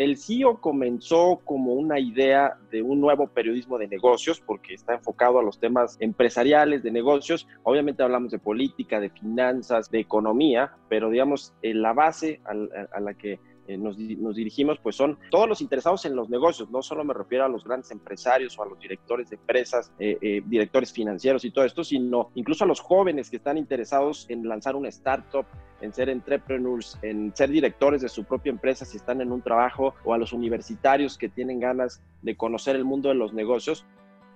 el 0.00 0.16
CIO 0.16 0.62
comenzó 0.62 1.42
como 1.44 1.74
una 1.74 2.00
idea 2.00 2.56
de 2.70 2.80
un 2.80 3.02
nuevo 3.02 3.26
periodismo 3.26 3.76
de 3.76 3.86
negocios, 3.86 4.40
porque 4.40 4.72
está 4.72 4.94
enfocado 4.94 5.38
a 5.38 5.42
los 5.42 5.60
temas 5.60 5.98
empresariales, 6.00 6.82
de 6.82 6.90
negocios. 6.90 7.46
Obviamente 7.64 8.02
hablamos 8.02 8.30
de 8.30 8.38
política, 8.38 8.98
de 8.98 9.10
finanzas, 9.10 9.90
de 9.90 10.00
economía, 10.00 10.72
pero 10.88 11.10
digamos, 11.10 11.52
la 11.60 11.92
base 11.92 12.40
a 12.46 12.98
la 12.98 13.12
que 13.12 13.40
eh, 13.70 13.78
nos, 13.78 13.96
dirigimos, 14.34 14.78
pues 14.82 14.96
son 14.96 15.16
todos 15.30 15.48
los 15.48 15.60
interesados 15.60 16.04
en 16.04 16.16
los 16.16 16.28
negocios, 16.28 16.68
no 16.70 16.82
solo 16.82 17.04
me 17.04 17.14
refiero 17.14 17.44
a 17.44 17.48
los 17.48 17.62
grandes 17.62 17.92
empresarios 17.92 18.58
o 18.58 18.64
a 18.64 18.66
los 18.66 18.80
directores 18.80 19.30
de 19.30 19.36
empresas, 19.36 19.92
eh, 20.00 20.18
eh, 20.20 20.42
directores 20.44 20.92
financieros 20.92 21.44
y 21.44 21.52
todo 21.52 21.64
esto, 21.64 21.84
sino 21.84 22.30
incluso 22.34 22.64
a 22.64 22.66
los 22.66 22.80
jóvenes 22.80 23.30
que 23.30 23.36
están 23.36 23.56
interesados 23.58 24.26
en 24.28 24.48
lanzar 24.48 24.74
una 24.74 24.88
startup, 24.88 25.46
en 25.80 25.92
ser 25.92 26.08
entrepreneurs, 26.08 26.98
en 27.02 27.32
ser 27.36 27.50
directores 27.50 28.02
de 28.02 28.08
su 28.08 28.24
propia 28.24 28.50
empresa 28.50 28.84
si 28.84 28.96
están 28.96 29.20
en 29.20 29.30
un 29.30 29.40
trabajo, 29.40 29.94
o 30.04 30.14
a 30.14 30.18
los 30.18 30.32
universitarios 30.32 31.16
que 31.16 31.28
tienen 31.28 31.60
ganas 31.60 32.02
de 32.22 32.36
conocer 32.36 32.74
el 32.74 32.84
mundo 32.84 33.08
de 33.08 33.14
los 33.14 33.32
negocios 33.32 33.86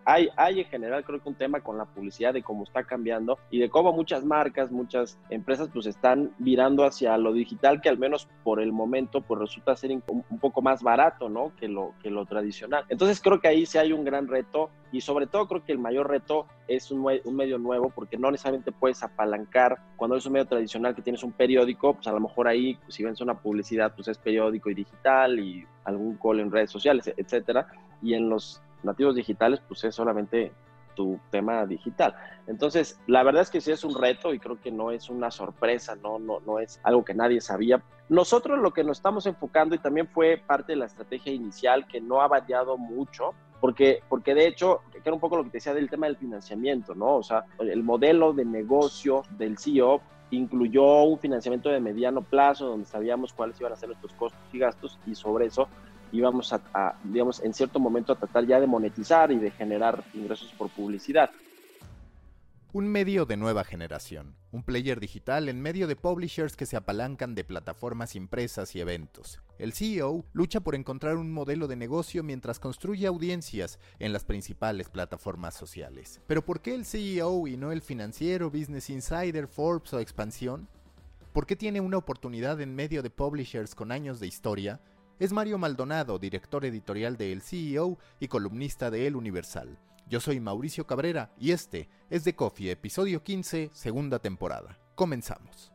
hay, 0.04 0.28
hay 0.36 0.60
en 0.60 0.66
general 0.66 1.04
creo 1.04 1.22
que 1.22 1.28
un 1.28 1.34
tema 1.34 1.60
con 1.60 1.78
la 1.78 1.84
publicidad 1.84 2.32
de 2.32 2.42
cómo 2.42 2.64
está 2.64 2.84
cambiando 2.84 3.38
y 3.50 3.58
de 3.58 3.68
cómo 3.68 3.92
muchas 3.92 4.24
marcas, 4.24 4.70
muchas 4.70 5.18
empresas 5.30 5.68
pues 5.72 5.86
están 5.86 6.32
virando 6.38 6.84
hacia 6.84 7.16
lo 7.18 7.32
digital 7.32 7.80
que 7.80 7.88
al 7.88 7.98
menos 7.98 8.28
por 8.42 8.60
el 8.60 8.72
momento 8.72 9.20
pues 9.20 9.40
resulta 9.40 9.76
ser 9.76 9.90
un, 9.90 10.02
poco 10.40 10.62
más 10.62 10.82
barato, 10.82 11.28
¿no? 11.28 11.52
Que 11.56 11.68
lo, 11.68 11.94
que 12.02 12.10
lo 12.10 12.26
tradicional. 12.26 12.84
Entonces 12.88 13.20
creo 13.20 13.40
que 13.40 13.48
ahí 13.48 13.66
sí 13.66 13.78
hay 13.78 13.92
un 13.92 14.04
gran 14.04 14.28
reto 14.28 14.70
y 14.92 15.00
sobre 15.00 15.26
todo 15.26 15.46
creo 15.48 15.64
que 15.64 15.72
el 15.72 15.78
mayor 15.78 16.08
reto 16.08 16.46
es 16.68 16.90
un, 16.90 17.06
un 17.24 17.36
medio 17.36 17.58
nuevo 17.58 17.90
porque 17.90 18.16
no 18.16 18.30
necesariamente 18.30 18.72
puedes 18.72 19.02
apalancar 19.02 19.78
cuando 19.96 20.16
es 20.16 20.26
un 20.26 20.32
medio 20.32 20.46
tradicional 20.46 20.94
que 20.94 21.02
tienes 21.02 21.22
un 21.22 21.32
periódico, 21.32 21.94
pues 21.94 22.06
a 22.06 22.12
lo 22.12 22.20
mejor 22.20 22.48
ahí 22.48 22.78
si 22.88 23.04
ves 23.04 23.20
una 23.20 23.34
publicidad 23.34 23.94
pues 23.94 24.08
es 24.08 24.18
periódico 24.18 24.70
y 24.70 24.74
digital 24.74 25.38
y 25.38 25.66
algún 25.84 26.16
call 26.16 26.40
en 26.40 26.50
redes 26.50 26.70
sociales, 26.70 27.12
etcétera. 27.16 27.66
Y 28.02 28.14
en 28.14 28.28
los 28.28 28.60
nativos 28.84 29.14
digitales, 29.14 29.60
pues 29.66 29.84
es 29.84 29.94
solamente 29.94 30.52
tu 30.94 31.18
tema 31.30 31.66
digital. 31.66 32.14
Entonces, 32.46 32.98
la 33.06 33.22
verdad 33.22 33.42
es 33.42 33.50
que 33.50 33.60
sí 33.60 33.72
es 33.72 33.84
un 33.84 34.00
reto 34.00 34.32
y 34.32 34.38
creo 34.38 34.60
que 34.60 34.70
no 34.70 34.90
es 34.90 35.10
una 35.10 35.30
sorpresa, 35.30 35.96
no, 35.96 36.18
no, 36.18 36.40
no 36.40 36.58
es 36.58 36.80
algo 36.82 37.04
que 37.04 37.14
nadie 37.14 37.40
sabía. 37.40 37.82
Nosotros 38.08 38.58
lo 38.58 38.72
que 38.72 38.84
nos 38.84 38.98
estamos 38.98 39.26
enfocando 39.26 39.74
y 39.74 39.78
también 39.78 40.08
fue 40.08 40.40
parte 40.46 40.72
de 40.72 40.76
la 40.76 40.86
estrategia 40.86 41.32
inicial 41.32 41.86
que 41.86 42.00
no 42.00 42.20
ha 42.20 42.28
variado 42.28 42.76
mucho, 42.76 43.34
porque, 43.60 44.02
porque 44.08 44.34
de 44.34 44.46
hecho, 44.46 44.82
que 44.92 44.98
era 44.98 45.14
un 45.14 45.20
poco 45.20 45.36
lo 45.36 45.44
que 45.44 45.50
te 45.50 45.56
decía 45.58 45.74
del 45.74 45.88
tema 45.88 46.06
del 46.06 46.16
financiamiento, 46.16 46.94
¿no? 46.94 47.16
O 47.16 47.22
sea, 47.22 47.44
el 47.58 47.82
modelo 47.82 48.32
de 48.32 48.44
negocio 48.44 49.22
del 49.38 49.58
CEO 49.58 50.02
incluyó 50.30 51.04
un 51.04 51.18
financiamiento 51.18 51.68
de 51.68 51.80
mediano 51.80 52.20
plazo 52.22 52.66
donde 52.66 52.86
sabíamos 52.86 53.32
cuáles 53.32 53.58
iban 53.60 53.72
a 53.72 53.76
ser 53.76 53.88
nuestros 53.88 54.12
costos 54.14 54.40
y 54.52 54.58
gastos 54.58 54.98
y 55.06 55.14
sobre 55.14 55.46
eso 55.46 55.68
íbamos 56.14 56.52
a, 56.52 56.96
digamos, 57.02 57.42
en 57.42 57.52
cierto 57.52 57.80
momento 57.80 58.12
a 58.12 58.16
tratar 58.16 58.46
ya 58.46 58.60
de 58.60 58.66
monetizar 58.66 59.32
y 59.32 59.38
de 59.38 59.50
generar 59.50 60.04
ingresos 60.14 60.52
por 60.56 60.70
publicidad. 60.70 61.30
Un 62.72 62.88
medio 62.88 63.24
de 63.24 63.36
nueva 63.36 63.62
generación, 63.62 64.34
un 64.50 64.64
player 64.64 64.98
digital 64.98 65.48
en 65.48 65.60
medio 65.60 65.86
de 65.86 65.94
publishers 65.94 66.56
que 66.56 66.66
se 66.66 66.76
apalancan 66.76 67.36
de 67.36 67.44
plataformas 67.44 68.16
impresas 68.16 68.74
y 68.74 68.80
eventos. 68.80 69.40
El 69.58 69.72
CEO 69.72 70.24
lucha 70.32 70.60
por 70.60 70.74
encontrar 70.74 71.16
un 71.16 71.32
modelo 71.32 71.68
de 71.68 71.76
negocio 71.76 72.24
mientras 72.24 72.58
construye 72.58 73.06
audiencias 73.06 73.78
en 74.00 74.12
las 74.12 74.24
principales 74.24 74.88
plataformas 74.88 75.54
sociales. 75.54 76.20
Pero 76.26 76.44
¿por 76.44 76.62
qué 76.62 76.74
el 76.74 76.84
CEO 76.84 77.46
y 77.46 77.56
no 77.56 77.70
el 77.70 77.80
financiero, 77.80 78.50
Business 78.50 78.90
Insider, 78.90 79.46
Forbes 79.46 79.92
o 79.92 80.00
Expansión? 80.00 80.68
¿Por 81.32 81.46
qué 81.46 81.54
tiene 81.54 81.80
una 81.80 81.98
oportunidad 81.98 82.60
en 82.60 82.74
medio 82.74 83.02
de 83.02 83.10
publishers 83.10 83.76
con 83.76 83.92
años 83.92 84.18
de 84.18 84.26
historia 84.26 84.80
es 85.18 85.32
Mario 85.32 85.58
Maldonado, 85.58 86.18
director 86.18 86.64
editorial 86.64 87.16
de 87.16 87.32
El 87.32 87.42
CEO 87.42 87.98
y 88.20 88.28
columnista 88.28 88.90
de 88.90 89.06
El 89.06 89.16
Universal. 89.16 89.78
Yo 90.08 90.20
soy 90.20 90.40
Mauricio 90.40 90.86
Cabrera 90.86 91.30
y 91.38 91.52
este 91.52 91.88
es 92.10 92.24
The 92.24 92.34
Coffee, 92.34 92.70
episodio 92.70 93.22
15, 93.22 93.70
segunda 93.72 94.18
temporada. 94.18 94.78
Comenzamos. 94.94 95.72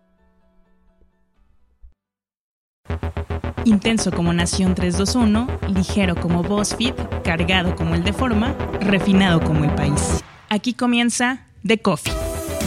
Intenso 3.66 4.12
como 4.12 4.34
Nación 4.34 4.74
321, 4.74 5.48
ligero 5.74 6.16
como 6.16 6.44
BuzzFeed, 6.44 6.94
cargado 7.24 7.76
como 7.76 7.96
el 7.96 8.04
de 8.04 8.14
Forma, 8.14 8.54
refinado 8.80 9.42
como 9.42 9.66
el 9.66 9.76
país. 9.76 10.24
Aquí 10.50 10.74
comienza 10.74 11.48
The 11.66 11.82
Coffee. 11.82 12.14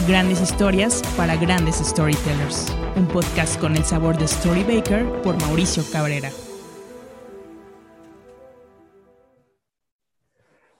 Grandes 0.07 0.41
historias 0.41 1.01
para 1.15 1.35
grandes 1.35 1.77
storytellers. 1.77 2.67
Un 2.95 3.07
podcast 3.07 3.59
con 3.59 3.75
el 3.75 3.85
sabor 3.85 4.17
de 4.17 4.27
Storybaker 4.27 5.21
por 5.23 5.39
Mauricio 5.41 5.83
Cabrera. 5.91 6.29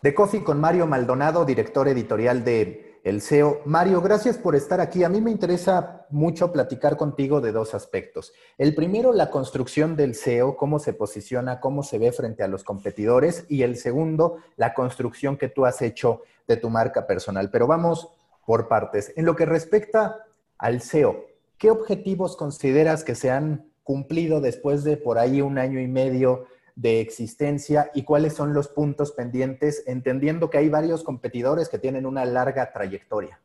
De 0.03 0.13
Coffee 0.13 0.43
con 0.43 0.59
Mario 0.59 0.85
Maldonado, 0.85 1.45
director 1.45 1.87
editorial 1.87 2.43
de 2.43 2.99
El 3.05 3.21
SEO. 3.21 3.61
Mario, 3.63 4.01
gracias 4.01 4.37
por 4.37 4.53
estar 4.53 4.81
aquí. 4.81 5.05
A 5.05 5.07
mí 5.07 5.21
me 5.21 5.31
interesa 5.31 6.07
mucho 6.09 6.51
platicar 6.51 6.97
contigo 6.97 7.39
de 7.39 7.53
dos 7.53 7.73
aspectos. 7.73 8.33
El 8.57 8.75
primero, 8.75 9.13
la 9.13 9.31
construcción 9.31 9.95
del 9.95 10.15
SEO, 10.15 10.57
cómo 10.57 10.79
se 10.79 10.91
posiciona, 10.91 11.61
cómo 11.61 11.83
se 11.83 11.99
ve 11.99 12.11
frente 12.11 12.43
a 12.43 12.49
los 12.49 12.65
competidores. 12.65 13.45
Y 13.47 13.61
el 13.61 13.77
segundo, 13.77 14.39
la 14.57 14.73
construcción 14.73 15.37
que 15.37 15.47
tú 15.47 15.65
has 15.65 15.81
hecho 15.81 16.23
de 16.49 16.57
tu 16.57 16.69
marca 16.69 17.07
personal. 17.07 17.49
Pero 17.49 17.65
vamos 17.65 18.09
por 18.45 18.67
partes. 18.67 19.13
En 19.15 19.23
lo 19.23 19.37
que 19.37 19.45
respecta 19.45 20.25
al 20.57 20.81
SEO, 20.81 21.27
¿qué 21.57 21.71
objetivos 21.71 22.35
consideras 22.35 23.05
que 23.05 23.15
se 23.15 23.31
han 23.31 23.71
cumplido 23.83 24.41
después 24.41 24.83
de 24.83 24.97
por 24.97 25.17
ahí 25.17 25.39
un 25.39 25.57
año 25.57 25.79
y 25.79 25.87
medio 25.87 26.45
de 26.75 27.01
existencia 27.01 27.91
y 27.93 28.03
cuáles 28.03 28.33
son 28.33 28.53
los 28.53 28.67
puntos 28.67 29.11
pendientes, 29.11 29.83
entendiendo 29.87 30.49
que 30.49 30.57
hay 30.57 30.69
varios 30.69 31.03
competidores 31.03 31.69
que 31.69 31.79
tienen 31.79 32.05
una 32.05 32.25
larga 32.25 32.71
trayectoria. 32.71 33.39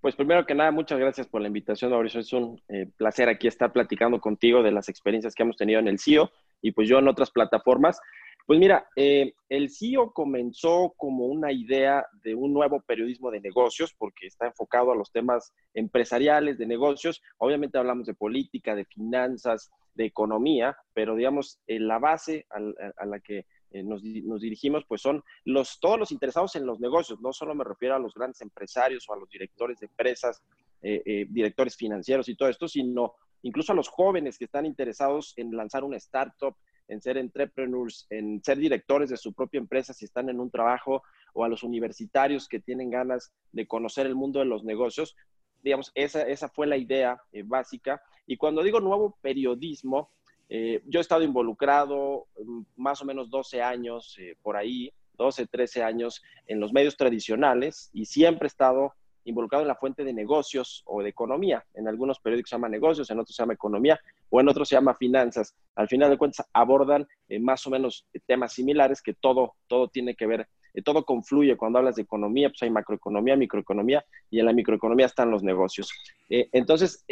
Pues 0.00 0.14
primero 0.14 0.46
que 0.46 0.54
nada, 0.54 0.70
muchas 0.70 0.98
gracias 0.98 1.26
por 1.26 1.40
la 1.40 1.48
invitación, 1.48 1.90
Mauricio. 1.90 2.20
Es 2.20 2.32
un 2.32 2.60
eh, 2.68 2.88
placer 2.96 3.28
aquí 3.28 3.48
estar 3.48 3.72
platicando 3.72 4.20
contigo 4.20 4.62
de 4.62 4.70
las 4.70 4.88
experiencias 4.88 5.34
que 5.34 5.42
hemos 5.42 5.56
tenido 5.56 5.80
en 5.80 5.88
el 5.88 5.98
CIO 5.98 6.30
y 6.62 6.72
pues 6.72 6.88
yo 6.88 6.98
en 6.98 7.08
otras 7.08 7.30
plataformas. 7.30 8.00
Pues 8.46 8.60
mira, 8.60 8.88
eh, 8.94 9.34
el 9.48 9.70
CIO 9.70 10.12
comenzó 10.12 10.94
como 10.96 11.26
una 11.26 11.50
idea 11.50 12.06
de 12.22 12.36
un 12.36 12.52
nuevo 12.52 12.80
periodismo 12.80 13.32
de 13.32 13.40
negocios, 13.40 13.92
porque 13.98 14.28
está 14.28 14.46
enfocado 14.46 14.92
a 14.92 14.94
los 14.94 15.10
temas 15.10 15.52
empresariales, 15.74 16.56
de 16.56 16.66
negocios. 16.66 17.20
Obviamente 17.38 17.76
hablamos 17.76 18.06
de 18.06 18.14
política, 18.14 18.76
de 18.76 18.84
finanzas, 18.84 19.72
de 19.94 20.04
economía, 20.04 20.76
pero 20.94 21.16
digamos, 21.16 21.58
la 21.66 21.98
base 21.98 22.46
a, 22.50 23.04
la 23.04 23.18
que 23.18 23.46
eh, 23.72 23.82
nos, 23.82 24.00
dirigimos, 24.02 24.84
pues 24.86 25.02
son 25.02 25.24
los, 25.44 25.80
todos 25.80 25.98
los 25.98 26.12
interesados 26.12 26.54
en 26.54 26.66
los 26.66 26.78
negocios. 26.78 27.20
No 27.20 27.32
solo 27.32 27.52
me 27.52 27.64
refiero 27.64 27.96
a 27.96 27.98
los 27.98 28.14
grandes 28.14 28.40
empresarios 28.42 29.08
o 29.08 29.14
a 29.14 29.18
los 29.18 29.28
directores 29.28 29.80
de 29.80 29.86
empresas, 29.86 30.40
eh, 30.82 31.26
directores 31.28 31.74
financieros 31.74 32.28
y 32.28 32.36
todo 32.36 32.48
esto, 32.48 32.68
sino 32.68 33.14
incluso 33.42 33.72
a 33.72 33.76
los 33.76 33.88
jóvenes 33.88 34.38
que 34.38 34.44
están 34.44 34.66
interesados 34.66 35.32
en 35.36 35.50
lanzar 35.56 35.82
una 35.82 35.96
startup, 35.96 36.54
en 36.88 37.00
ser 37.00 37.18
entrepreneurs, 37.18 38.06
en 38.10 38.42
ser 38.42 38.58
directores 38.58 39.10
de 39.10 39.16
su 39.16 39.32
propia 39.32 39.58
empresa 39.58 39.92
si 39.92 40.04
están 40.04 40.28
en 40.28 40.40
un 40.40 40.50
trabajo, 40.50 41.02
o 41.32 41.44
a 41.44 41.48
los 41.48 41.62
universitarios 41.62 42.48
que 42.48 42.60
tienen 42.60 42.90
ganas 42.90 43.32
de 43.52 43.66
conocer 43.66 44.06
el 44.06 44.14
mundo 44.14 44.38
de 44.38 44.46
los 44.46 44.64
negocios. 44.64 45.14
Digamos, 45.62 45.92
esa, 45.94 46.22
esa 46.22 46.48
fue 46.48 46.66
la 46.66 46.76
idea 46.76 47.20
eh, 47.32 47.42
básica. 47.44 48.00
Y 48.26 48.36
cuando 48.36 48.62
digo 48.62 48.80
nuevo 48.80 49.18
periodismo, 49.20 50.10
eh, 50.48 50.82
yo 50.86 51.00
he 51.00 51.02
estado 51.02 51.22
involucrado 51.22 52.26
mm, 52.42 52.62
más 52.76 53.02
o 53.02 53.04
menos 53.04 53.28
12 53.30 53.60
años 53.62 54.16
eh, 54.18 54.36
por 54.42 54.56
ahí, 54.56 54.92
12, 55.14 55.46
13 55.46 55.82
años 55.82 56.22
en 56.46 56.60
los 56.60 56.72
medios 56.72 56.96
tradicionales 56.96 57.90
y 57.92 58.04
siempre 58.04 58.46
he 58.46 58.48
estado 58.48 58.94
involucrado 59.26 59.62
en 59.62 59.68
la 59.68 59.74
fuente 59.74 60.04
de 60.04 60.12
negocios 60.12 60.82
o 60.86 61.02
de 61.02 61.10
economía. 61.10 61.64
En 61.74 61.88
algunos 61.88 62.20
periódicos 62.20 62.50
se 62.50 62.56
llama 62.56 62.68
negocios, 62.68 63.10
en 63.10 63.18
otros 63.18 63.34
se 63.34 63.42
llama 63.42 63.54
economía 63.54 64.00
o 64.30 64.40
en 64.40 64.48
otros 64.48 64.68
se 64.68 64.76
llama 64.76 64.94
finanzas. 64.94 65.54
Al 65.74 65.88
final 65.88 66.10
de 66.10 66.16
cuentas 66.16 66.46
abordan 66.52 67.06
eh, 67.28 67.40
más 67.40 67.66
o 67.66 67.70
menos 67.70 68.06
temas 68.26 68.52
similares 68.52 69.02
que 69.02 69.14
todo, 69.14 69.54
todo 69.66 69.88
tiene 69.88 70.14
que 70.14 70.26
ver, 70.26 70.48
eh, 70.74 70.82
todo 70.82 71.04
confluye. 71.04 71.56
Cuando 71.56 71.80
hablas 71.80 71.96
de 71.96 72.02
economía, 72.02 72.48
pues 72.48 72.62
hay 72.62 72.70
macroeconomía, 72.70 73.36
microeconomía 73.36 74.04
y 74.30 74.38
en 74.38 74.46
la 74.46 74.52
microeconomía 74.52 75.06
están 75.06 75.30
los 75.30 75.42
negocios. 75.42 75.90
Eh, 76.30 76.48
entonces, 76.52 77.04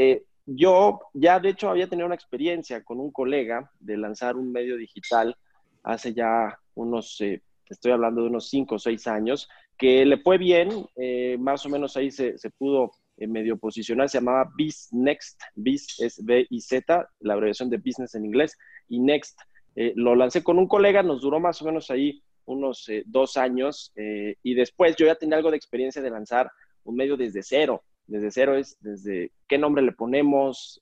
yo 0.47 1.01
ya 1.15 1.41
de 1.41 1.49
hecho 1.49 1.69
había 1.69 1.89
tenido 1.89 2.07
una 2.07 2.15
experiencia 2.15 2.85
con 2.85 3.01
un 3.01 3.11
colega 3.11 3.71
de 3.81 3.97
lanzar 3.97 4.37
un 4.37 4.53
medio 4.53 4.77
digital 4.77 5.37
hace 5.83 6.15
ya 6.15 6.59
unos, 6.75 7.21
estoy 7.21 7.93
hablando 7.93 8.23
de 8.23 8.29
unos 8.29 8.49
cinco 8.49 8.77
o 8.77 8.79
seis 8.79 9.07
años, 9.07 9.49
que 9.79 10.05
le 10.05 10.19
fue 10.19 10.39
bien, 10.39 10.87
eh, 10.97 11.37
más 11.39 11.65
o 11.67 11.69
menos 11.69 11.97
ahí 11.97 12.11
se, 12.11 12.37
pudo 12.59 12.93
eh, 13.17 13.27
medio 13.27 13.57
posicionar, 13.57 14.09
se 14.09 14.19
llamaba 14.19 14.51
Biz 14.57 14.89
Next, 14.93 15.41
Biz 15.55 16.01
es 16.01 16.25
B 16.25 16.47
y 16.49 16.61
Z, 16.61 17.09
la 17.21 17.35
abreviación 17.35 17.71
de 17.71 17.79
business 17.79 18.15
en 18.15 18.25
inglés, 18.25 18.57
y 18.89 19.01
Next. 19.01 19.39
Eh, 19.77 19.93
lo 19.97 20.15
lancé 20.15 20.45
con 20.45 20.59
un 20.59 20.69
colega, 20.69 21.03
nos 21.03 21.21
duró 21.21 21.41
más 21.41 21.61
o 21.61 21.65
menos 21.65 21.91
ahí 21.91 22.23
unos 22.47 22.87
dos 23.07 23.39
años, 23.39 23.91
y 23.97 24.53
después 24.53 24.97
yo 24.97 25.07
ya 25.07 25.15
tenía 25.15 25.39
algo 25.39 25.51
de 25.51 25.57
experiencia 25.57 26.03
de 26.03 26.11
lanzar 26.11 26.51
un 26.85 26.95
medio 26.95 27.17
desde 27.17 27.43
cero. 27.43 27.83
desde 28.07 28.31
cero 28.31 28.55
es 28.55 28.77
desde 28.81 29.33
qué 29.49 29.57
nombre 29.57 29.83
le 29.83 29.93
ponemos, 29.93 30.79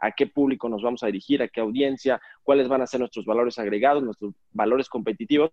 a 0.00 0.10
qué 0.10 0.26
público 0.26 0.68
nos 0.68 0.82
vamos 0.82 1.04
a 1.04 1.06
dirigir, 1.06 1.40
a 1.40 1.46
qué 1.46 1.60
audiencia, 1.60 2.20
cuáles 2.42 2.66
van 2.66 2.82
a 2.82 2.88
ser 2.88 2.98
nuestros 2.98 3.24
valores 3.26 3.60
agregados, 3.60 4.02
nuestros 4.02 4.34
valores 4.50 4.88
competitivos, 4.88 5.52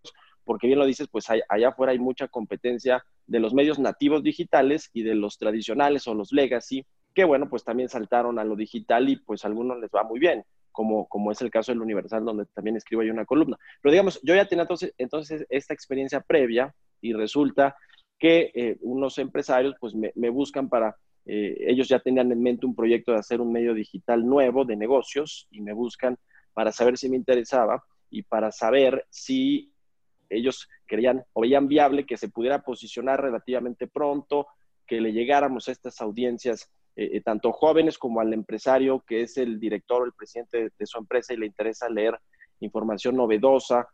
porque 0.52 0.68
bien 0.68 0.80
lo 0.80 0.86
dices, 0.86 1.08
pues 1.10 1.30
allá 1.30 1.70
afuera 1.70 1.94
hay 1.94 1.98
mucha 1.98 2.28
competencia 2.28 3.06
de 3.26 3.40
los 3.40 3.54
medios 3.54 3.80
nativos 3.80 4.22
digitales 4.22 4.90
y 4.92 5.02
de 5.02 5.16
los 5.16 5.38
tradicionales 5.38 6.10
o 6.10 6.14
los 6.14 6.34
legacy, 6.34 6.86
que 7.14 7.24
bueno, 7.24 7.50
pues 7.50 7.64
también 7.64 7.88
saltaron 7.88 8.38
a 8.38 8.44
lo 8.44 8.58
digital 8.58 9.08
y 9.08 9.16
pues 9.16 9.46
a 9.46 9.48
algunos 9.48 9.80
les 9.80 9.90
va 9.92 10.04
muy 10.04 10.20
bien, 10.20 10.44
como, 10.74 11.08
como 11.08 11.32
es 11.32 11.42
el 11.42 11.50
caso 11.50 11.72
del 11.72 11.82
Universal, 11.82 12.26
donde 12.26 12.48
también 12.48 12.76
escribo 12.76 13.02
ahí 13.02 13.10
una 13.10 13.24
columna. 13.24 13.58
Pero 13.82 13.94
digamos, 13.94 14.20
yo 14.24 14.36
ya 14.36 14.44
tenía 14.44 14.64
entonces, 14.64 14.94
entonces 14.98 15.46
esta 15.48 15.74
experiencia 15.74 16.20
previa 16.20 16.76
y 17.00 17.14
resulta 17.14 17.78
que 18.20 18.52
eh, 18.54 18.78
unos 18.82 19.20
empresarios 19.20 19.76
pues 19.80 19.96
me, 19.96 20.30
buscan 20.32 20.68
para, 20.68 20.98
eh, 21.28 21.56
ellos 21.66 21.88
ya 21.88 22.00
tenían 22.00 22.30
en 22.30 22.44
mente 22.44 22.66
un 22.66 22.76
proyecto 22.76 23.14
de 23.14 23.20
hacer 23.20 23.40
un 23.40 23.54
medio 23.54 23.74
digital 23.74 24.28
nuevo 24.28 24.66
de 24.66 24.76
negocios 24.76 25.48
y 25.50 25.62
me 25.62 25.72
buscan 25.72 26.18
para 26.54 26.74
saber 26.74 26.98
si 26.98 27.08
me 27.08 27.16
interesaba 27.16 27.86
y 28.10 28.24
para 28.24 28.52
saber 28.52 29.06
si 29.10 29.71
ellos 30.38 30.68
creían 30.86 31.24
o 31.34 31.42
veían 31.42 31.68
viable 31.68 32.06
que 32.06 32.18
se 32.18 32.30
pudiera 32.30 32.64
posicionar 32.64 33.22
relativamente 33.22 33.88
pronto, 33.88 34.48
que 34.88 35.02
le 35.02 35.14
llegáramos 35.14 35.68
a 35.68 35.72
estas 35.72 36.02
audiencias, 36.02 36.70
eh, 36.96 37.22
tanto 37.22 37.52
jóvenes 37.52 37.98
como 37.98 38.20
al 38.20 38.34
empresario 38.34 39.04
que 39.08 39.22
es 39.22 39.38
el 39.38 39.60
director 39.60 40.02
o 40.02 40.06
el 40.06 40.14
presidente 40.14 40.72
de, 40.78 40.86
su 40.86 40.98
empresa 40.98 41.34
y 41.34 41.38
le 41.38 41.46
interesa 41.46 41.90
leer 41.90 42.20
información 42.60 43.16
novedosa, 43.16 43.88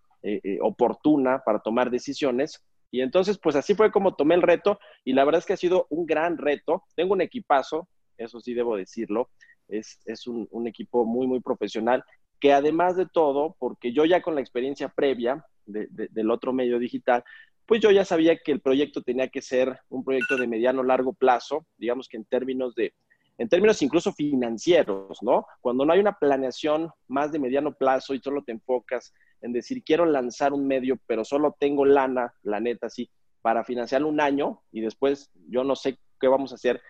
oportuna 0.61 1.41
para 1.45 1.59
tomar 1.59 1.89
decisiones, 1.89 2.61
y 2.91 3.01
entonces, 3.01 3.37
pues 3.37 3.55
así 3.55 3.75
fue 3.75 3.91
como 3.91 4.15
tomé 4.15 4.35
el 4.35 4.41
reto 4.41 4.79
y 5.03 5.13
la 5.13 5.25
verdad 5.25 5.39
es 5.39 5.45
que 5.45 5.53
ha 5.53 5.57
sido 5.57 5.87
un 5.89 6.05
gran 6.05 6.37
reto. 6.37 6.83
Tengo 6.95 7.13
un 7.13 7.21
equipazo, 7.21 7.87
eso 8.17 8.39
sí 8.39 8.53
debo 8.53 8.77
decirlo, 8.77 9.29
es, 9.67 9.99
un, 10.27 10.67
equipo 10.67 11.05
muy, 11.05 11.27
muy 11.27 11.41
profesional, 11.41 12.03
que 12.39 12.53
además 12.53 12.95
de 12.95 13.05
todo, 13.05 13.55
porque 13.59 13.91
yo 13.91 14.05
ya 14.05 14.21
con 14.21 14.35
la 14.35 14.41
experiencia 14.41 14.89
previa 14.89 15.45
del 15.67 16.31
otro 16.31 16.53
medio 16.53 16.79
digital, 16.79 17.23
pues 17.65 17.81
yo 17.81 17.91
ya 17.91 18.05
sabía 18.05 18.37
que 18.37 18.51
el 18.51 18.61
proyecto 18.61 19.01
tenía 19.01 19.27
que 19.27 19.41
ser 19.41 19.79
un 19.89 20.03
proyecto 20.03 20.37
de 20.37 20.47
mediano 20.47 20.83
largo 20.83 21.13
plazo, 21.13 21.67
digamos 21.77 22.07
que 22.07 22.17
en 22.17 22.25
términos 22.25 22.73
de, 22.75 22.93
en 23.37 23.49
términos 23.49 23.81
incluso 23.81 24.13
financieros, 24.13 25.21
¿no? 25.21 25.45
Cuando 25.61 25.85
no 25.85 25.93
hay 25.93 25.99
una 25.99 26.17
planeación 26.17 26.89
más 27.07 27.31
de 27.31 27.39
mediano 27.39 27.73
plazo 27.73 28.13
y 28.13 28.19
solo 28.19 28.43
te 28.43 28.53
enfocas 28.53 29.13
en 29.41 29.51
decir, 29.51 29.83
quiero 29.83 30.05
lanzar 30.05 30.53
un 30.53 30.65
medio, 30.65 30.97
pero 31.05 31.23
solo 31.23 31.55
tengo 31.59 31.85
lana, 31.85 32.33
la 32.41 32.59
neta, 32.59 32.89
sí, 32.89 33.11
para 33.41 33.63
financiarlo 33.63 34.07
un 34.07 34.21
año 34.21 34.61
y 34.71 34.81
después 34.81 35.29
yo 35.49 35.63
no 35.63 35.75
sé 35.75 35.99
qué 36.19 36.27
vamos 36.27 36.51
a 36.51 36.55
hacer. 36.55 36.81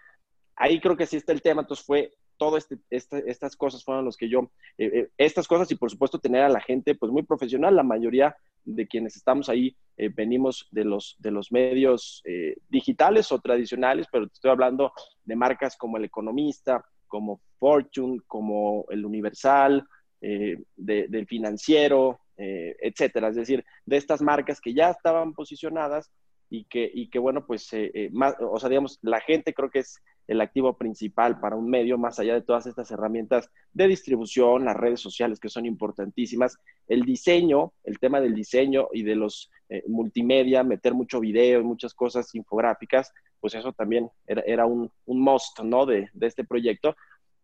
Ahí 0.55 0.79
creo 0.79 0.95
que 0.95 1.05
sí 1.05 1.17
está 1.17 1.33
el 1.33 1.41
tema, 1.41 1.61
entonces 1.61 1.85
fue 1.85 2.13
todo 2.37 2.55
este, 2.55 2.77
este 2.91 3.29
estas 3.29 3.55
cosas 3.55 3.83
fueron 3.83 4.05
los 4.05 4.15
que 4.15 4.29
yo, 4.29 4.51
eh, 4.77 4.91
eh, 4.93 5.09
estas 5.17 5.47
cosas 5.47 5.69
y 5.71 5.75
por 5.75 5.89
supuesto 5.89 6.19
tener 6.19 6.43
a 6.43 6.49
la 6.49 6.61
gente 6.61 6.95
pues 6.95 7.11
muy 7.11 7.23
profesional, 7.23 7.75
la 7.75 7.83
mayoría 7.83 8.37
de 8.75 8.87
quienes 8.87 9.15
estamos 9.15 9.49
ahí 9.49 9.75
eh, 9.97 10.09
venimos 10.09 10.67
de 10.71 10.85
los, 10.85 11.15
de 11.19 11.31
los 11.31 11.51
medios 11.51 12.21
digitales 12.69 13.31
o 13.31 13.39
tradicionales, 13.39 14.07
pero 14.11 14.27
te 14.27 14.33
estoy 14.33 14.51
hablando 14.51 14.91
de 15.23 15.35
marcas 15.35 15.75
como 15.75 15.97
El 15.97 16.05
Economista, 16.05 16.83
como 17.07 17.41
Fortune, 17.57 18.19
como 18.27 18.85
El 18.89 19.05
Universal, 19.05 19.87
del 20.19 21.27
financiero, 21.27 22.19
eh, 22.39 22.75
etcétera. 22.81 23.29
Es 23.29 23.35
decir, 23.35 23.65
de 23.83 23.97
estas 23.97 24.21
marcas 24.21 24.61
que 24.61 24.71
ya 24.71 24.91
estaban 24.91 25.33
posicionadas 25.33 26.11
y 26.49 26.65
que, 26.65 26.89
y 26.93 27.09
que 27.09 27.19
bueno, 27.19 27.45
pues, 27.45 27.71
eh, 27.73 27.91
eh, 27.93 28.09
más, 28.11 28.35
o 28.39 28.59
sea, 28.59 28.69
digamos, 28.69 28.99
la 29.01 29.19
gente 29.19 29.53
creo 29.53 29.69
que 29.69 29.79
es 29.79 30.01
el 30.27 30.41
activo 30.41 30.77
principal 30.77 31.39
para 31.39 31.55
un 31.55 31.69
medio, 31.69 31.97
más 31.97 32.19
allá 32.19 32.33
de 32.33 32.41
todas 32.41 32.65
estas 32.65 32.91
herramientas 32.91 33.49
de 33.73 33.87
distribución, 33.87 34.65
las 34.65 34.75
redes 34.75 34.99
sociales 34.99 35.39
que 35.39 35.49
son 35.49 35.65
importantísimas, 35.65 36.57
el 36.87 37.03
diseño, 37.03 37.73
el 37.83 37.99
tema 37.99 38.19
del 38.19 38.35
diseño 38.35 38.87
y 38.91 39.03
de 39.03 39.15
los 39.15 39.49
multimedia, 39.87 40.63
meter 40.63 40.93
mucho 40.93 41.19
video 41.19 41.59
y 41.59 41.63
muchas 41.63 41.93
cosas 41.93 42.33
infográficas, 42.35 43.11
pues 43.41 43.53
eso 43.53 43.73
también 43.73 44.09
era, 44.25 44.65
un, 44.65 44.89
un, 45.05 45.19
must, 45.19 45.59
¿no? 45.59 45.85
De, 45.85 46.09
de 46.13 46.27
este 46.27 46.45
proyecto. 46.45 46.95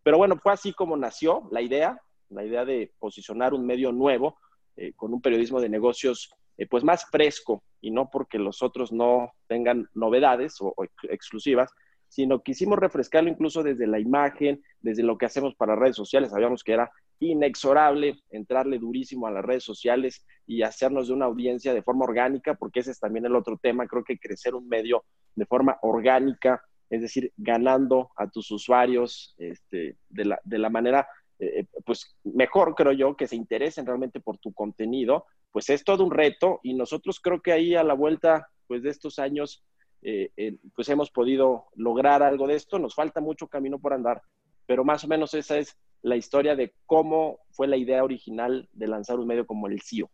Pero 0.03 0.17
bueno, 0.17 0.37
fue 0.41 0.53
así 0.53 0.73
como 0.73 0.95
nació 0.95 1.47
la 1.51 1.61
idea, 1.61 2.01
la 2.29 2.45
idea 2.45 2.65
de 2.65 2.91
posicionar 2.99 3.53
un 3.53 3.65
medio 3.65 3.91
nuevo, 3.91 4.37
eh, 4.75 4.93
con 4.95 5.13
un 5.13 5.21
periodismo 5.21 5.61
de 5.61 5.69
negocios 5.69 6.33
eh, 6.57 6.67
pues 6.67 6.83
más 6.83 7.05
fresco 7.09 7.63
y 7.81 7.91
no 7.91 8.09
porque 8.11 8.37
los 8.37 8.61
otros 8.61 8.91
no 8.91 9.31
tengan 9.47 9.87
novedades 9.93 10.55
o, 10.59 10.73
exclusivas, 11.09 11.71
sino 12.07 12.43
quisimos 12.43 12.77
refrescarlo 12.77 13.29
incluso 13.29 13.63
desde 13.63 13.87
la 13.87 13.99
imagen, 13.99 14.61
desde 14.79 15.03
lo 15.03 15.17
que 15.17 15.25
hacemos 15.25 15.55
para 15.55 15.75
redes 15.75 15.95
sociales. 15.95 16.29
Sabíamos 16.29 16.63
que 16.63 16.73
era 16.73 16.91
inexorable 17.19 18.19
entrarle 18.29 18.77
durísimo 18.77 19.25
a 19.25 19.31
las 19.31 19.43
redes 19.43 19.63
sociales 19.63 20.25
y 20.45 20.61
hacernos 20.61 21.07
de 21.07 21.13
una 21.13 21.25
audiencia 21.25 21.73
de 21.73 21.81
forma 21.81 22.05
orgánica, 22.05 22.53
porque 22.53 22.81
ese 22.81 22.91
es 22.91 22.99
también 22.99 23.25
el 23.25 23.35
otro 23.35 23.57
tema. 23.57 23.87
Creo 23.87 24.03
que 24.03 24.19
crecer 24.19 24.53
un 24.53 24.67
medio 24.67 25.05
de 25.35 25.45
forma 25.45 25.77
orgánica, 25.81 26.61
es 26.89 27.01
decir, 27.01 27.31
ganando 27.35 28.11
a 28.15 28.29
tus 28.29 28.51
usuarios 28.51 29.33
este, 29.39 29.97
de, 30.09 30.25
la, 30.25 30.39
de 30.43 30.59
la 30.59 30.69
manera 30.69 31.07
eh, 31.45 31.65
pues 31.85 32.15
mejor 32.23 32.75
creo 32.75 32.91
yo 32.91 33.15
que 33.15 33.27
se 33.27 33.35
interesen 33.35 33.85
realmente 33.85 34.19
por 34.19 34.37
tu 34.37 34.53
contenido, 34.53 35.25
pues 35.51 35.69
es 35.69 35.83
todo 35.83 36.03
un 36.03 36.11
reto 36.11 36.59
y 36.63 36.73
nosotros 36.73 37.19
creo 37.19 37.41
que 37.41 37.51
ahí 37.51 37.75
a 37.75 37.83
la 37.83 37.93
vuelta 37.93 38.49
pues 38.67 38.83
de 38.83 38.89
estos 38.89 39.19
años 39.19 39.63
eh, 40.01 40.31
eh, 40.35 40.57
pues 40.75 40.89
hemos 40.89 41.11
podido 41.11 41.65
lograr 41.75 42.23
algo 42.23 42.47
de 42.47 42.55
esto, 42.55 42.77
nos 42.79 42.95
falta 42.95 43.21
mucho 43.21 43.47
camino 43.47 43.79
por 43.79 43.93
andar, 43.93 44.21
pero 44.65 44.83
más 44.83 45.03
o 45.03 45.07
menos 45.07 45.33
esa 45.33 45.57
es 45.57 45.77
la 46.01 46.17
historia 46.17 46.55
de 46.55 46.73
cómo 46.85 47.39
fue 47.51 47.67
la 47.67 47.77
idea 47.77 48.03
original 48.03 48.67
de 48.73 48.87
lanzar 48.87 49.17
un 49.19 49.27
medio 49.27 49.47
como 49.47 49.67
el 49.67 49.81
CIO. 49.81 50.09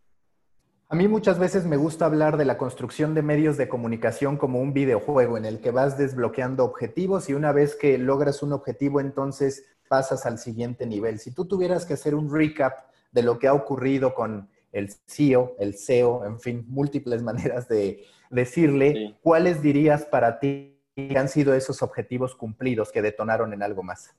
A 0.91 0.95
mí 0.95 1.07
muchas 1.07 1.37
veces 1.37 1.65
me 1.65 1.77
gusta 1.77 2.05
hablar 2.05 2.37
de 2.37 2.45
la 2.45 2.57
construcción 2.57 3.13
de 3.13 3.21
medios 3.21 3.57
de 3.57 3.69
comunicación 3.69 4.37
como 4.37 4.59
un 4.59 4.73
videojuego 4.73 5.37
en 5.37 5.45
el 5.45 5.59
que 5.59 5.69
vas 5.69 5.99
desbloqueando 5.99 6.65
objetivos 6.65 7.29
y 7.29 7.35
una 7.35 7.51
vez 7.51 7.75
que 7.75 7.97
logras 7.99 8.41
un 8.41 8.53
objetivo 8.53 8.99
entonces 8.99 9.65
pasas 9.89 10.25
al 10.25 10.37
siguiente 10.37 10.85
nivel. 10.85 11.19
Si 11.19 11.33
tú 11.33 11.45
tuvieras 11.45 11.85
que 11.85 11.95
hacer 11.95 12.15
un 12.15 12.33
recap 12.33 12.87
de 13.11 13.23
lo 13.23 13.37
que 13.37 13.47
ha 13.47 13.53
ocurrido 13.53 14.13
con 14.13 14.49
el 14.71 14.89
CEO, 15.07 15.55
el 15.59 15.73
SEO, 15.73 16.25
en 16.25 16.39
fin, 16.39 16.63
múltiples 16.69 17.21
maneras 17.23 17.67
de 17.67 18.05
decirle, 18.29 19.17
¿cuáles 19.21 19.61
dirías 19.61 20.05
para 20.05 20.39
ti 20.39 20.79
que 20.95 21.17
han 21.17 21.27
sido 21.27 21.53
esos 21.53 21.81
objetivos 21.81 22.35
cumplidos 22.35 22.91
que 22.91 23.01
detonaron 23.01 23.51
en 23.51 23.63
algo 23.63 23.83
más? 23.83 24.15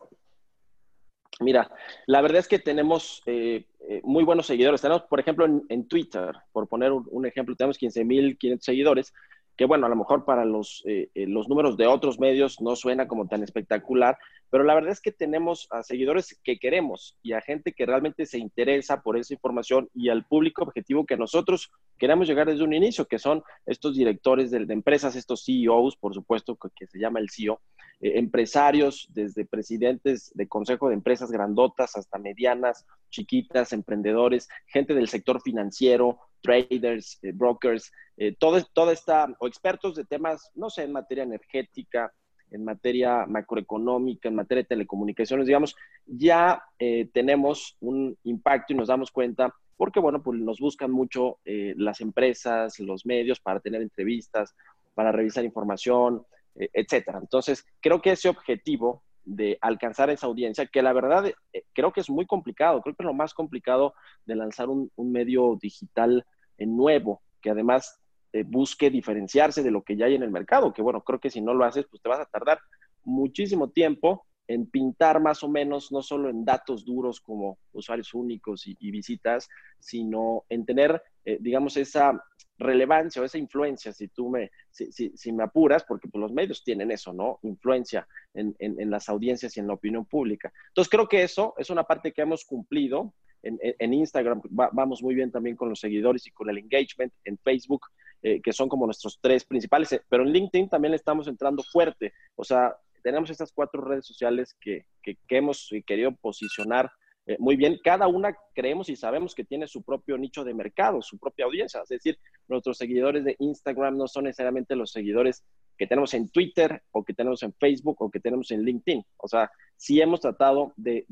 Mira, 1.38 1.70
la 2.06 2.20
verdad 2.20 2.40
es 2.40 2.49
que 2.49 2.58
tenemos 2.58 3.22
eh, 3.25 3.64
eh, 3.88 4.00
muy 4.05 4.25
buenos 4.25 4.46
seguidores. 4.46 4.82
Tenemos, 4.82 5.05
por 5.05 5.20
ejemplo, 5.20 5.46
en, 5.46 5.89
Twitter, 5.89 6.32
por 6.53 6.69
poner 6.69 6.93
un, 6.93 7.06
un 7.10 7.24
ejemplo, 7.24 7.56
tenemos 7.56 7.81
15.500 7.81 8.58
seguidores, 8.60 9.15
que 9.60 9.67
bueno, 9.67 9.84
a 9.84 9.90
lo 9.90 9.96
mejor 9.96 10.24
para 10.24 10.46
los, 10.46 10.82
eh, 10.86 11.10
eh, 11.14 11.26
los 11.26 11.46
números 11.46 11.76
de 11.76 11.86
otros 11.86 12.19
medios 12.19 12.62
no 12.62 12.76
suena 12.76 13.06
como 13.06 13.29
tan 13.29 13.43
espectacular, 13.43 14.17
pero 14.48 14.64
la 14.64 14.74
verdad 14.74 14.93
es 14.93 15.02
que 15.02 15.12
tenemos 15.12 15.69
a 15.70 15.82
seguidores 15.82 16.40
que 16.43 16.58
queremos 16.58 17.19
y 17.22 17.34
a 17.34 17.43
gente 17.43 17.74
que 17.74 17.84
realmente 17.84 18.24
se 18.24 18.38
interesa 18.38 19.02
por 19.02 19.19
esa 19.19 19.34
información 19.34 19.90
y 19.93 20.08
al 20.08 20.24
público 20.24 20.62
objetivo 20.62 21.05
que 21.05 21.19
nosotros 21.19 21.70
queremos 21.98 22.26
llegar 22.26 22.46
desde 22.46 22.64
un 22.64 22.72
inicio, 22.72 23.05
que 23.05 23.19
son 23.19 23.43
estos 23.67 23.94
directores 23.96 24.50
de, 24.50 24.64
empresas, 24.70 25.14
estos 25.14 25.44
CEOs, 25.44 25.98
por 25.98 26.14
supuesto, 26.14 26.56
que, 26.56 26.86
se 26.86 26.98
llama 26.98 27.20
el 27.20 27.29
CEO, 27.29 27.60
eh, 28.00 28.19
empresarios, 28.19 29.08
desde 29.10 29.44
presidentes 29.44 30.32
de 30.34 30.48
consejo 30.48 30.88
de 30.88 30.94
empresas 30.94 31.31
grandotas 31.31 31.96
hasta 31.96 32.19
medianas, 32.19 32.86
chiquitas, 33.10 33.74
emprendedores, 33.74 34.48
gente 34.69 34.94
del 34.94 35.08
sector 35.08 35.43
financiero, 35.43 36.19
traders, 36.41 37.19
eh, 37.23 37.32
brokers, 37.32 37.91
eh, 38.17 38.35
todo, 38.39 38.63
toda 38.73 38.93
esta, 38.93 39.27
o 39.39 39.47
expertos 39.47 39.94
de 39.94 40.05
temas, 40.05 40.51
no 40.55 40.70
sé, 40.70 40.85
en 40.85 40.93
materia 40.93 41.25
energética, 41.25 42.13
en 42.51 42.65
materia 42.65 43.27
macroeconómica, 43.27 44.29
en 44.29 44.35
materia 44.35 44.63
de 44.63 44.69
telecomunicaciones, 44.69 45.47
digamos, 45.47 45.77
ya 46.06 46.63
eh, 46.79 47.09
tenemos 47.13 47.77
un 47.81 48.17
impacto 48.25 48.73
y 48.73 48.77
nos 48.77 48.89
damos 48.89 49.11
cuenta, 49.11 49.55
porque 49.77 50.01
bueno, 50.01 50.23
pues 50.23 50.39
nos 50.39 50.59
buscan 50.59 50.91
mucho 50.91 51.39
las 51.44 52.03
empresas, 52.03 52.79
los 52.81 53.06
medios 53.06 53.41
para 53.41 53.61
tener 53.61 53.81
entrevistas, 53.81 54.55
para 54.94 55.11
revisar 55.11 55.43
información, 55.43 56.23
etcétera. 56.55 57.19
Entonces, 57.19 57.65
creo 57.81 58.03
que 58.03 58.11
ese 58.11 58.29
objetivo 58.29 59.03
de 59.31 59.58
alcanzar 59.60 60.10
esa 60.10 60.27
audiencia, 60.27 60.67
que 60.67 60.82
la 60.82 60.93
verdad 60.93 61.27
eh, 61.27 61.65
creo 61.72 61.93
que 61.93 62.01
es 62.01 62.10
muy 62.10 62.27
complicado, 62.27 62.82
creo 62.82 62.94
que 62.94 63.03
es 63.03 63.06
lo 63.06 63.15
más 63.15 63.32
complicado 63.32 63.94
de 64.27 64.34
lanzar 64.34 64.69
un, 64.69 64.91
medio 64.96 65.56
digital 65.60 66.27
nuevo, 66.58 67.22
que 67.41 67.51
además 67.51 68.01
eh, 68.32 68.43
busque 68.44 68.91
diferenciarse 68.91 69.63
de 69.63 69.70
lo 69.70 69.82
que 69.82 69.96
ya 69.96 70.06
hay 70.06 70.17
en 70.17 70.25
el 70.25 70.31
mercado, 70.31 70.72
que 70.72 70.82
bueno, 70.82 71.03
creo 71.03 71.20
que 71.20 71.31
si 71.31 71.41
no 71.41 71.55
lo 71.55 71.65
haces, 71.65 71.87
pues 71.89 72.03
te 72.03 72.08
vas 72.08 72.20
a 72.20 72.27
tardar 72.27 72.58
muchísimo 73.05 73.70
tiempo 73.70 74.27
en 74.49 74.67
pintar 74.67 75.20
más 75.20 75.44
o 75.44 75.49
menos, 75.49 75.93
no 75.93 76.03
solo 76.03 76.29
en 76.29 76.44
datos 76.44 76.84
duros 76.84 77.20
como 77.20 77.58
usuarios 77.72 78.13
únicos 78.15 78.67
y, 78.67 78.91
visitas, 78.91 79.49
sino 79.79 80.44
en 80.49 80.67
tener, 80.67 81.01
eh, 81.25 81.39
digamos, 81.41 81.77
esa 81.77 82.20
relevancia 82.60 83.20
o 83.20 83.24
esa 83.24 83.38
influencia, 83.38 83.93
si 83.93 84.08
tú 84.08 84.29
me, 84.29 84.50
si, 84.70 85.32
me 85.32 85.44
apuras, 85.44 85.84
porque 85.84 86.08
pues, 86.08 86.20
los 86.20 86.32
medios 86.32 86.62
tienen 86.62 86.90
eso, 86.90 87.12
¿no? 87.12 87.40
Influencia 87.43 88.06
en, 88.34 88.55
las 88.90 89.08
audiencias 89.08 89.56
y 89.56 89.60
en 89.60 89.67
la 89.67 89.74
opinión 89.74 90.05
pública. 90.05 90.52
Entonces 90.69 90.90
creo 90.90 91.08
que 91.08 91.22
eso 91.22 91.55
es 91.56 91.70
una 91.70 91.84
parte 91.84 92.12
que 92.12 92.22
hemos 92.22 92.44
cumplido. 92.44 93.14
En, 93.43 93.94
Instagram 93.94 94.43
vamos 94.50 95.02
muy 95.02 95.14
bien 95.14 95.31
también 95.31 95.56
con 95.56 95.70
los 95.70 95.81
seguidores 95.81 96.26
y 96.26 96.31
con 96.31 96.50
el 96.50 96.58
engagement. 96.58 97.12
En 97.24 97.38
Facebook, 97.38 97.86
eh, 98.22 98.40
que 98.43 98.52
son 98.52 98.69
como 98.69 98.84
nuestros 98.84 99.19
tres 99.20 99.44
principales, 99.44 99.93
eh, 99.93 100.02
pero 100.08 100.22
en 100.22 100.31
LinkedIn 100.31 100.69
también 100.69 100.93
estamos 100.93 101.26
entrando 101.26 101.62
fuerte. 101.62 102.12
O 102.36 102.44
sea, 102.44 102.76
tenemos 103.02 103.31
estas 103.31 103.50
cuatro 103.50 103.81
redes 103.81 104.06
sociales 104.06 104.55
que, 104.60 104.84
que, 105.02 105.17
que 105.26 105.36
hemos 105.38 105.70
querido 105.86 106.12
posicionar 106.12 106.90
eh, 107.31 107.37
muy 107.39 107.55
bien. 107.55 107.79
Cada 107.84 108.08
una 108.08 108.37
creemos 108.53 108.89
y 108.89 108.96
sabemos 108.96 109.37
que 109.37 109.44
tiene 109.44 109.69
su 109.69 109.84
propio 109.84 110.19
nicho 110.19 110.43
de 110.43 110.53
mercado, 110.53 111.01
su 111.01 111.17
propia 111.17 111.44
audiencia. 111.44 111.81
Es 111.82 111.89
decir, 111.89 112.19
nuestros 112.49 112.77
seguidores 112.77 113.25
de 113.25 113.37
Instagram 113.39 113.96
no 113.96 114.08
son 114.08 114.25
necesariamente 114.25 114.75
los 114.75 114.91
seguidores 114.91 115.44
que 115.79 115.87
tenemos 115.87 116.13
en 116.15 116.29
Twitter 116.29 116.82
o 116.91 117.05
que 117.05 117.15
tenemos 117.15 117.44
en 117.44 117.53
Facebook 117.53 118.03
o 118.03 118.10
que 118.10 118.19
tenemos 118.19 118.51
en 118.51 118.65
LinkedIn. 118.65 119.05
O 119.19 119.29
sea, 119.29 119.49
sí 119.77 120.01
hemos 120.01 120.20
tratado 120.20 120.72
de, 120.77 121.05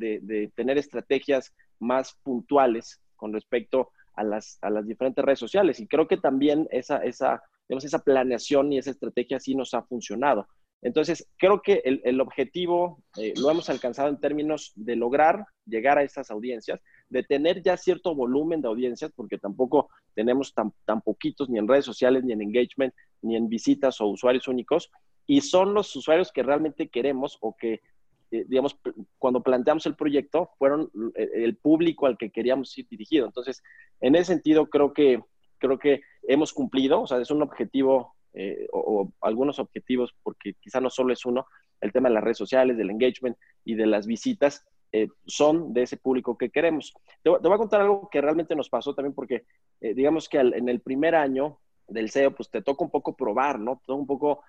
tener 0.57 0.77
estrategias 0.77 1.55
más 1.79 2.19
puntuales 2.25 3.01
con 3.15 3.33
respecto 3.33 3.93
a 4.15 4.25
las, 4.25 4.59
a 4.61 4.71
las 4.71 4.89
diferentes 4.89 5.25
redes 5.25 5.39
sociales. 5.39 5.79
Y 5.79 5.87
creo 5.87 6.09
que 6.09 6.17
también 6.17 6.67
esa, 6.73 6.97
esa, 7.05 7.45
esa 7.69 7.99
planeación 8.01 8.73
y 8.73 8.79
esa 8.79 8.91
estrategia 8.91 9.39
sí 9.39 9.55
nos 9.55 9.73
ha 9.73 9.85
funcionado. 9.85 10.49
Entonces, 10.81 11.29
creo 11.37 11.61
que 11.61 11.83
el, 11.85 12.21
objetivo 12.21 13.03
eh, 13.17 13.35
lo 13.37 13.51
hemos 13.51 13.69
alcanzado 13.69 14.09
en 14.09 14.21
términos 14.21 14.73
de 14.77 14.95
lograr 14.95 15.45
llegar 15.67 15.99
a 15.99 16.05
estas 16.05 16.31
audiencias, 16.31 16.81
de 17.09 17.25
tener 17.25 17.63
ya 17.63 17.77
cierto 17.77 18.15
volumen 18.15 18.63
de 18.63 18.69
audiencias, 18.69 19.11
porque 19.15 19.39
tampoco 19.39 19.89
tenemos 20.15 20.55
tan, 20.55 20.73
tan 20.85 21.01
poquitos 21.01 21.49
ni 21.49 21.59
en 21.59 21.67
redes 21.67 21.85
sociales, 21.85 22.23
ni 22.23 22.33
en 22.33 22.43
engagement, 22.43 22.95
ni 23.23 23.37
en 23.37 23.49
visitas 23.49 24.01
o 24.01 24.07
usuarios 24.07 24.47
únicos, 24.47 24.91
y 25.27 25.41
son 25.41 25.75
los 25.75 25.95
usuarios 25.97 26.31
que 26.31 26.45
realmente 26.45 26.89
queremos 26.89 27.39
o 27.41 27.57
que, 27.57 27.81
eh, 28.31 28.45
digamos, 28.47 28.79
cuando 29.19 29.43
planteamos 29.43 29.85
el 29.87 29.97
proyecto, 29.97 30.51
fueron 30.59 30.91
eh, 31.17 31.29
el 31.35 31.57
público 31.57 32.07
al 32.07 32.17
que 32.17 32.31
queríamos 32.31 32.77
ir 32.79 32.87
dirigido. 32.89 33.27
Entonces, 33.27 33.63
en 34.01 34.15
ese 34.15 34.33
sentido, 34.33 34.71
creo 34.71 34.93
que, 34.93 35.23
creo 35.59 35.79
que 35.79 36.03
hemos 36.23 36.53
cumplido, 36.53 37.03
o 37.03 37.07
sea, 37.09 37.21
es 37.21 37.33
un 37.33 37.43
objetivo 37.43 38.15
eh, 38.41 38.69
o, 38.71 39.11
algunos 39.21 39.59
objetivos, 39.59 40.15
porque 40.23 40.55
quizá 40.61 40.81
no 40.81 40.91
solo 40.91 41.13
es 41.13 41.27
uno, 41.27 41.49
el 41.81 41.91
tema 41.91 42.09
de 42.09 42.15
las 42.15 42.23
redes 42.23 42.39
sociales, 42.39 42.77
del 42.77 42.91
engagement 42.91 43.37
y 43.65 43.75
de 43.75 43.85
las 43.85 44.07
visitas, 44.07 44.65
eh, 44.93 45.09
son 45.27 45.73
de 45.73 45.83
ese 45.83 45.97
público 45.97 46.39
que 46.39 46.49
queremos. 46.49 46.95
Te, 47.25 47.31
voy 47.31 47.53
a 47.53 47.59
contar 47.59 47.81
algo 47.81 48.09
que 48.09 48.21
realmente 48.21 48.55
nos 48.55 48.71
pasó 48.71 48.95
también, 48.95 49.13
porque 49.13 49.45
eh, 49.81 49.93
digamos 49.93 50.29
que 50.29 50.39
en 50.39 50.69
el 50.69 50.81
primer 50.81 51.17
año 51.17 51.59
del 51.89 52.11
SEO, 52.11 52.33
pues 52.33 52.49
te 52.49 52.63
toca 52.63 52.85
un 52.85 52.91
poco 52.91 53.17
probar, 53.17 53.59
¿no? 53.59 53.79
Te 53.79 53.87
toca 53.87 54.01
un 54.01 54.07
poco 54.07 54.45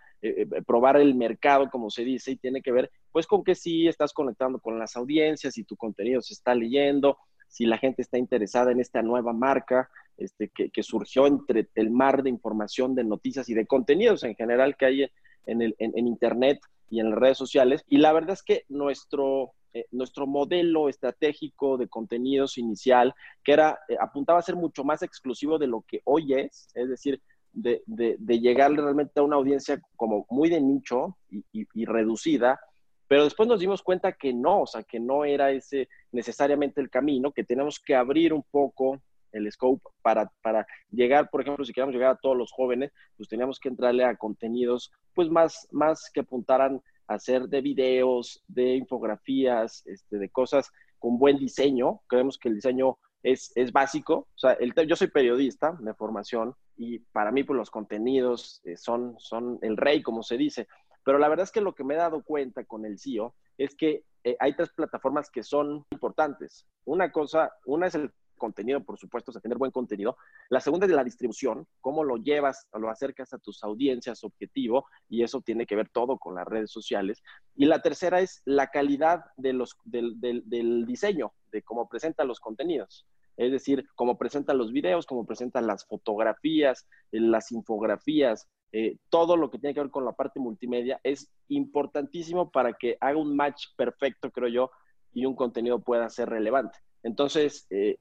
probar 0.68 0.98
el 0.98 1.16
mercado, 1.16 1.70
como 1.72 1.90
se 1.90 2.04
dice, 2.04 2.32
y 2.32 2.36
tiene 2.36 2.62
que 2.62 2.74
ver, 2.74 2.92
pues, 3.12 3.26
con 3.26 3.44
que 3.44 3.56
sí 3.56 3.88
estás 3.88 4.14
conectando 4.14 4.60
con 4.60 4.78
las 4.78 4.98
audiencias 4.98 5.58
y 5.58 5.64
tu 5.64 5.78
contenido 5.78 6.22
se 6.22 6.34
está 6.34 6.54
leyendo, 6.54 7.18
si 7.48 7.66
la 7.66 7.80
gente 7.80 8.04
está 8.04 8.20
interesada 8.20 8.72
en 8.72 8.82
esta 8.82 9.02
nueva 9.02 9.34
marca, 9.34 9.90
este, 10.20 10.50
que, 10.50 10.84
surgió 10.84 11.28
entre 11.28 11.70
el 11.76 11.92
mar 11.92 12.24
de 12.24 12.30
información, 12.30 12.94
de 12.94 13.06
noticias 13.06 13.48
y 13.48 13.54
de 13.54 13.66
contenidos 13.66 14.24
en 14.24 14.36
general 14.36 14.76
que 14.76 14.86
hay 14.86 15.12
en, 15.46 15.62
el, 15.62 15.76
en, 15.80 16.08
Internet 16.08 16.60
y 16.90 17.00
en 17.00 17.12
las 17.12 17.20
redes 17.20 17.38
sociales. 17.38 17.86
Y 17.88 17.98
la 17.98 18.12
verdad 18.12 18.34
es 18.34 18.44
que 18.44 18.66
nuestro, 18.68 19.54
eh, 19.74 19.86
nuestro 19.92 20.28
modelo 20.28 20.90
estratégico 20.90 21.78
de 21.78 21.88
contenidos 21.88 22.58
inicial, 22.58 23.16
que 23.44 23.54
era, 23.54 23.80
eh, 23.88 23.96
apuntaba 24.00 24.40
a 24.40 24.44
ser 24.44 24.58
mucho 24.58 24.84
más 24.84 25.02
exclusivo 25.04 25.58
de 25.58 25.68
lo 25.68 25.86
que 25.88 26.02
hoy 26.04 26.34
es, 26.34 26.68
es 26.74 26.90
decir, 26.90 27.22
de, 27.54 27.82
de, 27.88 28.40
llegar 28.40 28.72
realmente 28.72 29.20
a 29.20 29.24
una 29.24 29.38
audiencia 29.38 29.82
como 29.96 30.26
muy 30.30 30.50
de 30.50 30.62
nicho 30.62 31.18
y, 31.30 31.44
y, 31.52 31.86
reducida, 31.86 32.60
pero 33.08 33.24
después 33.24 33.50
nos 33.50 33.60
dimos 33.60 33.82
cuenta 33.82 34.12
que 34.12 34.34
no, 34.34 34.62
o 34.62 34.68
sea, 34.68 34.84
que 34.84 35.00
no 35.00 35.26
era 35.26 35.52
ese 35.52 35.90
necesariamente 36.12 36.80
el 36.80 36.90
camino, 36.90 37.32
que 37.32 37.44
tenemos 37.44 37.80
que 37.80 37.96
abrir 37.96 38.34
un 38.34 38.44
poco 38.44 39.02
el 39.32 39.52
scope 39.52 39.84
para, 40.02 40.32
para 40.42 40.66
llegar, 40.92 41.30
por 41.30 41.42
ejemplo, 41.42 41.66
si 41.66 41.74
queremos 41.74 41.94
llegar 41.94 42.12
a 42.12 42.18
todos 42.18 42.38
los 42.38 42.52
jóvenes, 42.52 42.92
pues 43.18 43.30
teníamos 43.30 43.60
que 43.60 43.70
entrarle 43.70 44.04
a 44.04 44.16
contenidos 44.16 44.92
pues 45.14 45.30
más, 45.30 45.68
más 45.72 46.10
que 46.14 46.22
apuntaran 46.22 46.82
a 47.08 47.16
hacer 47.16 47.48
de 47.48 47.62
videos, 47.62 48.44
de 48.48 48.76
infografías, 48.76 49.86
este, 49.86 50.18
de 50.18 50.30
cosas 50.30 50.72
con 51.00 51.18
buen 51.18 51.38
diseño. 51.38 52.02
Creemos 52.08 52.38
que 52.38 52.50
el 52.50 52.56
diseño 52.56 52.98
es, 53.24 53.52
es 53.56 53.72
básico. 53.72 54.28
O 54.36 54.38
sea, 54.38 54.54
el, 54.54 54.74
yo 54.88 54.96
soy 54.96 55.08
periodista 55.08 55.78
de 55.80 55.94
formación 55.94 56.56
y 56.78 57.00
para 57.00 57.32
mí 57.32 57.44
pues 57.44 57.58
los 57.58 57.70
contenidos 57.70 58.62
eh, 58.64 58.78
son, 58.78 59.16
son 59.20 59.60
el 59.62 59.78
rey, 59.78 60.02
como 60.02 60.24
se 60.24 60.38
dice. 60.38 60.68
Pero 61.04 61.18
la 61.18 61.28
verdad 61.28 61.46
es 61.46 61.52
que 61.52 61.62
lo 61.62 61.74
que 61.74 61.84
me 61.84 61.96
he 61.96 61.98
dado 61.98 62.24
cuenta 62.24 62.64
con 62.66 62.86
el 62.86 63.00
CIO 63.00 63.34
es 63.58 63.76
que 63.76 64.04
eh, 64.24 64.36
hay 64.40 64.56
tres 64.56 64.70
plataformas 64.70 65.30
que 65.30 65.44
son 65.44 65.86
importantes. 65.92 66.68
Una 66.86 67.12
cosa, 67.12 67.52
una 67.66 67.88
es 67.88 67.96
el 67.96 68.12
contenido, 68.40 68.84
por 68.84 68.98
supuesto, 68.98 69.30
o 69.30 69.34
sea, 69.34 69.42
tener 69.42 69.60
buen 69.60 69.70
contenido. 69.72 70.18
La 70.50 70.60
segunda 70.60 70.88
es 70.88 70.92
la 70.92 71.04
distribución, 71.04 71.68
cómo 71.80 72.04
lo 72.04 72.18
llevas, 72.18 72.68
lo 72.74 72.90
acercas 72.90 73.32
a 73.34 73.38
tus 73.38 73.64
audiencias 73.64 74.24
objetivo, 74.24 74.88
y 75.08 75.22
eso 75.22 75.42
tiene 75.42 75.68
que 75.68 75.76
ver 75.76 75.90
todo 75.90 76.18
con 76.18 76.34
las 76.34 76.48
redes 76.48 76.72
sociales. 76.72 77.22
Y 77.56 77.66
la 77.66 77.84
tercera 77.84 78.20
es 78.20 78.42
la 78.46 78.68
calidad 78.72 79.26
de 79.38 79.54
los, 79.54 79.78
del, 79.84 80.86
diseño, 80.88 81.34
de 81.52 81.62
cómo 81.62 81.88
presenta 81.88 82.24
los 82.24 82.40
contenidos. 82.40 83.06
Es 83.38 83.52
decir, 83.52 83.88
cómo 83.96 84.18
presenta 84.18 84.56
los 84.56 84.72
videos, 84.72 85.06
cómo 85.06 85.26
presenta 85.26 85.62
las 85.62 85.86
fotografías, 85.86 86.88
eh, 87.12 87.20
las 87.20 87.52
infografías, 87.52 88.50
eh, 88.72 88.98
todo 89.10 89.38
lo 89.38 89.50
que 89.50 89.60
tiene 89.60 89.74
que 89.74 89.82
ver 89.82 89.90
con 89.90 90.06
la 90.06 90.12
parte 90.12 90.40
multimedia 90.40 91.00
es 91.04 91.32
importantísimo 91.48 92.52
para 92.52 92.74
que 92.74 92.98
haga 93.00 93.18
un 93.18 93.36
match 93.36 93.68
perfecto, 93.76 94.32
creo 94.32 94.50
yo, 94.50 94.72
y 95.14 95.26
un 95.26 95.36
contenido 95.36 95.80
pueda 95.80 96.10
ser 96.10 96.30
relevante. 96.30 96.78
Entonces, 97.04 97.66
eh, 97.70 97.98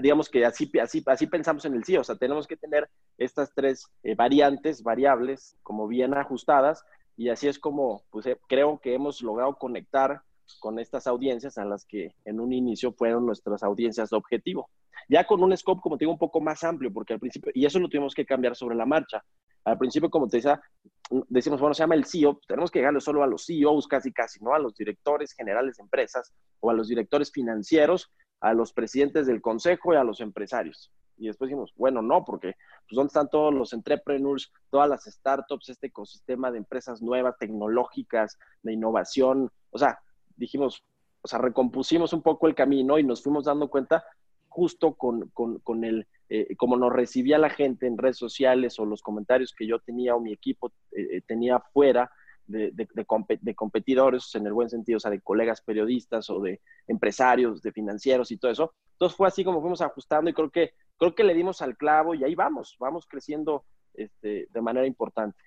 digamos 0.00 0.28
que 0.28 0.44
así, 0.44 0.70
así, 0.80 1.02
así 1.06 1.26
pensamos 1.26 1.64
en 1.64 1.74
el 1.74 1.84
sí, 1.84 1.96
o 1.96 2.04
sea, 2.04 2.16
tenemos 2.16 2.46
que 2.46 2.56
tener 2.56 2.88
estas 3.18 3.52
tres 3.54 3.86
eh, 4.02 4.14
variantes, 4.14 4.82
variables, 4.82 5.56
como 5.62 5.86
bien 5.86 6.14
ajustadas, 6.14 6.84
y 7.16 7.28
así 7.28 7.48
es 7.48 7.58
como, 7.58 8.02
pues 8.10 8.26
eh, 8.26 8.38
creo 8.48 8.78
que 8.78 8.94
hemos 8.94 9.22
logrado 9.22 9.56
conectar 9.56 10.22
con 10.60 10.78
estas 10.78 11.06
audiencias 11.06 11.58
a 11.58 11.64
las 11.64 11.84
que 11.84 12.14
en 12.24 12.40
un 12.40 12.52
inicio 12.52 12.92
fueron 12.92 13.26
nuestras 13.26 13.62
audiencias 13.62 14.10
de 14.10 14.16
objetivo. 14.16 14.70
Ya 15.08 15.26
con 15.26 15.42
un 15.42 15.56
scope, 15.56 15.80
como 15.80 15.96
te 15.96 16.04
digo, 16.04 16.12
un 16.12 16.18
poco 16.18 16.40
más 16.40 16.64
amplio, 16.64 16.92
porque 16.92 17.14
al 17.14 17.20
principio, 17.20 17.50
y 17.54 17.66
eso 17.66 17.78
lo 17.78 17.88
tuvimos 17.88 18.14
que 18.14 18.24
cambiar 18.24 18.56
sobre 18.56 18.76
la 18.76 18.86
marcha. 18.86 19.24
Al 19.64 19.78
principio, 19.78 20.08
como 20.08 20.28
te 20.28 20.36
decía, 20.36 20.60
decimos, 21.28 21.60
bueno, 21.60 21.74
se 21.74 21.82
llama 21.82 21.96
el 21.96 22.04
CEO, 22.04 22.40
tenemos 22.46 22.70
que 22.70 22.78
llegarle 22.78 23.00
solo 23.00 23.22
a 23.22 23.26
los 23.26 23.44
CEOs 23.44 23.88
casi, 23.88 24.12
casi, 24.12 24.42
¿no? 24.42 24.54
A 24.54 24.58
los 24.58 24.74
directores 24.74 25.32
generales 25.32 25.76
de 25.76 25.82
empresas 25.82 26.32
o 26.60 26.70
a 26.70 26.74
los 26.74 26.88
directores 26.88 27.32
financieros, 27.32 28.10
a 28.40 28.54
los 28.54 28.72
presidentes 28.72 29.26
del 29.26 29.40
consejo 29.40 29.92
y 29.92 29.96
a 29.96 30.04
los 30.04 30.20
empresarios. 30.20 30.92
Y 31.18 31.28
después 31.28 31.48
dijimos, 31.48 31.72
bueno, 31.76 32.02
no, 32.02 32.24
porque 32.24 32.54
pues, 32.86 32.96
¿dónde 32.96 33.08
están 33.08 33.30
todos 33.30 33.52
los 33.52 33.72
entrepreneurs, 33.72 34.52
todas 34.70 34.88
las 34.88 35.04
startups, 35.04 35.70
este 35.70 35.86
ecosistema 35.86 36.50
de 36.50 36.58
empresas 36.58 37.00
nuevas, 37.00 37.38
tecnológicas, 37.38 38.38
de 38.62 38.74
innovación? 38.74 39.50
O 39.70 39.78
sea, 39.78 39.98
dijimos, 40.36 40.84
o 41.22 41.28
sea, 41.28 41.38
recompusimos 41.38 42.12
un 42.12 42.22
poco 42.22 42.46
el 42.46 42.54
camino 42.54 42.98
y 42.98 43.04
nos 43.04 43.22
fuimos 43.22 43.44
dando 43.44 43.68
cuenta 43.68 44.04
justo 44.48 44.94
con, 44.94 45.28
con, 45.30 45.58
con 45.60 45.84
el, 45.84 46.06
eh, 46.28 46.56
como 46.56 46.76
nos 46.76 46.92
recibía 46.92 47.38
la 47.38 47.50
gente 47.50 47.86
en 47.86 47.98
redes 47.98 48.16
sociales 48.16 48.78
o 48.78 48.86
los 48.86 49.02
comentarios 49.02 49.54
que 49.56 49.66
yo 49.66 49.78
tenía 49.80 50.14
o 50.14 50.20
mi 50.20 50.32
equipo 50.32 50.72
eh, 50.92 51.20
tenía 51.26 51.60
fuera, 51.60 52.10
de, 52.46 53.54
competidores, 53.54 54.34
en 54.34 54.46
el 54.46 54.52
buen 54.52 54.70
sentido, 54.70 54.96
o 54.96 55.00
sea, 55.00 55.10
de 55.10 55.20
colegas 55.20 55.62
periodistas 55.62 56.30
o 56.30 56.40
de 56.40 56.60
empresarios, 56.86 57.62
de 57.62 57.72
financieros 57.72 58.30
y 58.30 58.36
todo 58.36 58.50
eso. 58.50 58.74
Entonces 58.92 59.16
fue 59.16 59.28
así 59.28 59.44
como 59.44 59.60
fuimos 59.60 59.80
ajustando 59.80 60.30
y 60.30 60.34
creo 60.34 60.50
que, 60.50 60.72
creo 60.98 61.14
que 61.14 61.24
le 61.24 61.34
dimos 61.34 61.62
al 61.62 61.76
clavo 61.76 62.14
y 62.14 62.24
ahí 62.24 62.34
vamos, 62.34 62.76
vamos 62.78 63.06
creciendo 63.06 63.64
este, 63.94 64.48
de 64.50 64.60
manera 64.60 64.86
importante. 64.86 65.38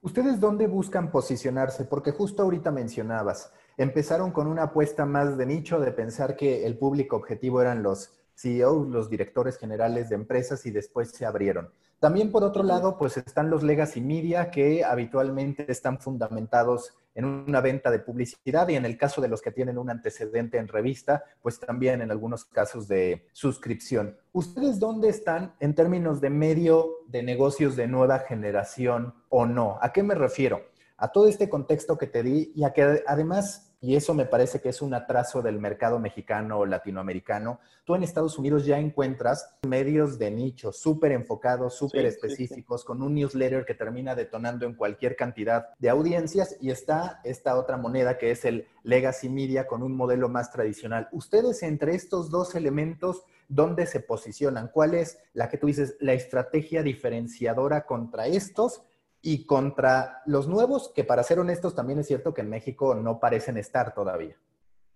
¿Ustedes 0.00 0.38
dónde 0.38 0.68
buscan 0.68 1.10
posicionarse? 1.10 1.84
Porque 1.84 2.12
justo 2.12 2.44
ahorita 2.44 2.70
mencionabas, 2.70 3.52
empezaron 3.76 4.30
con 4.30 4.46
una 4.46 4.64
apuesta 4.64 5.04
más 5.04 5.36
de 5.36 5.46
nicho, 5.46 5.80
de 5.80 5.90
pensar 5.90 6.36
que 6.36 6.64
el 6.66 6.78
público 6.78 7.16
objetivo 7.16 7.60
eran 7.60 7.82
los 7.82 8.14
CEOs, 8.36 8.88
los 8.88 9.10
directores 9.10 9.58
generales 9.58 10.08
de 10.08 10.14
empresas 10.14 10.64
y 10.66 10.70
después 10.70 11.10
se 11.10 11.26
abrieron. 11.26 11.72
También 12.00 12.30
por 12.30 12.44
otro 12.44 12.62
lado, 12.62 12.96
pues 12.96 13.16
están 13.16 13.50
los 13.50 13.64
legacy 13.64 14.00
media 14.00 14.50
que 14.50 14.84
habitualmente 14.84 15.70
están 15.70 15.98
fundamentados 15.98 16.94
en 17.16 17.24
una 17.24 17.60
venta 17.60 17.90
de 17.90 17.98
publicidad 17.98 18.68
y 18.68 18.76
en 18.76 18.84
el 18.84 18.96
caso 18.96 19.20
de 19.20 19.26
los 19.26 19.42
que 19.42 19.50
tienen 19.50 19.76
un 19.76 19.90
antecedente 19.90 20.58
en 20.58 20.68
revista, 20.68 21.24
pues 21.42 21.58
también 21.58 22.00
en 22.00 22.12
algunos 22.12 22.44
casos 22.44 22.86
de 22.86 23.26
suscripción. 23.32 24.16
¿Ustedes 24.32 24.78
dónde 24.78 25.08
están 25.08 25.54
en 25.58 25.74
términos 25.74 26.20
de 26.20 26.30
medio 26.30 26.98
de 27.08 27.24
negocios 27.24 27.74
de 27.74 27.88
nueva 27.88 28.20
generación 28.20 29.14
o 29.30 29.46
no? 29.46 29.78
¿A 29.82 29.92
qué 29.92 30.04
me 30.04 30.14
refiero? 30.14 30.62
A 30.98 31.08
todo 31.08 31.26
este 31.28 31.48
contexto 31.48 31.96
que 31.96 32.06
te 32.06 32.22
di 32.22 32.52
y 32.54 32.64
a 32.64 32.72
que 32.72 33.02
además 33.06 33.68
y 33.80 33.94
eso 33.94 34.12
me 34.12 34.26
parece 34.26 34.60
que 34.60 34.70
es 34.70 34.82
un 34.82 34.92
atraso 34.92 35.40
del 35.40 35.60
mercado 35.60 36.00
mexicano 36.00 36.58
o 36.58 36.66
latinoamericano. 36.66 37.60
Tú 37.84 37.94
en 37.94 38.02
Estados 38.02 38.36
Unidos 38.36 38.66
ya 38.66 38.78
encuentras 38.78 39.56
medios 39.66 40.18
de 40.18 40.32
nicho 40.32 40.72
súper 40.72 41.12
enfocados, 41.12 41.76
súper 41.76 42.06
específicos, 42.06 42.84
con 42.84 43.02
un 43.02 43.14
newsletter 43.14 43.64
que 43.64 43.74
termina 43.74 44.16
detonando 44.16 44.66
en 44.66 44.74
cualquier 44.74 45.14
cantidad 45.14 45.68
de 45.78 45.90
audiencias 45.90 46.56
y 46.60 46.70
está 46.70 47.20
esta 47.22 47.56
otra 47.56 47.76
moneda 47.76 48.18
que 48.18 48.32
es 48.32 48.44
el 48.44 48.66
legacy 48.82 49.28
media 49.28 49.68
con 49.68 49.84
un 49.84 49.96
modelo 49.96 50.28
más 50.28 50.50
tradicional. 50.50 51.08
Ustedes 51.12 51.62
entre 51.62 51.94
estos 51.94 52.30
dos 52.30 52.56
elementos, 52.56 53.22
¿dónde 53.48 53.86
se 53.86 54.00
posicionan? 54.00 54.70
¿Cuál 54.72 54.94
es 54.94 55.18
la 55.34 55.48
que 55.48 55.56
tú 55.56 55.68
dices, 55.68 55.96
la 56.00 56.14
estrategia 56.14 56.82
diferenciadora 56.82 57.86
contra 57.86 58.26
estos? 58.26 58.82
Y 59.28 59.44
contra 59.44 60.22
los 60.24 60.48
nuevos, 60.48 60.90
que 60.94 61.04
para 61.04 61.22
ser 61.22 61.38
honestos 61.38 61.74
también 61.74 61.98
es 61.98 62.06
cierto 62.06 62.32
que 62.32 62.40
en 62.40 62.48
México 62.48 62.94
no 62.94 63.20
parecen 63.20 63.58
estar 63.58 63.92
todavía. 63.94 64.38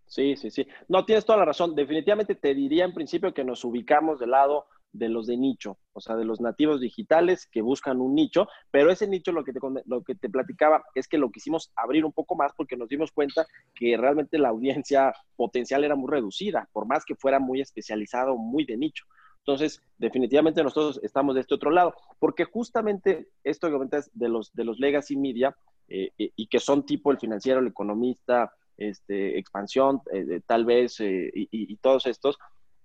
Sí, 0.06 0.36
sí, 0.36 0.50
sí. 0.50 0.66
No, 0.88 1.04
tienes 1.04 1.26
toda 1.26 1.40
la 1.40 1.44
razón. 1.44 1.74
Definitivamente 1.74 2.34
te 2.34 2.54
diría 2.54 2.86
en 2.86 2.94
principio 2.94 3.34
que 3.34 3.44
nos 3.44 3.62
ubicamos 3.62 4.18
del 4.18 4.30
lado 4.30 4.64
de 4.90 5.10
los 5.10 5.26
de 5.26 5.36
nicho, 5.36 5.76
o 5.92 6.00
sea, 6.00 6.16
de 6.16 6.24
los 6.24 6.40
nativos 6.40 6.80
digitales 6.80 7.46
que 7.46 7.60
buscan 7.60 8.00
un 8.00 8.14
nicho, 8.14 8.48
pero 8.70 8.90
ese 8.90 9.06
nicho 9.06 9.32
lo 9.32 9.44
que 9.44 9.52
te, 9.52 9.60
lo 9.84 10.02
que 10.02 10.14
te 10.14 10.30
platicaba 10.30 10.82
es 10.94 11.08
que 11.08 11.18
lo 11.18 11.30
quisimos 11.30 11.70
abrir 11.76 12.06
un 12.06 12.12
poco 12.12 12.34
más 12.34 12.52
porque 12.56 12.76
nos 12.78 12.88
dimos 12.88 13.12
cuenta 13.12 13.46
que 13.74 13.98
realmente 13.98 14.38
la 14.38 14.48
audiencia 14.48 15.12
potencial 15.36 15.84
era 15.84 15.94
muy 15.94 16.10
reducida, 16.10 16.70
por 16.72 16.86
más 16.86 17.04
que 17.04 17.16
fuera 17.16 17.38
muy 17.38 17.60
especializado, 17.60 18.38
muy 18.38 18.64
de 18.64 18.78
nicho. 18.78 19.04
Entonces, 19.44 19.82
definitivamente 19.98 20.62
nosotros 20.62 21.00
estamos 21.02 21.34
de 21.34 21.40
este 21.40 21.54
otro 21.54 21.70
lado, 21.70 21.94
porque 22.20 22.44
justamente 22.44 23.28
esto 23.42 23.66
que 23.66 23.72
comentas 23.72 24.08
de 24.14 24.28
los, 24.28 24.52
de 24.54 24.64
los 24.64 24.78
legacy 24.78 25.16
media 25.16 25.56
eh, 25.88 26.10
eh, 26.16 26.30
y 26.36 26.46
que 26.46 26.60
son 26.60 26.86
tipo 26.86 27.10
el 27.10 27.18
financiero, 27.18 27.58
el 27.58 27.66
economista, 27.66 28.52
este, 28.76 29.38
expansión, 29.38 30.00
eh, 30.12 30.40
tal 30.46 30.64
vez, 30.64 30.98
y, 31.00 31.76
todos 31.78 32.06
estos 32.06 32.38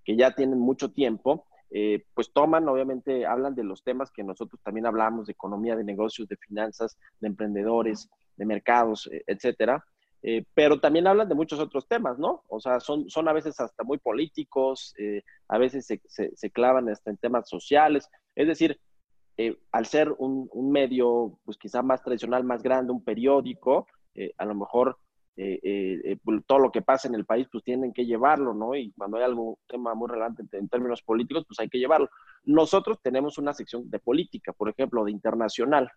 que 0.04 0.16
ya 0.16 0.32
tienen 0.32 0.60
mucho 0.60 0.92
tiempo, 0.92 1.46
pues 2.14 2.32
toman, 2.34 2.68
obviamente, 2.70 3.26
hablan 3.26 3.54
de 3.54 3.64
los 3.64 3.84
temas 3.84 4.10
que 4.10 4.24
nosotros 4.24 4.60
también 4.64 4.88
hablamos, 4.88 5.28
de 5.28 5.34
economía, 5.34 5.76
de 5.76 5.84
negocios, 5.84 6.28
de 6.28 6.38
finanzas, 6.38 6.98
de 7.20 7.28
emprendedores, 7.28 8.10
de 8.36 8.46
mercados, 8.46 9.10
etcétera, 9.28 9.86
eh, 10.24 10.44
pero 10.54 10.80
también 10.80 11.08
hablan 11.08 11.30
de 11.30 11.36
muchos 11.36 11.60
otros 11.60 11.88
temas, 11.88 12.18
¿no? 12.18 12.44
O 12.50 12.60
sea, 12.60 12.80
son, 12.80 13.10
son 13.10 13.28
a 13.28 13.34
veces 13.34 13.60
hasta 13.60 13.84
muy 13.84 13.98
políticos, 14.00 14.94
eh, 14.98 15.22
a 15.48 15.58
veces 15.58 15.86
se, 15.86 16.02
se, 16.08 16.52
clavan 16.52 16.90
hasta 16.90 17.12
en 17.12 17.18
temas 17.18 17.48
sociales. 17.48 18.10
Es 18.36 18.48
decir, 18.48 18.80
eh, 19.38 19.58
al 19.72 19.86
ser 19.86 20.14
un, 20.18 20.50
un, 20.52 20.72
medio, 20.72 21.40
pues 21.46 21.58
quizá 21.58 21.84
más 21.84 22.02
tradicional, 22.02 22.44
más 22.44 22.64
grande, 22.64 22.92
un 22.92 23.04
periódico, 23.04 23.88
a 24.40 24.46
lo 24.46 24.56
mejor 24.56 24.98
pues, 25.36 26.44
todo 26.48 26.58
lo 26.58 26.72
que 26.72 26.82
pasa 26.82 27.08
en 27.08 27.14
el 27.14 27.24
país, 27.24 27.48
pues 27.52 27.64
tienen 27.64 27.94
que 27.94 28.08
llevarlo, 28.08 28.56
¿no? 28.56 28.74
Y 28.74 28.92
cuando 28.94 29.18
hay 29.18 29.24
algún 29.24 29.56
tema 29.68 29.94
muy 29.94 30.10
relevante 30.10 30.44
en 30.54 30.68
términos 30.68 31.04
políticos, 31.04 31.46
pues 31.48 31.60
hay 31.60 31.70
que 31.70 31.78
llevarlo. 31.78 32.10
Nosotros 32.44 32.98
tenemos 33.04 33.38
una 33.38 33.54
sección 33.54 33.88
de 33.92 34.00
política, 34.00 34.54
por 34.54 34.70
ejemplo, 34.70 35.06
de 35.06 35.12
internacional. 35.12 35.92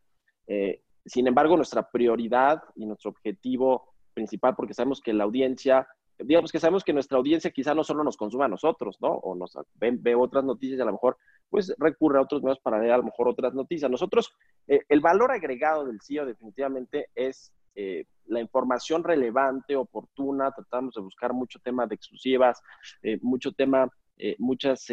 sin 1.07 1.27
embargo, 1.27 1.57
nuestra 1.57 1.91
prioridad 1.91 2.63
y 2.77 2.85
nuestro 2.85 3.11
objetivo 3.11 3.90
principal 4.11 4.55
porque 4.57 4.75
sabemos 4.75 5.01
que 5.01 5.13
la 5.13 5.25
audiencia, 5.25 5.87
digamos 6.19 6.53
que 6.53 6.61
sabemos 6.61 6.85
que 6.85 6.93
nuestra 6.93 7.19
audiencia 7.19 7.51
quizá 7.51 7.75
no 7.75 7.85
solo 7.85 8.05
nos 8.05 8.17
consuma 8.17 8.47
a 8.47 8.49
nosotros, 8.49 8.97
¿no? 9.01 9.09
O 9.09 9.35
nos 9.35 9.57
ve, 9.75 10.15
otras 10.15 10.45
noticias 10.45 10.79
y 10.79 10.83
a 10.83 10.87
lo 10.87 10.93
mejor 10.93 11.17
pues 11.49 11.75
recurre 11.79 12.19
a 12.19 12.23
otros 12.23 12.43
medios 12.43 12.61
para 12.61 12.79
ver 12.79 12.93
a 12.93 12.99
lo 12.99 13.05
mejor 13.05 13.29
otras 13.29 13.55
noticias. 13.55 13.91
Nosotros, 13.91 14.33
eh, 14.67 14.81
el 14.89 15.01
valor 15.01 15.33
agregado 15.33 15.85
del 15.85 16.01
CEO 16.01 16.27
definitivamente 16.27 17.09
es 17.15 17.53
eh, 17.75 18.05
la 18.27 18.41
información 18.41 19.03
relevante, 19.03 19.77
oportuna, 19.77 20.53
tratamos 20.53 20.95
de 20.95 21.01
buscar 21.01 21.33
mucho 21.33 21.59
tema 21.61 21.87
de 21.87 21.95
exclusivas, 21.95 22.61
eh, 23.03 23.19
mucho 23.23 23.53
tema, 23.53 23.89
muchas 24.37 24.87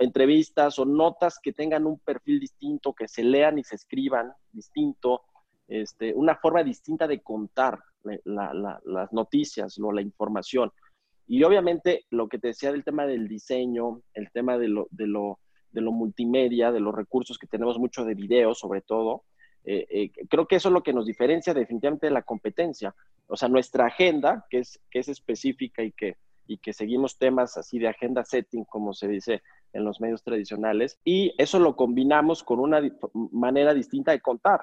entrevistas 0.00 0.76
o 0.80 0.84
notas 0.84 1.38
que 1.40 1.52
tengan 1.52 1.86
un 1.86 2.00
perfil 2.00 2.40
distinto, 2.40 2.92
que 2.92 3.06
se 3.06 3.22
lean 3.22 3.56
y 3.56 3.62
se 3.62 3.76
escriban 3.76 4.32
distinto, 4.50 5.22
este, 5.68 6.12
una 6.12 6.34
forma 6.36 6.64
distinta 6.64 7.06
de 7.06 7.22
contar 7.22 7.78
las 8.24 9.12
noticias, 9.12 9.78
o 9.78 9.92
la 9.92 10.02
información. 10.02 10.70
Y 11.26 11.44
obviamente 11.44 12.04
lo 12.10 12.28
que 12.28 12.38
te 12.38 12.48
decía 12.48 12.72
del 12.72 12.84
tema 12.84 13.06
del 13.06 13.28
diseño, 13.28 14.02
el 14.14 14.30
tema 14.32 14.58
de 14.58 14.68
lo, 14.68 14.88
de 14.90 15.06
lo, 15.06 15.38
de 15.70 15.80
lo 15.80 15.92
multimedia, 15.92 16.72
de 16.72 16.80
los 16.80 16.94
recursos 16.94 17.38
que 17.38 17.46
tenemos 17.46 17.78
mucho 17.78 18.04
de 18.04 18.14
video 18.14 18.54
sobre 18.54 18.82
todo, 18.82 19.24
eh, 19.64 19.86
eh, 19.90 20.10
creo 20.28 20.46
que 20.46 20.56
eso 20.56 20.68
es 20.68 20.72
lo 20.72 20.82
que 20.82 20.92
nos 20.92 21.06
diferencia 21.06 21.54
definitivamente 21.54 22.06
de 22.06 22.12
la 22.12 22.22
competencia. 22.22 22.94
O 23.28 23.36
sea, 23.36 23.48
nuestra 23.48 23.86
agenda, 23.86 24.46
que 24.50 24.58
es, 24.58 24.80
que 24.90 24.98
es 24.98 25.08
específica 25.08 25.82
y 25.82 25.92
que, 25.92 26.16
y 26.46 26.58
que 26.58 26.72
seguimos 26.72 27.16
temas 27.16 27.56
así 27.56 27.78
de 27.78 27.88
agenda 27.88 28.24
setting, 28.24 28.64
como 28.64 28.92
se 28.92 29.08
dice 29.08 29.42
en 29.72 29.84
los 29.84 30.00
medios 30.00 30.22
tradicionales, 30.22 30.98
y 31.04 31.32
eso 31.38 31.58
lo 31.58 31.76
combinamos 31.76 32.42
con 32.42 32.58
una 32.60 32.82
manera 33.30 33.72
distinta 33.72 34.10
de 34.10 34.20
contar, 34.20 34.60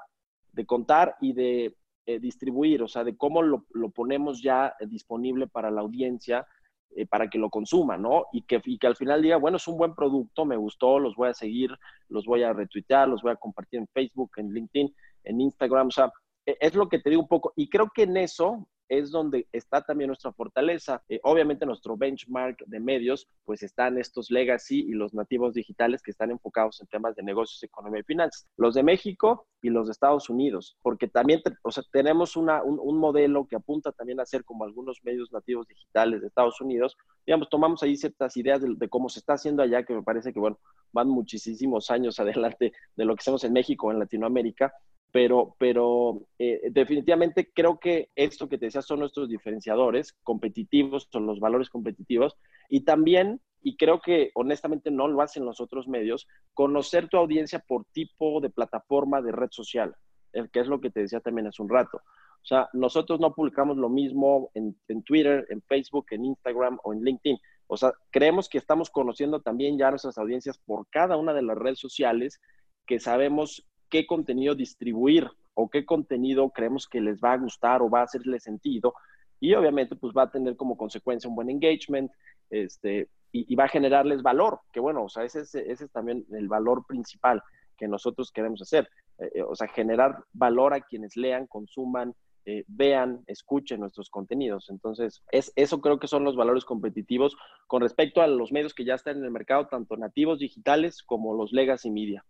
de 0.52 0.66
contar 0.66 1.16
y 1.22 1.34
de 1.34 1.76
eh, 2.10 2.20
distribuir, 2.20 2.82
o 2.82 2.88
sea, 2.88 3.04
de 3.04 3.16
cómo 3.16 3.44
lo, 3.44 3.66
ponemos 3.94 4.42
ya 4.42 4.76
disponible 4.88 5.46
para 5.46 5.70
la 5.70 5.82
audiencia, 5.82 6.48
eh, 6.96 7.06
para 7.06 7.30
que 7.30 7.38
lo 7.38 7.52
consuma, 7.52 7.98
¿no? 7.98 8.26
Y 8.34 8.42
que, 8.42 8.60
y 8.66 8.80
que 8.80 8.88
al 8.88 8.96
final 8.96 9.22
diga, 9.22 9.38
bueno, 9.38 9.58
es 9.58 9.68
un 9.68 9.78
buen 9.78 9.94
producto, 9.94 10.44
me 10.44 10.58
gustó, 10.58 10.98
los 10.98 11.16
voy 11.16 11.30
a 11.30 11.36
seguir, 11.36 11.70
los 12.08 12.26
voy 12.26 12.42
a 12.42 12.52
retuitear, 12.52 13.08
los 13.08 13.22
voy 13.22 13.34
a 13.34 13.36
compartir 13.36 13.82
en 13.82 13.88
Facebook, 13.90 14.32
en 14.38 14.52
LinkedIn, 14.52 14.92
en 15.26 15.42
Instagram, 15.42 15.90
o 15.90 15.92
sea, 15.92 16.12
e, 16.48 16.58
es 16.60 16.74
lo 16.74 16.90
que 16.90 16.98
te 16.98 17.12
digo 17.12 17.22
un 17.22 17.28
poco. 17.28 17.54
Y 17.56 17.70
creo 17.70 17.92
que 17.94 18.04
en 18.04 18.18
eso 18.18 18.68
es 18.90 19.12
donde 19.12 19.48
está 19.52 19.82
también 19.84 20.08
nuestra 20.08 20.34
fortaleza. 20.34 21.04
Eh, 21.08 21.20
obviamente 21.24 21.66
nuestro 21.66 21.96
benchmark 21.96 22.66
de 22.66 22.80
medios, 22.80 23.28
pues 23.46 23.64
están 23.64 23.98
estos 23.98 24.32
legacy 24.32 24.80
y 24.80 24.92
los 24.92 25.14
nativos 25.14 25.54
digitales 25.54 26.02
que 26.02 26.12
están 26.12 26.32
enfocados 26.32 26.82
en 26.82 26.88
temas 26.88 27.16
de 27.16 27.24
negocios, 27.24 27.62
economía 27.64 28.02
y 28.02 28.04
finanzas. 28.04 28.48
Los 28.58 28.74
de 28.74 28.84
México 28.84 29.48
y 29.62 29.70
los 29.70 29.88
de 29.88 29.92
Estados 29.92 30.30
Unidos, 30.30 30.78
porque 30.82 31.08
también 31.08 31.42
o 31.62 31.72
sea, 31.72 31.84
tenemos 31.92 32.36
una, 32.36 32.64
un, 32.64 32.98
modelo 33.00 33.46
que 33.46 33.56
apunta 33.56 33.92
también 33.92 34.20
a 34.20 34.26
ser 34.26 34.44
como 34.44 34.64
algunos 34.64 35.00
medios 35.04 35.32
nativos 35.32 35.68
digitales 35.68 36.22
de 36.22 36.28
Estados 36.28 36.60
Unidos. 36.60 36.98
Digamos, 37.26 37.50
tomamos 37.50 37.84
ahí 37.84 37.96
ciertas 37.96 38.36
ideas 38.38 38.62
de, 38.62 38.90
cómo 38.90 39.10
se 39.10 39.20
está 39.20 39.34
haciendo 39.34 39.62
allá, 39.64 39.84
que 39.84 39.94
me 39.94 40.04
parece 40.04 40.34
que, 40.34 40.40
bueno, 40.40 40.60
van 40.92 41.08
muchísimos 41.10 41.92
años 41.92 42.20
adelante 42.20 42.74
de 42.96 43.06
lo 43.06 43.16
que 43.16 43.22
hacemos 43.22 43.44
en 43.44 43.54
México 43.54 43.88
o 43.88 43.92
en 43.92 44.00
Latinoamérica, 44.00 44.74
pero, 45.12 45.56
pero 45.58 46.22
eh, 46.38 46.70
definitivamente 46.72 47.52
creo 47.54 47.80
que 47.80 48.10
esto 48.16 48.48
que 48.48 48.58
te 48.58 48.66
decía 48.66 48.82
son 48.82 49.00
nuestros 49.00 49.30
diferenciadores 49.30 50.14
competitivos, 50.24 51.08
son 51.12 51.26
los 51.26 51.40
valores 51.40 51.70
competitivos 51.70 52.38
y 52.70 52.82
también, 52.82 53.42
y 53.62 53.76
creo 53.76 54.02
que 54.02 54.32
honestamente 54.36 54.92
no 54.92 55.08
lo 55.08 55.22
hacen 55.22 55.46
los 55.46 55.60
otros 55.62 55.88
medios, 55.88 56.28
conocer 56.54 57.10
tu 57.10 57.18
audiencia 57.18 57.60
por 57.60 57.86
tipo 57.86 58.40
de 58.40 58.50
plataforma 58.50 59.22
de 59.22 59.32
red 59.32 59.50
social, 59.52 59.96
el 60.34 60.50
que 60.52 60.60
es 60.60 60.68
lo 60.68 60.80
que 60.80 60.92
te 60.92 61.02
decía 61.02 61.20
también 61.22 61.48
hace 61.48 61.62
un 61.62 61.70
rato. 61.70 62.02
O 62.42 62.46
sea, 62.46 62.70
nosotros 62.74 63.20
no 63.20 63.34
publicamos 63.34 63.78
lo 63.78 63.90
mismo 63.90 64.50
en, 64.54 64.78
en 64.88 65.04
Twitter, 65.04 65.46
en 65.50 65.62
Facebook, 65.64 66.06
en 66.12 66.26
Instagram 66.26 66.80
o 66.84 66.94
en 66.94 67.04
LinkedIn. 67.04 67.38
O 67.68 67.76
sea, 67.76 67.92
creemos 68.12 68.48
que 68.48 68.58
estamos 68.58 68.90
conociendo 68.90 69.42
también 69.42 69.78
ya 69.78 69.90
nuestras 69.90 70.18
audiencias 70.18 70.58
por 70.58 70.88
cada 70.90 71.18
una 71.18 71.34
de 71.34 71.42
las 71.42 71.58
redes 71.58 71.80
sociales 71.80 72.40
que 72.86 73.00
sabemos 73.00 73.69
qué 73.90 74.06
contenido 74.06 74.56
distribuir 74.56 75.30
o 75.54 75.70
qué 75.70 75.86
contenido 75.86 76.50
creemos 76.50 76.88
que 76.88 77.02
les 77.02 77.20
va 77.20 77.34
a 77.34 77.38
gustar 77.38 77.82
o 77.82 77.90
va 77.90 78.02
a 78.02 78.04
hacerle 78.04 78.40
sentido. 78.40 78.94
Y 79.40 79.54
obviamente, 79.54 79.96
pues 79.96 80.14
va 80.16 80.24
a 80.24 80.32
tener 80.32 80.56
como 80.56 80.78
consecuencia 80.78 81.30
un 81.30 81.36
buen 81.36 81.50
engagement 81.50 82.12
este, 82.50 83.10
y, 83.32 83.56
va 83.56 83.66
a 83.66 83.70
generarles 83.70 84.22
valor, 84.22 84.60
que 84.72 84.80
bueno, 84.80 85.04
o 85.04 85.10
sea, 85.10 85.24
ese 85.24 85.42
es, 85.42 85.56
ese 85.56 85.86
es 85.86 85.92
también 85.92 86.26
el 86.32 86.48
valor 86.48 86.86
principal 86.88 87.44
que 87.78 87.88
nosotros 87.88 88.32
queremos 88.32 88.62
hacer. 88.62 88.90
Eh, 89.20 89.32
eh, 89.36 89.42
o 89.44 89.56
sea, 89.56 89.68
generar 89.68 90.24
valor 90.34 90.74
a 90.74 90.82
quienes 90.82 91.16
lean, 91.16 91.48
consuman, 91.48 92.16
eh, 92.46 92.64
vean, 92.68 93.24
escuchen 93.28 93.82
nuestros 93.82 94.10
contenidos. 94.10 94.70
Entonces, 94.70 95.22
es, 95.32 95.52
eso 95.56 95.82
creo 95.82 96.00
que 96.00 96.08
son 96.08 96.24
los 96.24 96.36
valores 96.36 96.66
competitivos 96.66 97.38
con 97.68 97.82
respecto 97.82 98.22
a 98.22 98.28
los 98.28 98.52
medios 98.52 98.74
que 98.74 98.86
ya 98.86 98.96
están 98.96 99.18
en 99.18 99.26
el 99.26 99.32
mercado, 99.32 99.68
tanto 99.68 99.98
nativos 99.98 100.40
digitales 100.40 101.04
como 101.04 101.36
los 101.36 101.52
legacy 101.52 101.92
media. 101.92 102.26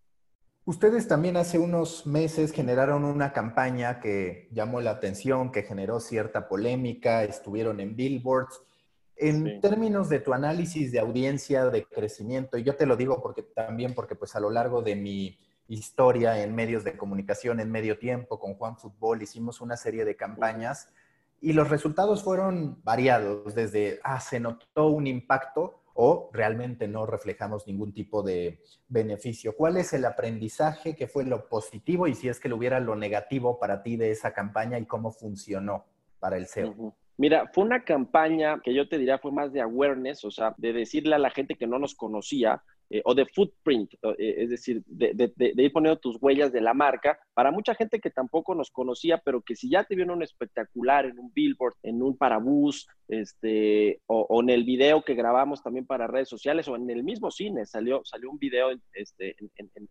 Ustedes 0.70 1.08
también 1.08 1.36
hace 1.36 1.58
unos 1.58 2.06
meses 2.06 2.52
generaron 2.52 3.04
una 3.04 3.34
campaña 3.34 4.00
que 4.00 4.48
llamó 4.52 4.82
la 4.82 4.92
atención, 4.92 5.52
que 5.52 5.64
generó 5.64 6.00
cierta 6.00 6.48
polémica, 6.48 7.24
estuvieron 7.24 7.80
en 7.80 7.96
billboards. 7.96 8.62
En 9.16 9.62
términos 9.62 10.10
de 10.10 10.20
tu 10.20 10.32
análisis 10.32 10.92
de 10.92 11.00
audiencia, 11.00 11.66
de 11.72 11.86
crecimiento, 11.86 12.56
y 12.56 12.64
yo 12.64 12.76
te 12.76 12.86
lo 12.86 12.96
digo 12.98 13.20
porque 13.20 13.42
también 13.42 13.96
porque 13.96 14.14
pues 14.14 14.36
a 14.36 14.40
lo 14.40 14.52
largo 14.52 14.84
de 14.84 14.96
mi 14.96 15.40
historia 15.68 16.44
en 16.44 16.54
medios 16.54 16.84
de 16.84 16.96
comunicación 16.96 17.60
en 17.60 17.72
medio 17.72 17.98
tiempo 17.98 18.40
con 18.40 18.54
Juan 18.54 18.78
Fútbol 18.78 19.24
hicimos 19.24 19.62
una 19.62 19.76
serie 19.76 20.06
de 20.06 20.16
campañas 20.16 20.90
y 21.42 21.54
los 21.54 21.68
resultados 21.70 22.22
fueron 22.22 22.80
variados, 22.84 23.56
desde, 23.56 24.00
ah, 24.04 24.20
se 24.20 24.40
notó 24.40 24.90
un 24.90 25.08
impacto 25.08 25.82
o 25.94 26.30
realmente 26.34 26.88
no 26.88 27.06
reflejamos 27.06 27.68
ningún 27.68 27.94
tipo 27.94 28.24
de 28.24 28.62
beneficio. 28.88 29.56
¿Cuál 29.56 29.78
es 29.78 29.94
el 29.94 30.06
aprendizaje 30.06 30.96
que 30.96 31.08
fue 31.08 31.26
lo 31.26 31.48
positivo 31.48 32.08
y 32.08 32.16
si 32.16 32.30
es 32.30 32.40
que 32.40 32.50
lo 32.50 32.58
hubiera 32.58 32.80
lo 32.80 32.96
negativo 32.96 33.60
para 33.60 33.84
ti 33.84 33.98
de 33.98 34.12
esa 34.12 34.34
campaña 34.34 34.80
y 34.80 34.86
cómo 34.86 35.12
funcionó 35.12 35.86
para 36.20 36.38
el 36.38 36.48
SEO? 36.48 36.96
Mira, 37.18 37.50
fue 37.54 37.66
una 37.66 37.84
campaña 37.84 38.62
que 38.64 38.74
yo 38.74 38.88
te 38.88 38.98
diría 38.98 39.20
fue 39.20 39.34
más 39.34 39.52
de 39.52 39.60
awareness, 39.60 40.24
o 40.24 40.32
sea, 40.32 40.56
de 40.58 40.72
decirle 40.72 41.16
a 41.16 41.20
la 41.20 41.30
gente 41.30 41.56
que 41.56 41.68
no 41.68 41.78
nos 41.78 41.94
conocía, 41.94 42.64
eh, 42.90 43.02
o 43.06 43.14
de 43.14 43.26
footprint, 43.26 43.94
eh, 44.18 44.36
es 44.38 44.50
decir, 44.50 44.82
de, 44.86 45.32
ir 45.38 45.72
poniendo 45.72 46.00
tus 46.00 46.18
huellas 46.20 46.52
de 46.52 46.62
la 46.62 46.74
marca, 46.74 47.20
para 47.34 47.52
mucha 47.52 47.76
gente 47.76 48.00
que 48.00 48.10
tampoco 48.10 48.56
nos 48.56 48.72
conocía, 48.72 49.20
pero 49.20 49.42
que 49.42 49.56
si 49.56 49.70
ya 49.70 49.84
te 49.84 49.96
vieron 49.96 50.18
un 50.18 50.24
espectacular 50.24 51.06
en 51.06 51.20
un 51.20 51.32
billboard, 51.34 51.76
en 51.84 52.02
un 52.02 52.18
parabús, 52.18 52.88
este, 53.08 54.02
o, 54.08 54.42
en 54.42 54.50
el 54.50 54.64
video 54.64 55.04
que 55.04 55.14
grabamos 55.14 55.62
también 55.62 55.86
para 55.86 56.08
redes 56.08 56.30
sociales, 56.30 56.68
o 56.68 56.76
en 56.76 56.90
el 56.90 57.04
mismo 57.04 57.30
cine, 57.30 57.66
salió, 57.66 58.02
salió 58.06 58.32
un 58.32 58.40
video 58.40 58.72
este, 58.94 59.36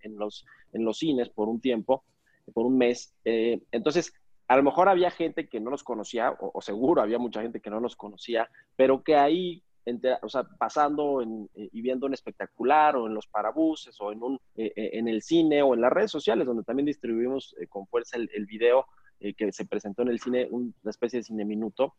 en, 0.02 0.16
los, 0.16 0.44
en 0.72 0.84
los 0.84 0.98
cines 0.98 1.28
por 1.28 1.48
un 1.48 1.60
tiempo, 1.60 2.04
por 2.52 2.66
un 2.66 2.78
mes. 2.78 3.14
Eh, 3.24 3.60
entonces, 3.70 4.12
a 4.48 4.56
lo 4.56 4.62
mejor 4.62 4.88
había 4.88 5.10
gente 5.10 5.46
que 5.46 5.60
no 5.60 5.70
nos 5.70 5.84
conocía, 5.84 6.34
o, 6.40 6.60
seguro 6.62 7.02
había 7.02 7.18
mucha 7.18 7.42
gente 7.42 7.60
que 7.60 7.70
no 7.70 7.80
nos 7.80 7.96
conocía, 7.96 8.48
pero 8.76 9.02
que 9.02 9.14
ahí 9.14 9.62
o 10.22 10.28
sea, 10.28 10.44
pasando 10.58 11.22
eh, 11.22 11.68
y 11.72 11.82
viendo 11.82 12.06
un 12.06 12.14
espectacular 12.14 12.96
o 12.96 13.06
en 13.06 13.14
los 13.14 13.26
parabuses 13.26 13.96
o 14.00 14.12
en, 14.12 14.22
un, 14.22 14.40
eh, 14.54 14.72
eh, 14.76 14.90
en 14.94 15.08
el 15.08 15.22
cine 15.22 15.62
o 15.62 15.74
en 15.74 15.80
las 15.80 15.92
redes 15.92 16.10
sociales, 16.10 16.46
donde 16.46 16.64
también 16.64 16.86
distribuimos 16.86 17.54
con 17.68 17.86
fuerza 17.86 18.16
el, 18.16 18.46
video 18.46 18.86
que 19.36 19.52
se 19.52 19.66
presentó 19.66 20.02
en 20.02 20.08
el 20.08 20.20
cine, 20.20 20.46
una 20.50 20.72
especie 20.84 21.18
de 21.18 21.24
cine 21.24 21.44
minuto. 21.44 21.94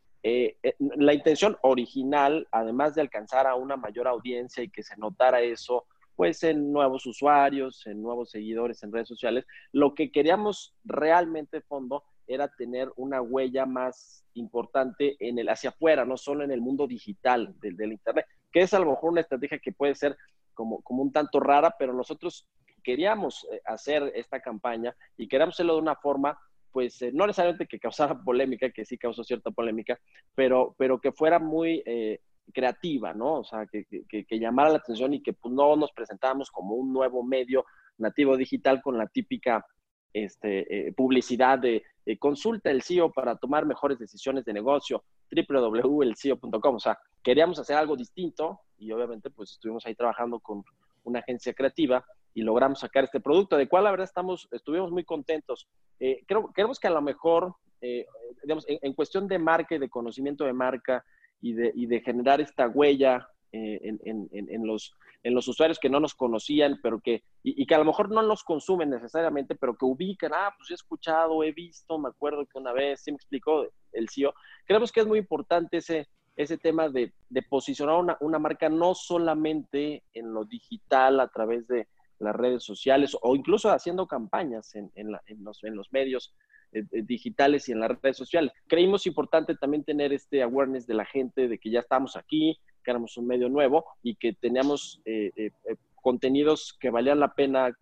la 0.79 1.13
intención 1.13 1.57
original, 1.63 2.47
además 2.51 2.95
de 2.95 3.01
alcanzar 3.01 3.45
a 3.45 3.55
una 3.55 3.75
mayor 3.75 4.07
audiencia 4.07 4.63
y 4.63 4.69
que 4.69 4.83
se 4.83 4.95
notara 4.95 5.41
eso, 5.41 5.85
pues 6.15 6.43
en 6.43 6.71
nuevos 6.71 7.05
usuarios, 7.05 7.87
en 7.87 8.01
nuevos 8.01 8.31
seguidores 8.31 8.83
en 8.83 8.91
redes 8.91 9.07
sociales, 9.07 9.45
lo 9.71 9.95
que 9.95 10.11
queríamos 10.11 10.73
realmente, 10.83 11.61
fondo, 11.61 12.03
era 12.29 12.47
tener 12.47 12.91
una 12.95 13.21
huella 13.21 13.65
más 13.65 14.23
importante 14.35 15.17
en 15.19 15.39
el 15.39 15.49
hacia 15.49 15.71
afuera, 15.71 16.05
no 16.05 16.15
solo 16.15 16.43
en 16.43 16.51
el 16.51 16.61
mundo 16.61 16.87
digital 16.87 17.55
del, 17.59 17.91
Internet, 17.91 18.25
que 18.51 18.61
es 18.61 18.73
a 18.73 18.79
lo 18.79 18.91
mejor 18.91 19.11
una 19.11 19.21
estrategia 19.21 19.57
que 19.59 19.73
puede 19.73 19.95
ser 19.95 20.15
como, 20.53 20.81
como 20.81 21.01
un 21.01 21.11
tanto 21.11 21.39
rara, 21.39 21.75
pero 21.77 21.91
nosotros 21.91 22.47
queríamos 22.83 23.47
eh, 23.51 23.61
hacer 23.65 24.11
esta 24.15 24.39
campaña 24.41 24.95
y 25.17 25.27
queríamos 25.27 25.55
hacerlo 25.55 25.73
de 25.73 25.81
una 25.81 25.95
forma, 25.95 26.39
pues 26.71 27.01
eh, 27.01 27.11
no 27.11 27.25
necesariamente 27.25 27.67
que 27.67 27.79
causara 27.79 28.17
polémica, 28.23 28.69
que 28.69 28.85
sí 28.85 28.97
causó 28.97 29.23
cierta 29.23 29.49
polémica, 29.49 29.99
pero, 30.35 30.75
pero 30.77 31.01
que 31.01 31.11
fuera 31.11 31.39
muy 31.39 31.81
eh, 31.85 32.21
creativa, 32.53 33.13
¿no? 33.13 33.39
O 33.39 33.43
sea, 33.43 33.65
que, 33.65 33.85
que, 34.07 34.39
llamara 34.39 34.69
la 34.69 34.77
atención 34.77 35.13
y 35.15 35.23
que 35.23 35.33
pues, 35.33 35.53
no 35.53 35.75
nos 35.75 35.91
presentáramos 35.91 36.51
como 36.51 36.75
un 36.75 36.93
nuevo 36.93 37.23
medio 37.23 37.65
nativo 37.97 38.37
digital 38.37 38.81
con 38.81 38.97
la 38.97 39.07
típica 39.07 39.65
este, 40.13 40.87
eh, 40.87 40.93
publicidad 40.93 41.59
de 41.59 41.83
consulta 42.17 42.71
el 42.71 42.81
CEO 42.81 43.11
para 43.11 43.35
tomar 43.35 43.67
mejores 43.67 43.99
decisiones 43.99 44.43
de 44.43 44.53
negocio, 44.53 45.03
www.elceo.com. 45.31 46.75
O 46.75 46.79
sea, 46.79 46.97
queríamos 47.21 47.59
hacer 47.59 47.75
algo 47.75 47.95
distinto 47.95 48.61
y 48.77 48.91
obviamente 48.91 49.29
pues 49.29 49.51
estuvimos 49.51 49.85
ahí 49.85 49.95
trabajando 49.95 50.39
con 50.39 50.63
una 51.03 51.19
agencia 51.19 51.53
creativa 51.53 52.03
y 52.33 52.41
logramos 52.41 52.79
sacar 52.79 53.03
este 53.03 53.19
producto, 53.19 53.57
de 53.57 53.67
cual 53.67 53.83
la 53.83 53.91
verdad 53.91 54.05
estamos, 54.05 54.47
estuvimos 54.51 54.91
muy 54.91 55.03
contentos. 55.03 55.67
Eh, 55.99 56.23
creo, 56.27 56.51
creemos 56.53 56.79
que 56.79 56.87
a 56.87 56.91
lo 56.91 57.01
mejor, 57.01 57.55
eh, 57.81 58.05
digamos, 58.43 58.65
en, 58.67 58.93
cuestión 58.93 59.27
de 59.27 59.39
marca 59.39 59.75
y 59.75 59.79
de 59.79 59.89
conocimiento 59.89 60.45
de 60.45 60.53
marca 60.53 61.03
y 61.41 61.53
de, 61.53 61.71
y 61.75 61.85
de 61.85 62.01
generar 62.01 62.39
esta 62.41 62.67
huella 62.67 63.27
eh, 63.51 63.97
en, 64.03 64.67
los, 64.67 64.93
en 65.23 65.33
los 65.33 65.47
usuarios 65.47 65.79
que 65.79 65.89
no 65.89 65.99
nos 65.99 66.13
conocían, 66.13 66.79
pero 66.81 66.99
que, 66.99 67.23
y, 67.43 67.65
que 67.65 67.75
a 67.75 67.79
lo 67.79 67.85
mejor 67.85 68.09
no 68.09 68.21
los 68.21 68.43
consumen 68.43 68.89
necesariamente, 68.89 69.55
pero 69.55 69.75
que 69.75 69.85
ubican, 69.85 70.31
ah, 70.33 70.53
pues 70.57 70.71
he 70.71 70.75
escuchado, 70.75 71.43
he 71.43 71.51
visto, 71.51 71.97
me 71.97 72.09
acuerdo 72.09 72.45
que 72.45 72.57
una 72.57 72.73
vez, 72.73 73.01
sí 73.01 73.11
me 73.11 73.17
explicó 73.17 73.67
el 73.91 74.09
CEO. 74.09 74.33
Creemos 74.65 74.91
que 74.91 74.99
es 75.01 75.07
muy 75.07 75.19
importante 75.19 75.77
ese, 75.77 76.07
ese 76.35 76.57
tema 76.57 76.89
de, 76.89 77.11
posicionar 77.49 77.95
una, 77.95 78.17
una, 78.21 78.39
marca 78.39 78.69
no 78.69 78.95
solamente 78.95 80.03
en 80.13 80.33
lo 80.33 80.45
digital 80.45 81.19
a 81.19 81.27
través 81.27 81.67
de 81.67 81.87
las 82.19 82.35
redes 82.35 82.63
sociales 82.63 83.17
o 83.21 83.35
incluso 83.35 83.71
haciendo 83.71 84.07
campañas 84.07 84.75
en, 84.75 84.91
en, 84.95 85.11
los, 85.43 85.63
en 85.63 85.75
los 85.75 85.91
medios 85.91 86.35
eh, 86.71 86.83
eh, 86.91 87.01
digitales 87.01 87.67
y 87.67 87.71
en 87.71 87.79
las 87.79 87.99
redes 88.01 88.17
sociales. 88.17 88.51
Creímos 88.67 89.07
importante 89.07 89.55
también 89.55 89.83
tener 89.83 90.13
este 90.13 90.43
awareness 90.43 90.85
de 90.85 90.93
la 90.93 91.05
gente 91.05 91.47
de 91.47 91.57
que 91.57 91.71
ya 91.71 91.79
estamos 91.79 92.15
aquí, 92.15 92.59
que 92.83 92.91
éramos 92.91 93.17
un 93.17 93.27
medio 93.27 93.49
nuevo 93.49 93.85
y 94.01 94.15
que 94.15 94.33
teníamos 94.33 95.01
eh, 95.05 95.31
eh, 95.35 95.51
eh, 95.65 95.75
contenidos 95.95 96.75
que 96.79 96.89
valían 96.89 97.19
la 97.19 97.33
pena 97.33 97.77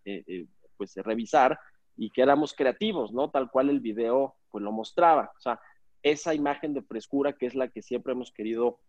pues 0.75 0.95
revisar 0.95 1.59
y 1.95 2.09
que 2.11 2.21
éramos 2.21 2.53
creativos, 2.53 3.11
¿no? 3.11 3.29
Tal 3.29 3.49
cual 3.49 3.69
el 3.69 3.79
video 3.79 4.35
pues 4.49 4.63
lo 4.63 4.71
mostraba. 4.71 5.31
O 5.37 5.39
sea, 5.39 5.59
esa 6.03 6.33
imagen 6.33 6.73
de 6.73 6.81
frescura 6.81 7.33
que 7.33 7.45
es 7.45 7.55
la 7.55 7.67
que 7.67 7.81
siempre 7.81 8.13
hemos 8.13 8.31
querido 8.31 8.79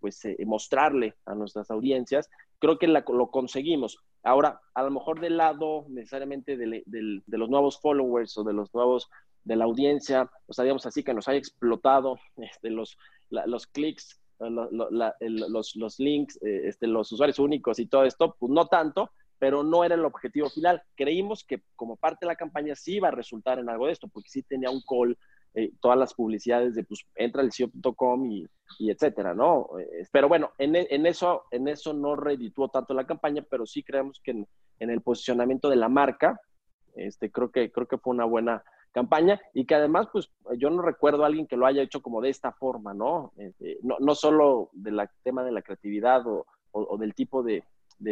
pues 0.00 0.22
mostrarle 0.46 1.14
a 1.26 1.34
nuestras 1.34 1.70
audiencias, 1.70 2.30
creo 2.58 2.78
que 2.78 2.86
lo 2.86 3.30
conseguimos. 3.30 3.98
Ahora, 4.22 4.60
a 4.74 4.82
lo 4.82 4.90
mejor 4.90 5.20
del 5.20 5.36
lado 5.36 5.86
necesariamente 5.88 6.56
de, 6.56 6.82
los 7.26 7.48
nuevos 7.48 7.80
followers 7.80 8.36
o 8.38 8.44
de 8.44 8.54
los 8.54 8.74
nuevos 8.74 9.08
de 9.44 9.54
la 9.54 9.64
audiencia, 9.64 10.28
o 10.46 10.52
sea, 10.52 10.64
digamos 10.64 10.84
así, 10.86 11.04
que 11.04 11.14
nos 11.14 11.28
haya 11.28 11.38
explotado 11.38 12.18
este, 12.36 12.70
los, 12.70 12.98
los 13.30 13.66
clics 13.68 14.20
los, 14.38 15.76
los, 15.76 15.98
links, 15.98 16.36
eh, 16.42 16.62
este, 16.64 16.86
los 16.86 17.10
usuarios 17.12 17.38
únicos 17.38 17.78
y 17.78 17.86
todo 17.86 18.04
esto, 18.04 18.36
pues 18.38 18.52
no 18.52 18.66
tanto, 18.66 19.10
pero 19.38 19.62
no 19.62 19.84
era 19.84 19.94
el 19.94 20.04
objetivo 20.04 20.48
final. 20.50 20.82
Creímos 20.94 21.44
que 21.44 21.62
como 21.74 21.96
parte 21.96 22.26
de 22.26 22.28
la 22.28 22.36
campaña 22.36 22.74
sí 22.74 22.96
iba 22.96 23.08
a 23.08 23.12
resultar 23.12 23.58
en 23.58 23.68
algo 23.68 23.86
de 23.86 23.92
esto, 23.92 24.08
porque 24.08 24.30
sí 24.30 24.42
tenía 24.42 24.70
un 24.70 24.82
call, 24.82 25.18
eh, 25.54 25.72
todas 25.80 25.98
las 25.98 26.14
publicidades 26.14 26.74
de 26.74 26.84
pues 26.84 27.06
entra 27.14 27.42
al 27.42 27.52
sitio.com 27.52 28.30
y, 28.30 28.46
etcétera, 28.90 29.34
¿no? 29.34 29.68
Eh, 29.78 30.06
pero 30.12 30.28
bueno, 30.28 30.52
en, 30.58 30.76
en, 30.76 31.06
eso, 31.06 31.44
en 31.50 31.68
eso 31.68 31.92
no 31.94 32.16
redituó 32.16 32.68
tanto 32.68 32.92
la 32.94 33.06
campaña, 33.06 33.44
pero 33.48 33.66
sí 33.66 33.82
creemos 33.82 34.20
que 34.22 34.32
en, 34.32 34.46
en 34.80 34.90
el 34.90 35.00
posicionamiento 35.00 35.70
de 35.70 35.76
la 35.76 35.88
marca, 35.88 36.40
este, 36.94 37.30
creo, 37.30 37.50
que, 37.50 37.70
creo 37.70 37.86
que 37.86 37.98
fue 37.98 38.14
una 38.14 38.24
buena 38.24 38.62
campaña 38.96 39.38
y 39.52 39.66
que 39.66 39.74
además, 39.74 40.08
pues 40.10 40.32
yo 40.56 40.70
no 40.70 40.80
recuerdo 40.80 41.22
a 41.22 41.26
alguien 41.26 41.46
que 41.46 41.58
lo 41.58 41.66
haya 41.66 41.82
hecho 41.82 42.00
como 42.00 42.22
de 42.22 42.30
esta 42.30 42.52
forma, 42.52 42.94
¿no? 42.94 43.34
Este, 43.36 43.76
no, 43.82 43.96
no, 44.00 44.14
solo 44.14 44.70
del 44.72 44.98
tema 45.22 45.44
de 45.44 45.52
la 45.52 45.60
creatividad 45.60 46.26
o, 46.26 46.46
o, 46.72 46.96
del 46.96 47.14
tipo 47.14 47.42
de, 47.42 47.62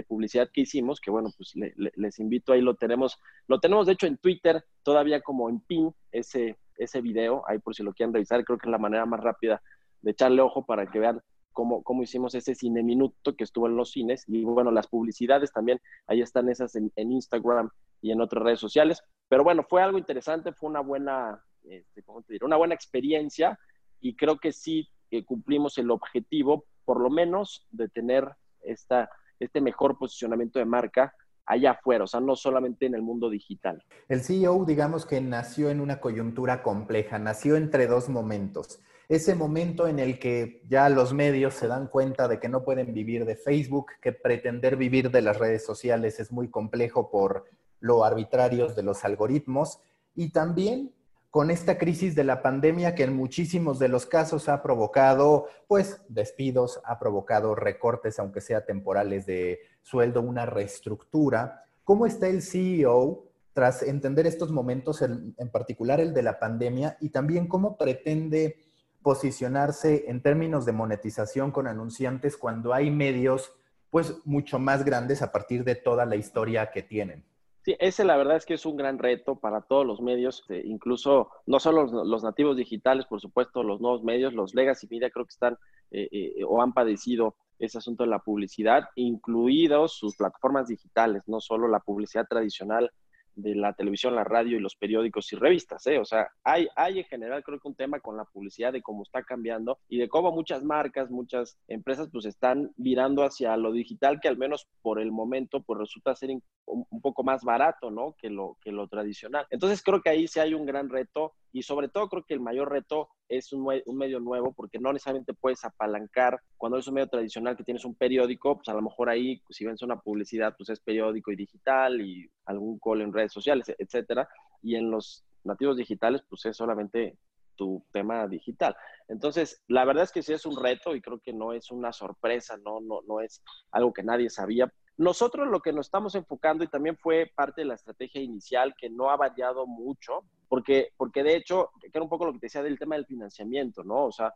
publicidad 0.07 0.51
que 0.53 0.61
hicimos, 0.61 1.01
que 1.01 1.11
bueno, 1.11 1.31
pues 1.39 1.55
les 1.55 2.19
invito, 2.19 2.53
ahí 2.53 2.61
lo 2.61 2.75
tenemos, 2.75 3.19
lo 3.47 3.61
tenemos 3.61 3.87
de 3.87 3.95
hecho 3.95 4.07
en 4.07 4.19
Twitter, 4.19 4.63
todavía 4.83 5.23
como 5.23 5.49
en 5.49 5.61
pin 5.61 5.95
ese, 6.13 6.59
ese 6.77 7.01
video, 7.01 7.45
ahí 7.47 7.59
por 7.61 7.75
si 7.75 7.83
lo 7.83 7.95
quieren 7.95 8.13
revisar, 8.13 8.45
creo 8.45 8.59
que 8.59 8.69
es 8.69 8.71
la 8.71 8.79
manera 8.79 9.07
más 9.07 9.21
rápida 9.21 9.63
de 10.03 10.11
echarle 10.11 10.43
ojo 10.43 10.67
para 10.67 10.91
que 10.91 10.99
vean 10.99 11.23
cómo, 11.55 11.83
cómo 11.83 12.03
hicimos 12.03 12.35
ese 12.35 12.55
cine 12.55 12.83
minuto 12.83 13.35
que 13.37 13.45
estuvo 13.45 13.67
en 13.69 13.77
los 13.77 13.91
cines. 13.91 14.25
Y 14.27 14.45
bueno, 14.45 14.71
las 14.71 14.89
publicidades 14.89 15.51
también, 15.51 15.81
ahí 16.07 16.21
están 16.21 16.51
esas 16.51 16.77
en, 16.77 16.93
en 16.97 17.13
Instagram 17.13 17.71
y 18.03 18.11
en 18.11 18.21
otras 18.21 18.43
redes 18.43 18.61
sociales. 18.61 19.03
Pero 19.29 19.45
bueno, 19.45 19.65
fue 19.69 19.83
algo 19.83 19.99
interesante, 19.99 20.53
fue 20.53 20.71
una 20.71 20.81
buena, 20.81 21.43
este, 21.65 22.03
¿cómo 22.03 22.23
te? 22.23 22.39
Una 22.45 22.57
buena 22.57 22.75
experiencia 22.75 23.59
y 24.01 24.17
creo 24.17 24.39
que 24.39 24.53
sí 24.53 24.89
eh, 25.11 25.25
cumplimos 25.25 25.79
el 25.79 25.91
objetivo, 25.91 26.67
por 26.85 27.01
lo 27.01 27.11
menos, 27.11 27.67
de 27.71 27.89
tener 27.89 28.29
esta, 28.63 29.11
este 29.39 29.61
mejor 29.61 29.99
posicionamiento 29.99 30.59
de 30.59 30.65
marca 30.65 31.15
allá 31.47 31.73
afuera, 31.73 32.05
o 32.05 32.07
sea, 32.07 32.21
no 32.21 32.37
solamente 32.37 32.87
en 32.87 32.95
el 32.95 33.03
mundo 33.03 33.29
digital. 33.29 33.85
El 34.09 34.21
CEO, 34.21 34.65
digamos 34.65 35.05
que 35.07 35.21
nació 35.21 35.71
en 35.71 35.81
una 35.81 36.01
coyuntura 36.01 36.63
compleja, 36.63 37.19
nació 37.19 37.57
entre 37.57 37.87
dos 37.87 38.09
momentos. 38.09 38.81
Ese 39.09 39.35
momento 39.35 39.87
en 39.87 39.99
el 39.99 40.19
que 40.19 40.63
ya 40.67 40.89
los 40.89 41.13
medios 41.13 41.55
se 41.55 41.67
dan 41.67 41.89
cuenta 41.89 42.27
de 42.27 42.41
que 42.41 42.49
no 42.49 42.65
pueden 42.65 42.95
vivir 42.95 43.27
de 43.27 43.37
Facebook, 43.37 43.93
que 44.01 44.13
pretender 44.13 44.77
vivir 44.77 45.11
de 45.11 45.21
las 45.21 45.39
redes 45.39 45.65
sociales 45.65 46.19
es 46.21 46.33
muy 46.33 46.49
complejo 46.49 47.11
por 47.11 47.45
lo 47.85 48.03
arbitrarios 48.03 48.75
de 48.75 48.83
los 48.83 49.05
algoritmos 49.05 49.79
y 50.15 50.31
también 50.31 50.95
con 51.29 51.51
esta 51.51 51.77
crisis 51.77 52.15
de 52.15 52.25
la 52.25 52.41
pandemia 52.41 52.95
que 52.95 53.03
en 53.03 53.15
muchísimos 53.15 53.79
de 53.79 53.89
los 53.89 54.07
casos 54.07 54.49
ha 54.49 54.63
provocado 54.63 55.49
pues 55.69 56.01
despidos, 56.09 56.81
ha 56.85 56.99
provocado 56.99 57.55
recortes, 57.55 58.19
aunque 58.19 58.41
sea 58.41 58.65
temporales 58.65 59.27
de 59.27 59.59
sueldo, 59.83 60.23
una 60.23 60.47
reestructura. 60.47 61.65
¿Cómo 61.85 62.07
está 62.07 62.27
el 62.29 62.41
CEO 62.41 63.25
tras 63.53 63.83
entender 63.83 64.27
estos 64.27 64.51
momentos, 64.51 65.03
en, 65.03 65.35
particular 65.53 66.01
el 66.01 66.15
de 66.15 66.23
la 66.23 66.39
pandemia, 66.39 66.97
y 67.03 67.11
también 67.11 67.49
cómo 67.49 67.77
pretende 67.77 68.61
posicionarse 69.03 70.05
en 70.09 70.23
términos 70.23 70.65
de 70.65 70.73
monetización 70.73 71.53
con 71.53 71.67
anunciantes 71.67 72.39
cuando 72.39 72.73
hay 72.73 72.91
medios 72.91 73.53
pues 73.91 74.15
mucho 74.25 74.59
más 74.59 74.87
grandes 74.87 75.21
a 75.21 75.31
partir 75.31 75.65
de 75.65 75.75
toda 75.75 76.07
la 76.07 76.17
historia 76.17 76.71
que 76.71 76.83
tienen? 76.83 77.25
Sí, 77.65 77.75
ese 77.79 78.05
la 78.05 78.19
verdad 78.19 78.37
es 78.37 78.45
que 78.45 78.53
es 78.55 78.67
un 78.67 78.77
gran 78.77 78.99
reto 78.99 79.37
para 79.37 79.63
todos 79.63 79.87
los 79.87 80.03
medios, 80.03 80.45
eh, 80.51 80.61
incluso 80.67 81.31
no 81.47 81.59
solo 81.59 81.87
los, 82.05 82.23
nativos 82.23 82.59
digitales, 82.59 83.07
por 83.07 83.23
supuesto, 83.23 83.63
los 83.63 83.81
nuevos 83.81 84.05
medios, 84.05 84.35
los 84.35 84.55
legacy 84.55 84.87
media 84.91 85.09
creo 85.09 85.25
que 85.25 85.33
están 85.33 85.57
eh, 85.91 86.07
eh, 86.13 86.45
o 86.47 86.61
han 86.61 86.75
padecido 86.75 87.37
ese 87.59 87.79
asunto 87.79 88.05
de 88.05 88.11
la 88.11 88.19
publicidad, 88.19 88.91
incluidos 88.97 89.95
sus 89.97 90.15
plataformas 90.15 90.69
digitales, 90.69 91.23
no 91.27 91.41
solo 91.41 91.67
la 91.67 91.81
publicidad 91.81 92.27
tradicional 92.29 92.91
de 93.37 93.55
la 93.55 93.73
televisión, 93.73 94.15
la 94.15 94.25
radio 94.25 94.57
y 94.57 94.61
los 94.61 94.77
periódicos 94.77 95.33
y 95.33 95.37
revistas, 95.37 95.87
¿eh? 95.87 95.99
O 95.99 96.05
sea, 96.05 96.29
hay, 96.43 96.69
hay 96.77 97.01
en 97.01 97.05
general 97.05 97.43
creo 97.43 97.59
que 97.59 97.69
un 97.69 97.75
tema 97.75 98.01
con 98.01 98.17
la 98.17 98.25
publicidad 98.25 98.73
de 98.73 98.83
cómo 98.83 99.03
está 99.03 99.23
cambiando 99.23 99.79
y 99.89 99.99
de 99.99 100.09
cómo 100.09 100.33
muchas 100.33 100.63
marcas, 100.65 101.11
muchas 101.11 101.59
empresas 101.69 102.09
pues 102.13 102.27
están 102.27 102.73
virando 102.77 103.25
hacia 103.25 103.57
lo 103.57 103.73
digital 103.73 104.21
que 104.21 104.29
al 104.29 104.37
menos 104.37 104.69
por 104.83 105.01
el 105.01 105.13
momento 105.13 105.63
pues 105.63 105.79
resulta 105.79 106.15
ser 106.15 106.31
un, 106.67 107.01
poco 107.03 107.23
más 107.23 107.43
barato, 107.43 107.91
¿no? 107.91 108.15
Que 108.19 108.31
lo, 108.31 108.57
que 108.63 108.73
lo 108.73 108.89
tradicional. 108.89 109.47
Entonces 109.51 109.83
creo 109.83 110.01
que 110.01 110.11
ahí 110.11 110.27
sí 110.29 110.41
hay 110.41 110.55
un 110.55 110.67
gran 110.67 110.89
reto 110.89 111.35
y 111.53 111.63
sobre 111.63 111.89
todo 111.89 112.09
creo 112.09 112.25
que 112.25 112.35
el 112.35 112.41
mayor 112.41 112.71
reto 112.71 113.11
es 113.29 113.53
un, 113.53 113.67
un, 113.87 113.97
medio 113.97 114.21
nuevo 114.21 114.53
porque 114.53 114.79
no 114.79 114.93
necesariamente 114.93 115.35
puedes 115.35 115.65
apalancar 115.65 116.41
cuando 116.57 116.79
es 116.79 116.87
un 116.87 116.95
medio 116.95 117.09
tradicional 117.09 117.57
que 117.57 117.65
tienes 117.65 117.85
un 117.85 117.95
periódico, 117.95 118.57
pues 118.57 118.69
a 118.69 118.75
lo 118.75 118.83
mejor 118.83 119.09
ahí 119.09 119.43
si 119.51 119.65
ves 119.65 119.83
una 119.83 120.01
publicidad 120.01 120.55
pues 120.57 120.69
es 120.71 120.81
periódico 120.81 121.33
y 121.33 121.37
digital 121.37 122.01
y 122.01 122.31
algún 122.47 122.79
call 122.79 123.03
en 123.03 123.13
redes 123.13 123.33
sociales, 123.33 123.73
etcétera, 123.79 124.29
y 124.63 124.77
en 124.77 124.91
los 124.91 125.25
nativos 125.45 125.77
digitales 125.77 126.23
pues 126.29 126.45
es 126.47 126.57
solamente 126.57 127.17
tu 127.57 127.85
tema 127.93 128.27
digital. 128.27 128.77
Entonces, 129.09 129.63
la 129.69 129.85
verdad 129.85 130.05
es 130.05 130.13
que 130.13 130.23
sí 130.23 130.33
es 130.33 130.47
un 130.47 130.61
reto 130.63 130.95
y 130.95 131.01
creo 131.01 131.21
que 131.21 131.33
no 131.33 131.53
es 131.53 131.71
una 131.71 131.93
sorpresa, 131.93 132.57
no, 132.57 132.81
no, 132.81 133.01
no 133.07 133.21
es 133.21 133.43
algo 133.71 133.93
que 133.93 134.03
nadie 134.03 134.31
sabía. 134.31 134.73
Nosotros 134.97 135.49
lo 135.49 135.61
que 135.61 135.73
nos 135.73 135.87
estamos 135.87 136.15
enfocando 136.15 136.63
y 136.63 136.69
también 136.69 136.97
fue 136.97 137.31
parte 137.35 137.63
de 137.63 137.67
la 137.67 137.75
estrategia 137.75 138.21
inicial 138.21 138.75
que 138.79 138.89
no 138.89 139.11
ha 139.11 139.17
variado 139.17 139.67
mucho, 139.67 140.25
porque, 140.49 140.91
porque 140.97 141.25
de 141.25 141.37
hecho, 141.37 141.71
que 141.81 141.91
era 141.93 142.03
un 142.03 142.09
poco 142.09 142.27
lo 142.27 142.33
que 142.33 142.39
te 142.39 142.47
decía 142.47 142.63
del 142.63 142.79
tema 142.79 142.95
del 142.95 143.07
financiamiento, 143.07 143.83
¿no? 143.83 144.07
O 144.07 144.13
sea, 144.13 144.33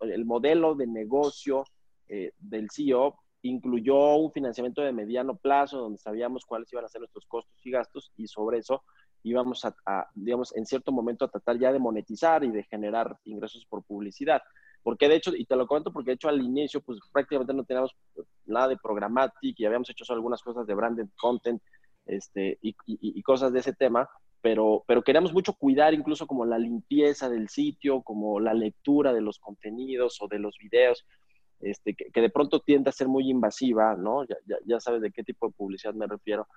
el 0.00 0.24
modelo 0.24 0.74
de 0.74 0.88
negocio 0.88 1.64
eh, 2.08 2.32
del 2.38 2.68
CEO 2.70 3.16
incluyó 3.42 4.16
un 4.16 4.32
financiamiento 4.32 4.82
de 4.82 4.92
mediano 4.92 5.36
plazo 5.36 5.78
donde 5.78 5.98
sabíamos 5.98 6.44
cuáles 6.44 6.72
iban 6.72 6.84
a 6.84 6.88
ser 6.88 7.00
nuestros 7.00 7.26
costos 7.26 7.54
y 7.64 7.70
gastos 7.70 8.12
y 8.16 8.26
sobre 8.26 8.58
eso 8.58 8.82
íbamos 9.24 9.64
a, 9.64 10.08
digamos, 10.14 10.54
en 10.56 10.66
cierto 10.66 10.90
momento 10.92 11.24
a 11.24 11.30
tratar 11.30 11.58
ya 11.58 11.72
de 11.72 11.78
monetizar 11.78 12.42
y 12.44 12.50
de 12.50 12.64
generar 12.64 13.16
ingresos 13.24 13.64
por 13.66 13.84
publicidad. 13.84 14.42
Porque 14.82 15.08
de 15.08 15.16
hecho, 15.16 15.32
y 15.34 15.44
te 15.44 15.56
lo 15.56 15.66
comento 15.66 15.92
porque 15.92 16.10
de 16.10 16.14
hecho 16.14 16.28
al 16.28 16.42
inicio, 16.42 16.80
pues 16.80 16.98
prácticamente 17.12 17.54
no 17.54 17.64
teníamos 17.64 17.94
nada 18.46 18.68
de 18.68 18.76
programmatic 18.76 19.58
y 19.58 19.64
habíamos 19.64 19.88
hecho 19.90 20.04
solo 20.04 20.16
algunas 20.16 20.42
cosas 20.42 20.66
de 20.66 20.74
branded 20.74 21.06
content 21.16 21.62
este, 22.06 22.58
y, 22.62 22.74
y, 22.86 23.22
cosas 23.22 23.52
de 23.52 23.60
ese 23.60 23.72
tema, 23.72 24.08
pero, 24.40 24.82
pero 24.86 25.02
queríamos 25.02 25.32
mucho 25.32 25.52
cuidar 25.52 25.94
incluso 25.94 26.26
como 26.26 26.44
la 26.44 26.58
limpieza 26.58 27.28
del 27.28 27.48
sitio, 27.48 28.02
como 28.02 28.40
la 28.40 28.54
lectura 28.54 29.12
de 29.12 29.20
los 29.20 29.38
contenidos 29.38 30.20
o 30.20 30.26
de 30.26 30.40
los 30.40 30.58
videos, 30.58 31.06
este, 31.60 31.94
que, 31.94 32.20
de 32.20 32.30
pronto 32.30 32.58
tiende 32.60 32.90
a 32.90 32.92
ser 32.92 33.06
muy 33.06 33.30
invasiva, 33.30 33.94
¿no? 33.94 34.24
Ya, 34.24 34.36
ya, 34.66 34.80
sabes 34.80 35.00
de 35.00 35.12
qué 35.12 35.22
tipo 35.22 35.46
de 35.46 35.54
publicidad 35.54 35.94
me 35.94 36.08
refiero. 36.08 36.48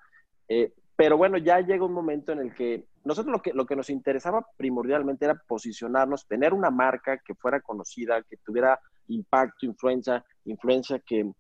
Eh, 0.48 0.74
pero 0.96 1.18
bueno, 1.18 1.38
ya 1.38 1.60
llega 1.60 1.86
un 1.86 1.94
momento 1.94 2.32
en 2.32 2.40
el 2.40 2.54
que 2.54 2.86
nosotros 3.04 3.32
lo 3.32 3.42
que, 3.42 3.54
lo 3.54 3.66
que 3.66 3.76
nos 3.76 3.90
interesaba 3.90 4.46
primordialmente 4.58 5.26
era 5.26 5.42
posicionarnos, 5.48 6.28
tener 6.28 6.54
una 6.54 6.72
marca 6.72 7.18
que 7.18 7.36
fuera 7.36 7.62
conocida, 7.62 8.24
que 8.24 8.38
tuviera 8.38 8.80
impacto, 9.08 9.66
influencia, 9.66 10.24
influencia 10.46 11.00
que, 11.00 11.32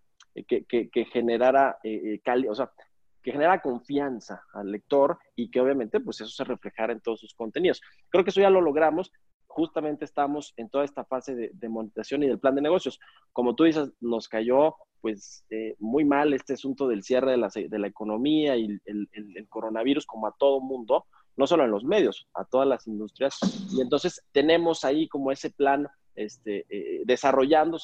que, 0.47 0.65
que, 0.65 1.05
generara 1.05 1.77
eh, 1.83 2.19
eh 2.23 2.49
o 2.49 2.55
sea, 2.55 2.69
que 3.25 3.31
genera 3.31 3.61
confianza 3.61 4.43
al 4.53 4.71
lector 4.71 5.17
y 5.35 5.49
que 5.49 5.59
obviamente 5.59 5.99
pues 5.99 6.21
eso 6.21 6.29
se 6.29 6.43
reflejara 6.43 6.93
en 6.93 6.99
todos 6.99 7.21
sus 7.21 7.33
contenidos. 7.33 7.81
Creo 8.09 8.23
que 8.23 8.29
eso 8.29 8.41
ya 8.41 8.51
lo 8.51 8.61
logramos, 8.61 9.11
justamente 9.47 10.03
estamos 10.03 10.53
en 10.57 10.69
toda 10.69 10.83
esta 10.83 11.05
fase 11.05 11.49
de, 11.51 11.69
monetización 11.69 12.23
y 12.23 12.27
del 12.27 12.39
plan 12.39 12.55
de 12.55 12.61
negocios. 12.61 12.99
Como 13.31 13.55
tú 13.55 13.63
dices, 13.63 13.89
nos 14.01 14.27
cayó 14.27 14.75
pues 15.05 15.45
eh, 15.51 15.75
muy 15.77 16.03
mal 16.03 16.33
este 16.33 16.53
asunto 16.53 16.87
del 16.87 17.03
cierre 17.03 17.29
de 17.29 17.37
la, 17.37 17.51
de 17.53 17.77
la 17.77 17.85
economía 17.85 18.57
y 18.57 18.65
el, 18.85 19.07
el, 19.11 19.47
coronavirus 19.49 20.03
como 20.07 20.25
a 20.25 20.35
todo 20.35 20.61
mundo, 20.61 21.05
no 21.37 21.45
solo 21.45 21.63
en 21.63 21.69
los 21.69 21.83
medios, 21.83 22.27
a 22.33 22.43
todas 22.43 22.67
las 22.67 22.87
industrias. 22.87 23.37
Y 23.71 23.81
entonces 23.81 24.25
tenemos 24.31 24.83
ahí 24.83 25.07
como 25.07 25.31
ese 25.31 25.51
plan 25.51 25.87
este, 26.15 26.65
eh, 26.69 27.03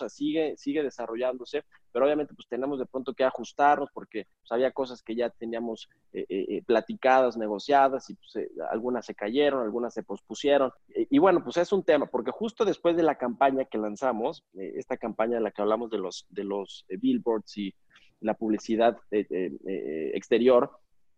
sigue, 0.09 0.55
sigue 0.57 0.83
desarrollándose, 0.83 1.63
pero 1.91 2.05
obviamente 2.05 2.33
pues 2.33 2.47
tenemos 2.47 2.79
de 2.79 2.85
pronto 2.85 3.13
que 3.13 3.23
ajustarnos 3.23 3.89
porque 3.93 4.25
pues, 4.39 4.51
había 4.51 4.71
cosas 4.71 5.01
que 5.03 5.15
ya 5.15 5.29
teníamos 5.29 5.89
eh, 6.13 6.25
eh, 6.29 6.63
platicadas, 6.65 7.37
negociadas 7.37 8.09
y 8.09 8.15
pues, 8.15 8.47
algunas 8.71 9.05
se 9.05 9.15
cayeron, 9.15 9.63
algunas 9.63 9.93
se 9.93 10.03
pospusieron. 10.03 10.71
y 10.87 11.17
bueno, 11.19 11.43
pues 11.43 11.57
es 11.57 11.71
un 11.71 11.83
tema, 11.83 12.05
porque 12.05 12.31
justo 12.31 12.65
después 12.65 12.95
de 12.95 13.03
la 13.03 13.15
campaña 13.15 13.65
que 13.65 13.77
lanzamos, 13.77 14.43
esta 14.53 14.97
campaña 14.97 15.37
en 15.37 15.43
la 15.43 15.51
que 15.51 15.61
hablamos 15.61 15.89
de 15.89 15.97
los, 15.97 16.25
de 16.29 16.43
los 16.43 16.85
billboards 16.89 17.57
y 17.57 17.73
la 18.21 18.35
publicidad 18.35 18.97
exterior, 19.11 20.71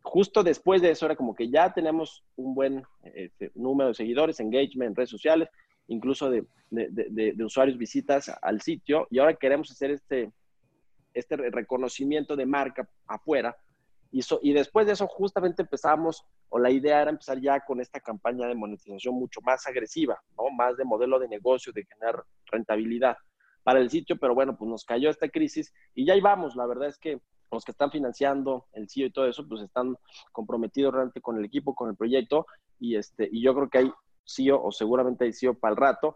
justo 0.04 0.43
después 0.43 0.82
de 0.82 0.91
eso 0.91 1.06
era 1.06 1.15
como 1.15 1.34
que 1.34 1.49
ya 1.49 1.73
tenemos 1.73 2.23
un 2.36 2.54
buen 2.54 2.84
este, 3.15 3.52
número 3.56 3.89
de 3.89 3.95
seguidores, 3.95 4.39
engagement 4.39 4.89
en 4.89 4.95
redes 4.95 5.10
sociales, 5.10 5.49
incluso 5.88 6.30
de, 6.30 6.46
usuarios 7.43 7.78
visitas 7.78 8.32
al 8.41 8.62
sitio 8.62 9.08
y 9.12 9.19
ahora 9.19 9.36
queremos 9.36 9.69
hacer 9.72 9.91
este, 9.91 10.32
este 11.13 11.38
reconocimiento 11.38 12.36
de 12.36 12.46
marca 12.46 12.89
afuera. 13.08 13.56
Y, 14.12 14.54
después 14.54 14.86
de 14.86 14.93
eso 14.93 15.08
justamente 15.08 15.63
empezamos, 15.63 16.24
o 16.50 16.60
la 16.60 16.69
idea 16.69 17.02
era 17.02 17.10
empezar 17.10 17.39
ya 17.41 17.60
con 17.62 17.82
esta 17.82 18.00
campaña 18.00 18.48
de 18.48 18.54
monetización 18.54 19.15
mucho 19.15 19.41
más 19.41 19.65
agresiva, 19.65 20.22
¿no? 20.38 20.52
más 20.56 20.78
de 20.78 20.84
modelo 20.84 21.17
de 21.17 21.28
negocio, 21.28 21.74
de 21.74 21.84
generar 21.84 22.24
rentabilidad 22.46 23.17
para 23.63 23.80
el 23.80 23.89
sitio, 23.89 24.17
pero 24.17 24.36
bueno, 24.36 24.56
pues 24.56 24.69
nos 24.69 24.86
cayó 24.86 25.10
esta 25.10 25.30
crisis 25.30 25.74
y 25.96 26.06
ya 26.06 26.15
íbamos, 26.15 26.56
la 26.56 26.67
verdad 26.67 26.89
es 26.89 27.00
que 27.00 27.19
los 27.52 27.65
que 27.65 27.72
están 27.72 27.89
financiando 27.89 28.67
el 28.74 28.88
CEO 28.88 29.08
y 29.08 29.12
todo 29.12 29.28
eso, 29.28 29.48
pues 29.48 29.62
están 29.62 29.96
comprometidos 30.32 30.93
realmente 30.93 31.22
con 31.22 31.38
el 31.38 31.46
equipo, 31.46 31.74
con 31.74 31.89
el 31.89 31.96
proyecto, 31.96 32.46
y, 32.80 32.96
este, 32.98 33.30
y 33.32 33.41
yo 33.41 33.56
creo 33.56 33.69
que 33.69 33.78
hay 33.80 33.91
CEO 34.25 34.63
o 34.63 34.71
seguramente 34.71 35.25
hay 35.25 35.33
CEO 35.33 35.53
para 35.53 35.71
el 35.71 35.77
rato, 35.77 36.15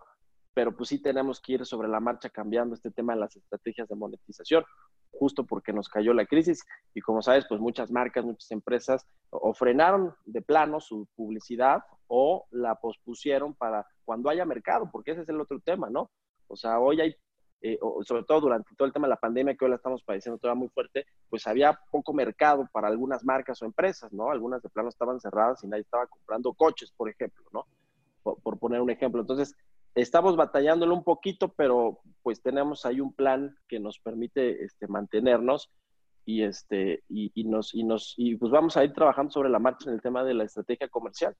pero 0.53 0.75
pues 0.75 0.89
sí 0.89 0.99
tenemos 0.99 1.39
que 1.39 1.53
ir 1.53 1.65
sobre 1.65 1.87
la 1.87 1.99
marcha 1.99 2.29
cambiando 2.29 2.73
este 2.73 2.89
tema 2.89 3.13
de 3.13 3.19
las 3.19 3.35
estrategias 3.35 3.87
de 3.87 3.95
monetización, 3.95 4.65
justo 5.11 5.45
porque 5.45 5.73
nos 5.73 5.89
cayó 5.89 6.13
la 6.13 6.25
crisis 6.25 6.63
y 6.93 7.01
como 7.01 7.21
sabes, 7.21 7.45
pues 7.47 7.61
muchas 7.61 7.91
marcas, 7.91 8.25
muchas 8.25 8.49
empresas 8.51 9.05
o 9.29 9.53
frenaron 9.53 10.15
de 10.25 10.41
plano 10.41 10.79
su 10.79 11.07
publicidad 11.15 11.81
o 12.07 12.47
la 12.51 12.75
pospusieron 12.75 13.53
para 13.53 13.85
cuando 14.05 14.29
haya 14.29 14.45
mercado, 14.45 14.89
porque 14.91 15.11
ese 15.11 15.21
es 15.21 15.29
el 15.29 15.39
otro 15.41 15.59
tema, 15.59 15.89
¿no? 15.89 16.09
O 16.47 16.55
sea, 16.55 16.79
hoy 16.79 17.01
hay, 17.01 17.15
eh, 17.61 17.77
sobre 18.01 18.23
todo 18.23 18.41
durante 18.41 18.73
todo 18.75 18.87
el 18.87 18.93
tema 18.93 19.07
de 19.07 19.11
la 19.11 19.17
pandemia 19.17 19.55
que 19.55 19.65
hoy 19.65 19.71
la 19.71 19.77
estamos 19.77 20.03
padeciendo 20.03 20.39
todavía 20.39 20.59
muy 20.59 20.69
fuerte, 20.69 21.05
pues 21.29 21.45
había 21.45 21.79
poco 21.91 22.13
mercado 22.13 22.67
para 22.71 22.87
algunas 22.87 23.23
marcas 23.23 23.61
o 23.61 23.65
empresas, 23.65 24.11
¿no? 24.13 24.31
Algunas 24.31 24.61
de 24.61 24.69
plano 24.69 24.89
estaban 24.89 25.19
cerradas 25.19 25.63
y 25.63 25.67
nadie 25.67 25.83
estaba 25.83 26.07
comprando 26.07 26.53
coches, 26.53 26.91
por 26.95 27.09
ejemplo, 27.09 27.45
¿no? 27.51 27.65
Por, 28.35 28.59
poner 28.59 28.81
un 28.81 28.89
ejemplo. 28.89 29.21
Entonces, 29.21 29.55
estamos 29.95 30.35
batallándolo 30.35 30.93
un 30.93 31.03
poquito, 31.03 31.53
pero 31.53 31.99
pues 32.23 32.41
tenemos 32.41 32.85
ahí 32.85 32.99
un 32.99 33.13
plan 33.13 33.55
que 33.67 33.79
nos 33.79 33.99
permite 33.99 34.63
este, 34.63 34.87
mantenernos 34.87 35.71
y, 36.25 36.43
este, 36.43 37.03
y, 37.09 37.43
nos, 37.45 37.73
y, 37.73 37.83
nos, 37.83 38.13
y 38.17 38.35
pues 38.35 38.51
vamos 38.51 38.75
a 38.77 38.83
ir 38.83 38.93
trabajando 38.93 39.31
sobre 39.31 39.49
la 39.49 39.59
marcha 39.59 39.89
en 39.89 39.95
el 39.95 40.01
tema 40.01 40.23
de 40.23 40.33
la 40.33 40.43
estrategia 40.43 40.89
comercial. 40.89 41.35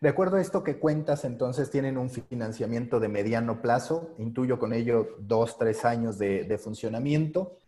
De 0.00 0.10
acuerdo 0.10 0.36
a 0.36 0.42
esto 0.42 0.62
que 0.62 0.78
cuentas, 0.78 1.24
entonces 1.24 1.70
tienen 1.70 1.96
un 1.96 2.10
financiamiento 2.10 3.00
de 3.00 3.08
mediano 3.08 3.62
plazo, 3.62 4.14
intuyo 4.18 4.58
con 4.58 4.74
ello 4.74 5.16
dos, 5.20 5.56
tres 5.56 5.86
años 5.86 6.18
de, 6.18 6.44
de 6.44 6.58
funcionamiento. 6.58 7.58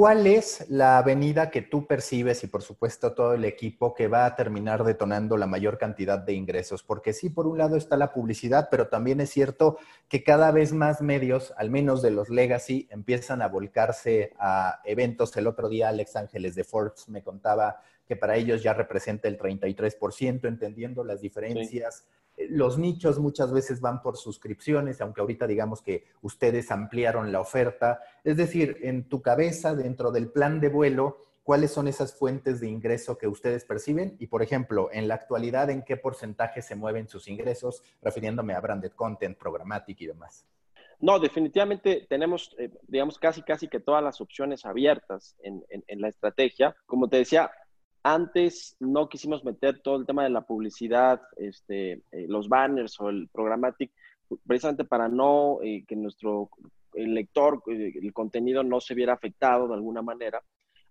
¿Cuál 0.00 0.26
es 0.26 0.64
la 0.70 0.96
avenida 0.96 1.50
que 1.50 1.60
tú 1.60 1.86
percibes 1.86 2.42
y 2.42 2.46
por 2.46 2.62
supuesto 2.62 3.12
todo 3.12 3.34
el 3.34 3.44
equipo 3.44 3.92
que 3.92 4.08
va 4.08 4.24
a 4.24 4.34
terminar 4.34 4.82
detonando 4.82 5.36
la 5.36 5.46
mayor 5.46 5.76
cantidad 5.76 6.18
de 6.18 6.32
ingresos? 6.32 6.82
Porque 6.82 7.12
sí, 7.12 7.28
por 7.28 7.46
un 7.46 7.58
lado 7.58 7.76
está 7.76 7.98
la 7.98 8.14
publicidad, 8.14 8.68
pero 8.70 8.88
también 8.88 9.20
es 9.20 9.28
cierto 9.28 9.76
que 10.08 10.24
cada 10.24 10.52
vez 10.52 10.72
más 10.72 11.02
medios, 11.02 11.52
al 11.58 11.68
menos 11.68 12.00
de 12.00 12.12
los 12.12 12.30
legacy, 12.30 12.88
empiezan 12.90 13.42
a 13.42 13.48
volcarse 13.48 14.32
a 14.38 14.80
eventos. 14.86 15.36
El 15.36 15.46
otro 15.46 15.68
día 15.68 15.90
Alex 15.90 16.16
Ángeles 16.16 16.54
de 16.54 16.64
Forbes 16.64 17.06
me 17.10 17.22
contaba 17.22 17.82
que 18.10 18.16
para 18.16 18.36
ellos 18.36 18.60
ya 18.60 18.74
representa 18.74 19.28
el 19.28 19.38
33%, 19.38 20.48
entendiendo 20.48 21.04
las 21.04 21.20
diferencias 21.20 22.08
los 22.48 22.78
nichos 22.78 23.18
muchas 23.18 23.52
veces 23.52 23.80
van 23.80 24.02
por 24.02 24.16
suscripciones, 24.16 25.00
aunque 25.00 25.20
ahorita 25.20 25.46
digamos 25.46 25.82
que 25.82 26.06
ustedes 26.22 26.70
ampliaron 26.70 27.32
la 27.32 27.40
oferta. 27.40 28.00
Es 28.24 28.36
decir, 28.36 28.78
en 28.82 29.08
tu 29.08 29.20
cabeza, 29.22 29.74
dentro 29.74 30.10
del 30.10 30.30
plan 30.30 30.60
de 30.60 30.68
vuelo, 30.68 31.18
¿cuáles 31.42 31.70
son 31.70 31.88
esas 31.88 32.14
fuentes 32.14 32.60
de 32.60 32.68
ingreso 32.68 33.18
que 33.18 33.26
ustedes 33.26 33.64
perciben? 33.64 34.16
Y, 34.18 34.28
por 34.28 34.42
ejemplo, 34.42 34.88
en 34.92 35.08
la 35.08 35.14
actualidad, 35.14 35.70
¿en 35.70 35.82
qué 35.82 35.96
porcentaje 35.96 36.62
se 36.62 36.76
mueven 36.76 37.08
sus 37.08 37.28
ingresos? 37.28 37.82
Refiriéndome 38.00 38.54
a 38.54 38.60
branded 38.60 38.92
content, 38.92 39.36
programmatic 39.36 40.00
y 40.00 40.06
demás. 40.06 40.46
No, 40.98 41.18
definitivamente 41.18 42.06
tenemos, 42.08 42.54
eh, 42.58 42.70
digamos, 42.86 43.18
casi, 43.18 43.42
casi 43.42 43.68
que 43.68 43.80
todas 43.80 44.04
las 44.04 44.20
opciones 44.20 44.66
abiertas 44.66 45.34
en, 45.42 45.64
en 45.68 46.00
la 46.00 46.08
estrategia. 46.08 46.76
Como 46.84 47.08
te 47.08 47.16
decía, 47.16 47.50
antes 48.02 48.76
no 48.80 49.08
quisimos 49.08 49.44
meter 49.44 49.80
todo 49.80 49.96
el 49.96 50.06
tema 50.06 50.24
de 50.24 50.30
la 50.30 50.42
publicidad, 50.42 51.20
este, 51.36 52.02
eh, 52.12 52.26
los 52.28 52.48
banners 52.48 52.98
o 53.00 53.10
el 53.10 53.28
programmatic, 53.28 53.92
precisamente 54.46 54.84
para 54.84 55.08
no 55.08 55.58
eh, 55.62 55.84
que 55.86 55.96
nuestro 55.96 56.50
lector, 56.94 57.62
eh, 57.66 57.92
el 58.00 58.12
contenido 58.12 58.62
no 58.62 58.80
se 58.80 58.94
viera 58.94 59.12
afectado 59.12 59.68
de 59.68 59.74
alguna 59.74 60.02
manera. 60.02 60.42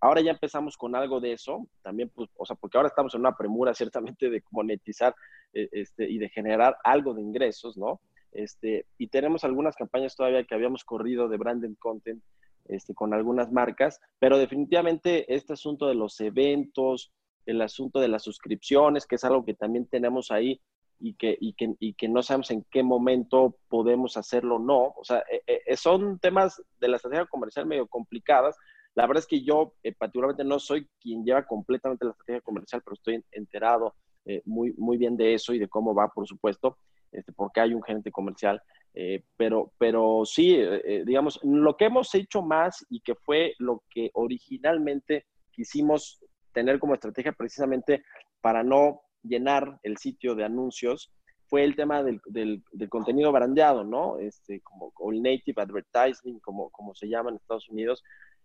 Ahora 0.02 0.22
ya 0.22 0.32
empezamos 0.32 0.78
con 0.78 0.95
algo 0.95 1.19
de 1.19 1.34
eso, 1.34 1.67
también, 1.82 2.10
pues, 2.13 2.30
o 2.36 2.45
sea, 2.45 2.56
porque 2.56 2.78
ahora 2.78 2.88
estamos 2.88 3.13
en 3.15 3.22
una 3.22 3.36
premura 3.36 3.74
ciertamente 3.76 4.30
de 4.30 4.43
monetizar 4.52 5.15
este, 5.52 6.10
y 6.10 6.19
de 6.19 6.30
generar 6.30 6.78
algo 6.84 7.13
de 7.13 7.22
ingresos, 7.22 7.76
¿no? 7.76 8.00
Este, 8.32 8.86
y 9.00 9.08
tenemos 9.08 9.43
algunas 9.43 9.76
campañas 9.76 10.15
todavía 10.15 10.43
que 10.43 10.54
habíamos 10.54 10.84
corrido 10.84 11.28
de 11.28 11.38
branded 11.38 11.76
content 11.80 12.22
este, 12.70 12.94
con 12.94 13.14
algunas 13.14 13.52
marcas, 13.52 14.00
pero 14.20 14.38
definitivamente 14.38 15.34
este 15.34 15.54
asunto 15.54 15.88
de 15.88 15.96
los 15.96 16.20
eventos, 16.22 17.12
el 17.46 17.62
asunto 17.62 18.00
de 18.00 18.08
las 18.08 18.24
suscripciones, 18.24 19.06
que 19.06 19.16
es 19.16 19.24
algo 19.24 19.44
que 19.44 19.54
también 19.54 19.88
tenemos 19.88 20.32
ahí 20.32 20.62
y 21.00 21.16
que, 21.16 21.38
y 21.40 21.54
que, 21.54 21.76
y 21.80 21.94
que 21.94 22.08
no 22.08 22.24
sabemos 22.24 22.52
en 22.52 22.66
qué 22.70 22.84
momento 22.84 23.58
podemos 23.68 24.18
hacerlo 24.18 24.56
o 24.56 24.60
no. 24.60 24.94
O 24.98 25.04
sea, 25.04 25.24
eh, 25.32 25.62
eh, 25.66 25.78
son 25.78 26.20
temas 26.20 26.62
de 26.80 26.88
la 26.88 26.98
estrategia 26.98 27.26
comercial 27.26 27.66
medio 27.66 27.88
complicadas, 27.88 28.56
la 28.96 29.08
verdad 29.08 29.22
es 29.22 29.28
que 29.28 29.42
yo 29.42 29.76
eh, 29.84 29.94
particularmente 29.94 30.44
no 30.44 30.60
soy 30.60 30.88
quien 31.00 31.24
lleva 31.24 31.46
completamente 31.46 32.06
la 32.06 32.12
estrategia 32.12 32.42
comercial, 32.42 32.82
pero 32.84 32.96
estoy 32.96 33.24
enterado 33.32 33.96
eh, 34.26 34.42
muy, 34.46 34.74
muy 34.78 34.98
bien 34.98 35.16
de 35.16 35.34
eso 35.34 35.54
y 35.54 35.60
de 35.60 35.68
cómo 35.68 35.94
va, 35.94 36.10
por 36.10 36.28
supuesto, 36.28 36.78
este, 37.12 37.32
porque 37.32 37.62
hay 37.62 37.74
un 37.74 37.84
gerente 37.84 38.12
comercial. 38.12 38.62
Eh, 38.93 39.23
pero, 39.38 39.71
pero 39.78 40.23
sí, 40.25 40.60
digamos, 41.06 41.39
lo 41.43 41.78
que 41.78 41.86
hemos 41.86 42.13
hecho 42.15 42.41
más 42.41 42.86
y 42.89 43.02
que 43.02 43.15
fue 43.15 43.54
lo 43.60 43.84
que 43.89 44.10
originalmente 44.13 45.25
quisimos 45.52 46.19
tener 46.54 46.80
como 46.80 46.93
estrategia 46.93 47.32
precisamente 47.32 48.04
para 48.41 48.63
no 48.63 49.02
llenar 49.23 49.80
el 49.84 49.97
sitio 49.97 50.36
de 50.36 50.45
anuncios, 50.45 51.12
fue 51.49 51.63
el 51.63 51.75
tema 51.75 52.04
del, 52.04 52.21
del, 52.28 52.89
contenido 52.89 53.32
brandeado, 53.32 53.84
¿no? 53.84 54.19
Este, 54.19 54.62
como 54.62 54.93
el 55.12 55.21
native 55.21 55.62
advertising, 55.62 56.39
como, 56.39 56.69
como 56.69 56.93
se 56.93 57.10
llama 57.10 57.32
en 57.32 57.38
Estados 57.38 57.69
Unidos, 57.69 58.04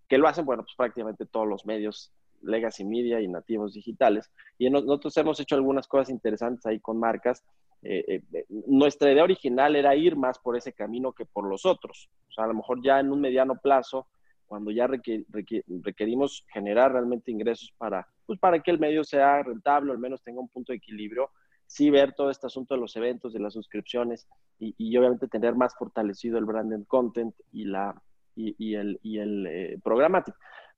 que 0.09 0.17
lo 0.17 0.27
hacen, 0.27 0.47
bueno, 0.47 0.63
pues 0.63 0.75
prácticamente 0.75 1.27
todos 1.27 1.47
los 1.47 1.67
medios 1.67 2.13
legacy 2.41 2.85
media 2.85 3.21
y 3.21 3.29
nativos 3.29 3.75
digitales. 3.75 4.31
Y 4.59 4.71
nosotros 4.71 5.15
hemos 5.19 5.39
hecho 5.39 5.55
algunas 5.55 5.87
cosas 5.87 6.11
interesantes 6.11 6.65
ahí 6.67 6.81
con 6.81 6.99
marcas. 6.99 7.43
Eh, 7.85 8.05
eh, 8.09 8.23
eh, 8.33 8.47
nuestra 8.67 9.13
idea 9.13 9.25
original 9.25 9.77
era 9.77 9.95
ir 9.95 10.17
más 10.17 10.39
por 10.39 10.57
ese 10.57 10.73
camino 10.73 11.13
que 11.13 11.27
por 11.27 11.47
los 11.47 11.67
otros. 11.67 12.09
O 12.29 12.33
sea, 12.33 12.45
a 12.45 12.49
lo 12.49 12.55
mejor 12.55 12.83
ya 12.83 12.99
en 12.99 13.13
un 13.13 13.21
mediano 13.21 13.57
plazo, 13.57 14.09
cuando 14.47 14.71
ya 14.71 14.87
requerimos 14.87 16.45
generar 16.53 16.93
realmente 16.93 17.31
ingresos 17.31 17.73
para, 17.79 18.07
pues 18.27 18.39
para 18.39 18.61
que 18.61 18.71
el 18.71 18.79
medio 18.79 19.05
sea 19.05 19.43
rentable, 19.43 19.93
al 19.93 19.99
menos 19.99 20.23
tenga 20.23 20.41
un 20.41 20.49
punto 20.49 20.73
de 20.73 20.77
equilibrio, 20.77 21.31
sí 21.67 21.91
ver 21.91 22.13
todo 22.13 22.31
este 22.31 22.47
asunto 22.47 22.75
de 22.75 22.81
los 22.81 22.95
eventos, 22.97 23.33
de 23.33 23.41
las 23.41 23.55
suscripciones 23.55 24.29
y, 24.59 24.75
y 24.77 24.97
obviamente 24.97 25.29
tener 25.29 25.55
más 25.55 25.75
fortalecido 25.77 26.39
el 26.39 26.45
branded 26.45 26.85
content 26.87 27.35
y 27.53 27.65
la, 27.65 28.01
y, 28.37 28.75
el, 28.75 28.99
y 29.03 29.19
el 29.19 29.47
eh. 29.47 29.79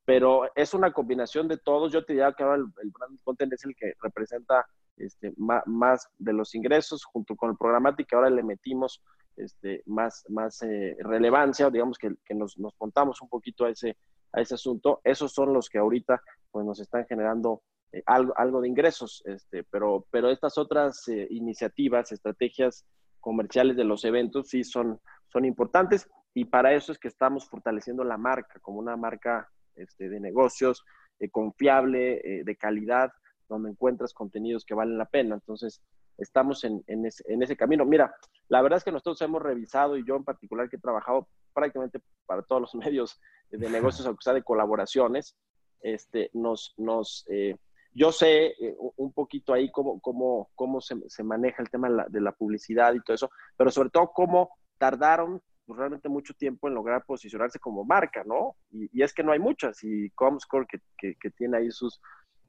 Pero 0.04 0.42
es 0.54 0.72
una 0.74 0.92
combinación 0.92 1.48
de 1.48 1.58
todos. 1.58 1.92
Yo 1.92 2.04
te 2.04 2.12
diría 2.12 2.32
que 2.32 2.44
ahora 2.44 2.56
el, 2.56 2.90
brand 2.90 3.20
content 3.24 3.52
es 3.52 3.64
el 3.64 3.74
que 3.74 3.94
representa 4.00 4.66
este, 4.96 5.32
más, 5.36 6.08
de 6.18 6.32
los 6.32 6.54
ingresos 6.54 7.04
junto 7.04 7.36
con 7.36 7.50
el 7.50 7.56
programático. 7.56 8.16
Ahora 8.16 8.30
le 8.30 8.42
metimos 8.42 9.02
este, 9.36 9.82
más, 9.86 10.24
más 10.28 10.62
eh, 10.62 10.96
relevancia, 11.00 11.70
digamos 11.70 11.98
que, 11.98 12.14
que 12.24 12.34
nos, 12.34 12.58
nos, 12.58 12.74
contamos 12.76 13.20
un 13.22 13.28
poquito 13.28 13.64
a 13.64 13.70
ese, 13.70 13.96
a 14.32 14.40
ese 14.40 14.54
asunto. 14.54 15.00
Esos 15.04 15.32
son 15.32 15.52
los 15.52 15.68
que 15.68 15.78
ahorita 15.78 16.20
pues, 16.50 16.64
nos 16.64 16.80
están 16.80 17.06
generando 17.06 17.62
eh, 17.92 18.02
algo, 18.06 18.32
algo, 18.36 18.60
de 18.60 18.68
ingresos, 18.68 19.22
este, 19.26 19.64
pero, 19.64 20.06
pero 20.10 20.30
estas 20.30 20.58
otras 20.58 21.06
iniciativas, 21.08 22.12
estrategias 22.12 22.84
comerciales 23.20 23.76
de 23.76 23.84
los 23.84 24.04
eventos 24.04 24.48
sí 24.48 24.62
son, 24.64 25.00
son 25.32 25.44
importantes 25.44 26.08
y 26.32 26.44
para 26.44 26.74
eso 26.74 26.92
es 26.92 26.98
que 26.98 27.08
estamos 27.08 27.48
fortaleciendo 27.48 28.04
la 28.04 28.16
marca 28.16 28.60
como 28.60 28.78
una 28.78 28.96
marca 28.96 29.48
este, 29.74 30.08
de 30.08 30.20
negocios 30.20 30.84
eh, 31.18 31.30
confiable, 31.30 32.20
eh, 32.22 32.44
de 32.44 32.56
calidad, 32.56 33.10
donde 33.48 33.70
encuentras 33.70 34.12
contenidos 34.12 34.64
que 34.64 34.74
valen 34.74 34.98
la 34.98 35.06
pena. 35.06 35.34
Entonces, 35.34 35.82
estamos 36.18 36.64
en, 36.64 36.82
en, 36.86 37.06
ese, 37.06 37.56
camino. 37.56 37.84
Mira, 37.84 38.14
la 38.48 38.62
verdad 38.62 38.78
es 38.78 38.84
que 38.84 38.92
nosotros 38.92 39.20
hemos 39.22 39.42
revisado, 39.42 39.96
y 39.96 40.06
yo 40.06 40.16
en 40.16 40.24
particular 40.24 40.68
que 40.68 40.76
he 40.76 40.80
trabajado 40.80 41.28
prácticamente 41.52 42.00
para 42.26 42.42
todos 42.42 42.62
los 42.62 42.74
medios 42.86 43.20
de 43.50 43.70
negocios, 43.70 44.06
aunque 44.06 44.22
sea 44.22 44.34
de 44.34 44.42
colaboraciones, 44.42 45.36
este, 45.80 46.30
nos, 46.32 46.74
nos, 46.76 47.24
eh, 47.28 47.56
yo 47.92 48.12
sé 48.12 48.54
un 48.96 49.12
poquito 49.12 49.52
ahí 49.52 49.70
cómo, 49.70 50.00
cómo, 50.00 50.50
cómo 50.54 50.80
se, 50.80 50.96
se 51.08 51.22
maneja 51.22 51.62
el 51.62 51.70
tema 51.70 51.88
de 51.88 51.94
la, 51.94 52.06
de 52.08 52.20
la, 52.20 52.32
publicidad 52.32 52.92
y 52.92 53.00
todo 53.00 53.14
eso, 53.14 53.30
pero 53.56 53.70
sobre 53.70 53.88
todo 53.88 54.10
cómo 54.12 54.50
tardaron 54.76 55.40
pues, 55.66 55.78
realmente 55.78 56.08
mucho 56.08 56.32
tiempo 56.34 56.68
en 56.68 56.74
lograr 56.74 57.04
posicionarse 57.04 57.58
como 57.58 57.84
marca, 57.84 58.22
¿no? 58.24 58.56
Y, 58.70 59.02
es 59.02 59.12
que 59.12 59.24
no 59.24 59.32
hay 59.32 59.40
muchas, 59.40 59.82
y 59.82 60.10
Comscore, 60.10 60.66
que, 60.66 61.16
que, 61.16 61.30
tiene 61.30 61.58
ahí 61.58 61.70
sus, 61.70 62.00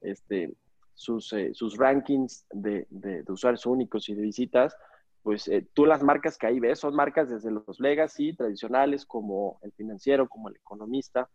este, 0.02 0.54
sus, 0.98 1.32
eh, 1.34 1.52
sus 1.54 1.78
rankings 1.78 2.48
de, 2.52 2.88
usuarios 3.30 3.68
únicos 3.68 4.10
y 4.10 4.16
de 4.16 4.22
visitas, 4.24 4.76
pues 5.22 5.48
eh, 5.48 5.68
tú 5.74 5.86
las 5.86 6.02
marcas 6.02 6.38
que 6.38 6.48
ahí 6.48 6.60
ves 6.60 6.80
son 6.80 6.96
marcas 6.96 7.30
desde 7.30 7.52
los 7.52 7.80
legacy 7.80 8.34
tradicionales 8.34 9.06
como 9.06 9.60
el 9.62 9.72
financiero, 9.74 10.28
como 10.28 10.50
el 10.50 10.56
economista, 10.56 11.30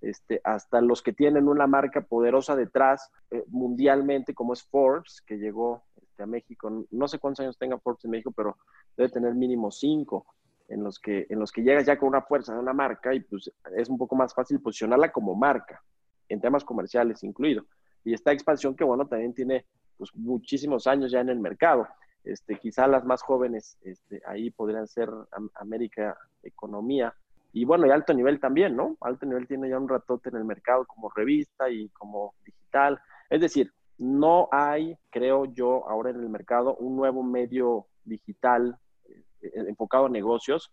este, 0.00 0.40
hasta 0.44 0.80
los 0.80 1.02
que 1.02 1.12
tienen 1.12 1.48
una 1.48 1.66
marca 1.66 2.02
poderosa 2.02 2.54
detrás 2.54 3.10
eh, 3.32 3.44
mundialmente, 3.48 4.32
como 4.32 4.52
es 4.52 4.62
Forbes, 4.62 5.22
que 5.26 5.38
llegó 5.38 5.82
este, 6.00 6.22
a 6.22 6.26
México. 6.26 6.86
No 6.92 7.08
sé 7.08 7.18
cuántos 7.18 7.40
años 7.40 7.58
tenga 7.58 7.78
Forbes 7.78 8.04
en 8.04 8.12
México, 8.12 8.30
pero 8.30 8.58
debe 8.96 9.10
tener 9.10 9.34
mínimo 9.34 9.72
cinco 9.72 10.24
en 10.68 10.84
los 10.84 11.00
que, 11.00 11.26
en 11.28 11.40
los 11.40 11.50
que 11.50 11.62
llegas 11.62 11.84
ya 11.84 11.98
con 11.98 12.10
una 12.10 12.22
fuerza 12.22 12.54
de 12.54 12.60
una 12.60 12.72
marca 12.72 13.12
y 13.12 13.20
pues 13.20 13.50
es 13.76 13.88
un 13.88 13.98
poco 13.98 14.14
más 14.14 14.32
fácil 14.32 14.60
posicionarla 14.60 15.10
como 15.10 15.34
marca, 15.34 15.82
en 16.28 16.40
temas 16.40 16.62
comerciales 16.64 17.24
incluido. 17.24 17.64
Y 18.04 18.14
esta 18.14 18.32
expansión 18.32 18.74
que, 18.74 18.84
bueno, 18.84 19.06
también 19.06 19.34
tiene 19.34 19.66
pues 19.96 20.10
muchísimos 20.14 20.86
años 20.86 21.10
ya 21.10 21.20
en 21.20 21.28
el 21.28 21.40
mercado. 21.40 21.86
Este, 22.24 22.58
quizá 22.58 22.86
las 22.86 23.04
más 23.04 23.22
jóvenes 23.22 23.78
este, 23.82 24.22
ahí 24.26 24.50
podrían 24.50 24.86
ser 24.86 25.08
América 25.54 26.16
Economía. 26.42 27.14
Y 27.52 27.64
bueno, 27.64 27.86
y 27.86 27.90
alto 27.90 28.14
nivel 28.14 28.38
también, 28.40 28.76
¿no? 28.76 28.96
Alto 29.00 29.26
nivel 29.26 29.46
tiene 29.46 29.68
ya 29.68 29.78
un 29.78 29.88
ratote 29.88 30.28
en 30.28 30.36
el 30.36 30.44
mercado 30.44 30.86
como 30.86 31.10
revista 31.10 31.68
y 31.68 31.88
como 31.90 32.34
digital. 32.44 33.00
Es 33.28 33.40
decir, 33.40 33.72
no 33.98 34.48
hay, 34.52 34.96
creo 35.10 35.44
yo, 35.46 35.88
ahora 35.88 36.10
en 36.10 36.20
el 36.20 36.28
mercado 36.28 36.76
un 36.76 36.96
nuevo 36.96 37.22
medio 37.22 37.86
digital 38.04 38.78
eh, 39.42 39.50
enfocado 39.68 40.06
a 40.06 40.10
negocios 40.10 40.70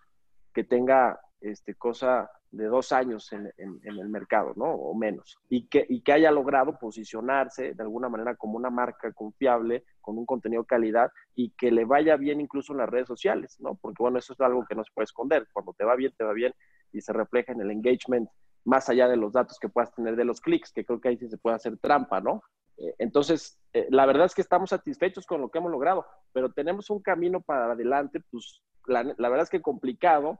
que 0.53 0.63
tenga 0.63 1.19
este, 1.41 1.75
cosa 1.75 2.29
de 2.51 2.65
dos 2.65 2.91
años 2.91 3.31
en, 3.33 3.51
el 3.57 4.09
mercado, 4.09 4.53
¿no? 4.55 4.65
O 4.65 4.95
menos. 4.95 5.37
Y 5.49 5.67
que, 5.67 5.85
y 5.87 6.01
que 6.01 6.13
haya 6.13 6.31
logrado 6.31 6.77
posicionarse 6.79 7.73
de 7.73 7.83
alguna 7.83 8.09
manera 8.09 8.35
como 8.35 8.57
una 8.57 8.69
marca 8.69 9.11
confiable, 9.11 9.83
con 10.01 10.17
un 10.17 10.25
contenido 10.25 10.63
de 10.63 10.67
calidad 10.67 11.11
y 11.35 11.51
que 11.51 11.71
le 11.71 11.85
vaya 11.85 12.15
bien 12.15 12.39
incluso 12.39 12.71
en 12.73 12.79
las 12.79 12.89
redes 12.89 13.07
sociales, 13.07 13.57
¿no? 13.59 13.75
Porque 13.75 14.01
bueno, 14.01 14.19
eso 14.19 14.33
es 14.33 14.41
algo 14.41 14.65
que 14.65 14.75
no 14.75 14.83
se 14.83 14.91
puede 14.93 15.05
esconder. 15.05 15.47
Cuando 15.51 15.73
te 15.73 15.83
va 15.83 15.95
bien, 15.95 16.13
te 16.17 16.23
va 16.23 16.33
bien 16.33 16.53
y 16.91 17.01
se 17.01 17.13
refleja 17.13 17.51
en 17.51 17.61
el 17.61 17.71
engagement 17.71 18.29
más 18.63 18.89
allá 18.89 19.07
de 19.07 19.17
los 19.17 19.33
datos 19.33 19.59
que 19.59 19.69
puedas 19.69 19.93
tener 19.93 20.15
de 20.15 20.25
los 20.25 20.41
clics, 20.41 20.73
que 20.73 20.85
creo 20.85 20.99
que 20.99 21.09
ahí 21.09 21.17
sí 21.17 21.29
se 21.29 21.37
puede 21.37 21.55
hacer 21.55 21.77
trampa, 21.77 22.19
¿no? 22.19 22.41
Eh, 22.77 22.95
entonces, 22.99 23.59
eh, 23.73 23.87
la 23.89 24.05
verdad 24.05 24.25
es 24.25 24.35
que 24.35 24.41
estamos 24.41 24.69
satisfechos 24.69 25.25
con 25.25 25.41
lo 25.41 25.49
que 25.49 25.57
hemos 25.57 25.71
logrado, 25.71 26.05
pero 26.33 26.51
tenemos 26.51 26.89
un 26.89 27.01
camino 27.01 27.41
para 27.41 27.71
adelante, 27.71 28.21
pues 28.29 28.61
la, 28.85 29.03
verdad 29.03 29.41
es 29.41 29.49
que 29.49 29.61
complicado 29.61 30.39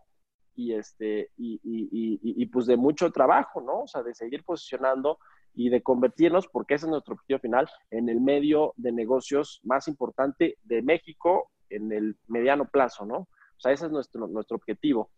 y, 0.58 0.74
este, 0.74 1.30
y, 1.38 1.62
y, 1.64 2.20
y, 2.22 2.46
pues 2.48 2.66
de 2.66 2.78
mucho 2.78 3.12
trabajo, 3.12 3.62
¿no? 3.62 3.84
O 3.84 3.88
sea, 3.88 4.02
de 4.02 4.16
seguir 4.16 4.44
posicionando 4.44 5.20
y 5.54 5.70
de 5.70 5.84
convertirnos, 5.84 6.48
porque 6.48 6.74
ese 6.74 6.88
es 6.88 6.90
nuestro 6.90 7.14
objetivo 7.14 7.40
final, 7.40 7.70
en 7.92 8.10
el 8.10 8.20
medio 8.20 8.74
de 8.76 8.92
negocios 8.92 9.62
más 9.64 9.88
importante 9.88 10.58
de 10.64 10.82
México 10.82 11.52
en 11.70 11.92
el 11.92 12.18
mediano 12.28 12.66
plazo, 12.66 13.06
¿no? 13.06 13.18
O 13.18 13.60
sea, 13.60 13.72
ese 13.72 13.86
es 13.86 13.92
nuestro, 13.92 14.28
nuestro 14.28 14.58
objetivo. 14.58 15.12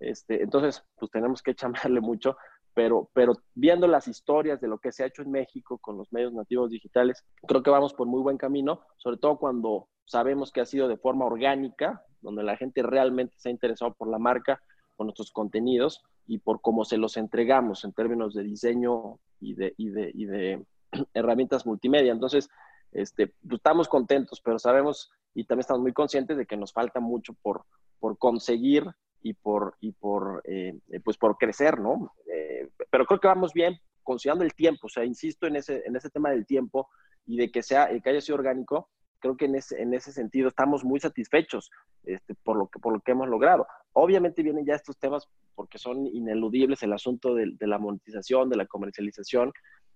Este, 0.00 0.42
entonces, 0.42 0.82
pues 0.98 1.10
tenemos 1.10 1.42
que 1.42 1.54
chamarle 1.54 2.00
mucho, 2.00 2.38
pero, 2.72 3.10
pero 3.12 3.34
viendo 3.54 3.86
las 3.86 4.08
historias 4.08 4.58
de 4.58 4.68
lo 4.68 4.78
que 4.78 4.90
se 4.90 5.02
ha 5.02 5.08
hecho 5.08 5.20
en 5.20 5.32
México 5.32 5.76
con 5.78 5.98
los 5.98 6.10
medios 6.14 6.32
nativos 6.32 6.70
digitales, 6.70 7.22
creo 7.46 7.62
que 7.62 7.70
vamos 7.70 7.92
por 7.92 8.06
muy 8.06 8.22
buen 8.22 8.38
camino, 8.38 8.86
sobre 8.96 9.18
todo 9.18 9.36
cuando 9.36 9.88
sabemos 10.06 10.50
que 10.50 10.62
ha 10.62 10.66
sido 10.66 10.88
de 10.88 10.96
forma 10.96 11.26
orgánica, 11.26 12.02
donde 12.22 12.42
la 12.42 12.56
gente 12.56 12.82
realmente 12.82 13.34
se 13.36 13.48
ha 13.48 13.52
interesado 13.52 13.92
por 13.94 14.08
la 14.08 14.18
marca, 14.18 14.62
por 14.98 15.06
nuestros 15.06 15.30
contenidos 15.30 16.02
y 16.26 16.38
por 16.38 16.60
cómo 16.60 16.84
se 16.84 16.98
los 16.98 17.16
entregamos 17.16 17.84
en 17.84 17.92
términos 17.92 18.34
de 18.34 18.42
diseño 18.42 19.20
y 19.40 19.54
de, 19.54 19.72
y 19.76 19.90
de, 19.90 20.10
y 20.12 20.24
de 20.26 20.66
herramientas 21.14 21.64
multimedia. 21.64 22.12
Entonces, 22.12 22.50
este, 22.90 23.28
pues, 23.28 23.58
estamos 23.58 23.88
contentos, 23.88 24.40
pero 24.40 24.58
sabemos 24.58 25.10
y 25.34 25.44
también 25.44 25.60
estamos 25.60 25.82
muy 25.82 25.92
conscientes 25.92 26.36
de 26.36 26.46
que 26.46 26.56
nos 26.56 26.72
falta 26.72 26.98
mucho 26.98 27.32
por, 27.42 27.64
por 28.00 28.18
conseguir 28.18 28.84
y 29.22 29.34
por, 29.34 29.76
y 29.80 29.92
por, 29.92 30.42
eh, 30.44 30.74
pues 31.04 31.16
por 31.16 31.38
crecer, 31.38 31.78
¿no? 31.78 32.12
Eh, 32.32 32.68
pero 32.90 33.06
creo 33.06 33.20
que 33.20 33.28
vamos 33.28 33.52
bien, 33.52 33.78
considerando 34.02 34.44
el 34.44 34.54
tiempo, 34.54 34.88
o 34.88 34.90
sea, 34.90 35.04
insisto 35.04 35.46
en 35.46 35.56
ese, 35.56 35.84
en 35.86 35.94
ese 35.94 36.10
tema 36.10 36.30
del 36.30 36.44
tiempo 36.44 36.88
y 37.24 37.36
de 37.36 37.52
que, 37.52 37.62
sea, 37.62 37.88
que 38.00 38.10
haya 38.10 38.20
sido 38.20 38.38
orgánico, 38.38 38.88
creo 39.20 39.36
que 39.36 39.44
en 39.44 39.56
ese, 39.56 39.80
en 39.80 39.94
ese 39.94 40.12
sentido 40.12 40.48
estamos 40.48 40.84
muy 40.84 41.00
satisfechos 41.00 41.70
este, 42.04 42.34
por, 42.42 42.56
lo 42.56 42.68
que, 42.68 42.78
por 42.78 42.92
lo 42.92 43.00
que 43.00 43.12
hemos 43.12 43.28
logrado. 43.28 43.66
Obviamente 43.98 44.42
vienen 44.42 44.64
ya 44.64 44.74
estos 44.74 44.96
temas 44.98 45.28
porque 45.54 45.78
son 45.78 46.06
ineludibles, 46.06 46.82
el 46.82 46.92
asunto 46.92 47.34
de, 47.34 47.54
la 47.60 47.78
monetización, 47.78 48.48
de 48.48 48.56
la 48.56 48.66
comercialización, 48.66 49.52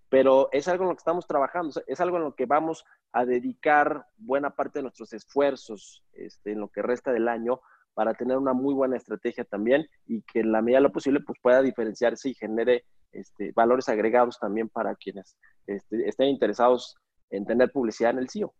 pero 0.08 0.48
es 0.52 0.68
algo 0.68 0.84
en 0.84 0.90
lo 0.90 0.94
que 0.94 1.00
estamos 1.00 1.26
trabajando, 1.26 1.80
es 1.86 2.00
algo 2.00 2.16
en 2.16 2.24
lo 2.24 2.34
que 2.34 2.46
vamos 2.46 2.84
a 3.12 3.24
dedicar 3.24 4.06
buena 4.16 4.50
parte 4.50 4.78
de 4.78 4.82
nuestros 4.82 5.12
esfuerzos 5.12 6.02
este, 6.12 6.52
en 6.52 6.60
lo 6.60 6.68
que 6.68 6.82
resta 6.82 7.12
del 7.12 7.28
año 7.28 7.60
para 7.94 8.14
tener 8.14 8.36
una 8.36 8.52
muy 8.52 8.74
buena 8.74 8.96
estrategia 8.96 9.44
también 9.44 9.86
y 10.06 10.22
que 10.22 10.40
en 10.40 10.52
la 10.52 10.62
medida 10.62 10.78
de 10.78 10.84
lo 10.84 10.92
posible 10.92 11.20
pues, 11.20 11.38
pueda 11.40 11.62
diferenciarse 11.62 12.30
y 12.30 12.34
genere 12.34 12.84
este, 13.12 13.52
valores 13.52 13.88
agregados 13.88 14.38
también 14.38 14.68
para 14.68 14.94
quienes 14.96 15.36
este, 15.66 16.08
estén 16.08 16.28
interesados 16.28 16.96
en 17.30 17.46
tener 17.46 17.70
publicidad 17.70 18.10
en 18.10 18.18
el 18.18 18.30
CIO. 18.30 18.52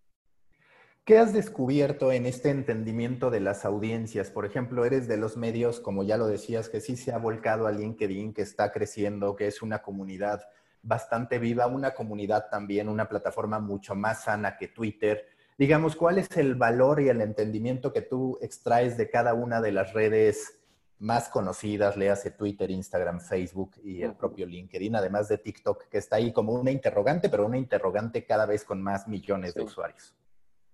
¿Qué 1.05 1.19
has 1.19 1.33
descubierto 1.33 2.13
en 2.13 2.27
este 2.27 2.51
entendimiento 2.51 3.33
de 3.33 3.41
las 3.41 3.65
audiencias? 3.65 4.31
Por 4.31 4.47
ejemplo, 4.47 4.85
eres 4.85 5.09
de 5.09 5.17
los 5.17 5.37
medios, 5.37 5.81
como 5.81 6.05
ya 6.05 6.17
lo 6.17 6.29
decías, 6.29 6.69
que 6.69 6.81
sí 6.81 6.97
se 6.97 7.11
ha 7.11 7.19
volcado 7.19 7.67
a 7.67 7.73
LinkedIn, 7.73 8.33
que 8.33 8.43
está 8.43 8.71
creciendo, 8.71 9.35
que 9.35 9.49
es 9.49 9.63
una 9.63 9.83
comunidad 9.83 10.45
bastante 10.81 11.41
viva, 11.41 11.67
una 11.67 11.93
comunidad 11.93 12.49
también, 12.53 12.89
una 12.89 13.09
plataforma 13.09 13.59
mucho 13.59 13.97
más 13.97 14.23
sana 14.23 14.57
que 14.57 14.69
Twitter. 14.69 15.27
Digamos, 15.59 15.97
¿cuál 15.97 16.19
es 16.19 16.37
el 16.37 16.55
valor 16.55 17.01
y 17.01 17.09
el 17.09 17.21
entendimiento 17.21 17.93
que 17.93 18.03
tú 18.03 18.39
extraes 18.41 18.97
de 18.97 19.11
cada 19.11 19.35
una 19.35 19.61
de 19.61 19.73
las 19.73 19.93
redes 19.95 20.61
más 21.01 21.29
conocidas, 21.29 21.97
le 21.97 22.11
hace 22.11 22.31
Twitter, 22.31 22.71
Instagram, 22.71 23.19
Facebook 23.19 23.73
y 23.83 24.03
el 24.03 24.15
propio 24.15 24.47
LinkedIn, 24.47 24.95
además 24.95 25.27
de 25.27 25.39
TikTok, 25.39 25.89
que 25.89 25.99
está 25.99 26.15
ahí 26.15 26.33
como 26.33 26.53
una 26.53 26.71
interrogante, 26.71 27.29
pero 27.29 27.45
una 27.45 27.59
interrogante 27.59 28.25
cada 28.25 28.47
vez 28.47 28.63
con 28.63 28.81
más 28.81 29.09
millones 29.09 29.53
de 29.55 29.63
usuarios? 29.63 30.15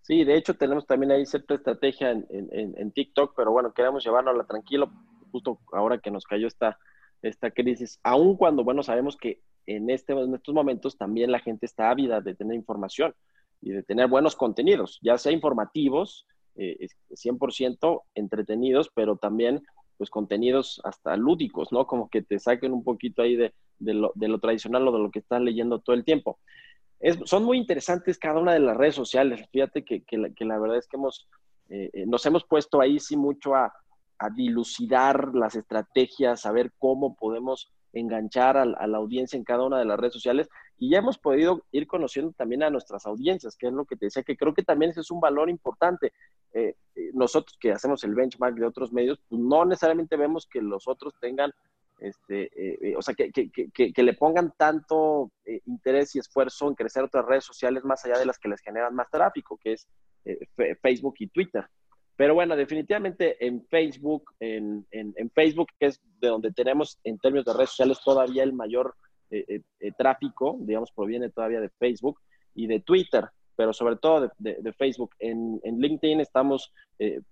Sí, 0.08 0.24
de 0.24 0.38
hecho 0.38 0.54
tenemos 0.54 0.86
también 0.86 1.12
ahí 1.12 1.26
cierta 1.26 1.52
estrategia 1.52 2.12
en, 2.12 2.26
en, 2.30 2.92
TikTok, 2.92 3.34
pero 3.36 3.52
bueno, 3.52 3.74
queremos 3.74 4.02
llevárnosla 4.02 4.44
tranquilo, 4.44 4.90
justo 5.30 5.60
ahora 5.70 5.98
que 5.98 6.10
nos 6.10 6.24
cayó 6.24 6.46
esta, 6.46 6.78
esta 7.20 7.50
crisis, 7.50 8.00
aun 8.02 8.34
cuando, 8.34 8.64
bueno, 8.64 8.82
sabemos 8.82 9.18
que 9.18 9.42
en, 9.66 9.90
este, 9.90 10.14
en 10.14 10.34
estos 10.34 10.54
momentos 10.54 10.96
también 10.96 11.30
la 11.30 11.40
gente 11.40 11.66
está 11.66 11.90
ávida 11.90 12.22
de 12.22 12.34
tener 12.34 12.54
información 12.54 13.14
y 13.60 13.72
de 13.72 13.82
tener 13.82 14.08
buenos 14.08 14.34
contenidos, 14.34 14.98
ya 15.02 15.18
sea 15.18 15.30
informativos, 15.30 16.26
eh, 16.56 16.88
100% 17.10 18.04
entretenidos, 18.14 18.90
pero 18.94 19.16
también 19.16 19.62
pues 19.98 20.08
contenidos 20.08 20.80
hasta 20.84 21.18
lúdicos, 21.18 21.70
¿no? 21.70 21.86
Como 21.86 22.08
que 22.08 22.22
te 22.22 22.38
saquen 22.38 22.72
un 22.72 22.82
poquito 22.82 23.20
ahí 23.20 23.36
de, 23.36 23.52
de, 23.78 23.92
lo, 23.92 24.12
de 24.14 24.28
lo, 24.28 24.38
tradicional 24.38 24.88
o 24.88 24.92
de 24.92 25.00
lo 25.00 25.10
que 25.10 25.18
estás 25.18 25.42
leyendo 25.42 25.80
todo 25.80 25.94
el 25.94 26.04
tiempo 26.04 26.38
son 27.24 27.44
muy 27.44 27.58
interesantes 27.58 28.18
cada 28.18 28.40
una 28.40 28.52
de 28.52 28.60
las 28.60 28.76
redes 28.76 28.94
sociales. 28.94 29.46
Fíjate 29.50 29.84
que, 29.84 30.04
la, 30.16 30.58
verdad 30.58 30.78
es 30.78 30.88
que 30.88 30.96
hemos, 30.96 31.28
eh, 31.68 31.90
eh, 31.92 32.06
nos 32.06 32.24
hemos 32.26 32.44
puesto 32.44 32.80
ahí 32.80 32.98
sí 32.98 33.16
mucho 33.16 33.54
a, 33.54 33.72
dilucidar 34.34 35.32
las 35.32 35.54
estrategias, 35.54 36.44
a 36.44 36.50
ver 36.50 36.72
cómo 36.76 37.14
podemos 37.14 37.70
enganchar 37.92 38.56
a, 38.56 38.64
la 38.64 38.98
audiencia 38.98 39.36
en 39.36 39.44
cada 39.44 39.64
una 39.64 39.78
de 39.78 39.84
las 39.84 39.96
redes 39.96 40.14
sociales 40.14 40.48
y 40.76 40.90
ya 40.90 40.98
hemos 40.98 41.18
podido 41.18 41.62
ir 41.70 41.86
conociendo 41.86 42.32
también 42.32 42.64
a 42.64 42.70
nuestras 42.70 43.06
audiencias, 43.06 43.56
que 43.56 43.68
es 43.68 43.72
lo 43.72 43.84
que 43.84 43.94
te 43.94 44.06
decía, 44.06 44.24
que 44.24 44.36
creo 44.36 44.54
que 44.54 44.64
también 44.64 44.90
ese 44.90 45.02
es 45.02 45.12
un 45.12 45.20
valor 45.20 45.48
importante. 45.48 46.12
Eh, 46.52 46.74
nosotros 47.14 47.56
que 47.60 47.70
hacemos 47.70 48.02
el 48.02 48.16
benchmark 48.16 48.56
de 48.56 48.66
otros 48.66 48.92
medios, 48.92 49.20
pues 49.28 49.40
no 49.40 49.64
necesariamente 49.64 50.16
vemos 50.16 50.48
que 50.48 50.60
los 50.60 50.88
otros 50.88 51.14
tengan 51.20 51.52
este, 51.98 52.44
eh, 52.44 52.78
eh, 52.80 52.96
o 52.96 53.02
sea, 53.02 53.14
que, 53.14 53.30
que, 53.32 53.70
que, 53.72 54.02
le 54.02 54.14
pongan 54.14 54.52
tanto 54.56 55.32
eh, 55.44 55.60
interés 55.66 56.14
y 56.14 56.20
esfuerzo 56.20 56.68
en 56.68 56.74
crecer 56.74 57.02
otras 57.02 57.24
redes 57.26 57.44
sociales 57.44 57.84
más 57.84 58.04
allá 58.04 58.18
de 58.18 58.26
las 58.26 58.38
que 58.38 58.48
les 58.48 58.60
generan 58.60 58.94
más 58.94 59.10
tráfico, 59.10 59.58
que 59.62 59.72
es 59.72 59.86
Facebook 60.82 61.14
y 61.18 61.28
Twitter. 61.28 61.66
Pero 62.14 62.34
bueno, 62.34 62.56
definitivamente 62.56 63.44
en 63.44 63.64
Facebook, 63.66 64.32
en, 64.38 64.86
en, 64.90 65.14
en, 65.16 65.30
Facebook, 65.30 65.68
que 65.78 65.86
es 65.86 66.00
de 66.20 66.28
donde 66.28 66.52
tenemos 66.52 66.98
en 67.04 67.18
términos 67.18 67.46
de 67.46 67.54
redes 67.54 67.70
sociales 67.70 68.00
todavía 68.04 68.42
el 68.42 68.52
mayor 68.52 68.94
tráfico, 69.96 70.56
digamos, 70.60 70.90
proviene 70.92 71.30
todavía 71.30 71.60
de 71.60 71.70
Facebook 71.70 72.18
y 72.54 72.66
de 72.66 72.80
Twitter, 72.80 73.28
pero 73.56 73.72
sobre 73.72 73.96
todo 73.96 74.30
de, 74.38 74.56
de, 74.60 74.72
Facebook. 74.72 75.14
En, 75.18 75.60
en, 75.62 75.78
LinkedIn 75.78 76.20
estamos 76.20 76.72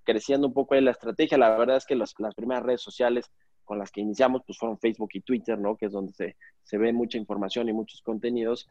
creciendo 0.05 0.47
un 0.47 0.55
poco 0.55 0.75
en 0.75 0.87
la 0.87 0.93
estrategia. 0.93 1.37
La 1.37 1.57
verdad 1.57 1.77
es 1.77 1.85
que 1.85 1.97
las 1.97 2.14
primeras 2.35 2.62
redes 2.62 2.81
sociales 2.81 3.31
con 3.67 3.79
las 3.79 3.91
que 3.91 4.01
iniciamos, 4.01 4.43
pues 4.47 4.57
fueron 4.57 4.79
Facebook 4.79 5.11
y 5.12 5.21
Twitter, 5.21 5.59
¿no? 5.59 5.77
Que 5.77 5.87
es 5.87 5.93
donde 5.93 6.14
se, 6.14 6.37
se 6.62 6.79
ve 6.79 6.93
mucha 6.95 7.19
información 7.19 7.69
y 7.69 7.75
muchos 7.75 8.01
contenidos. 8.01 8.67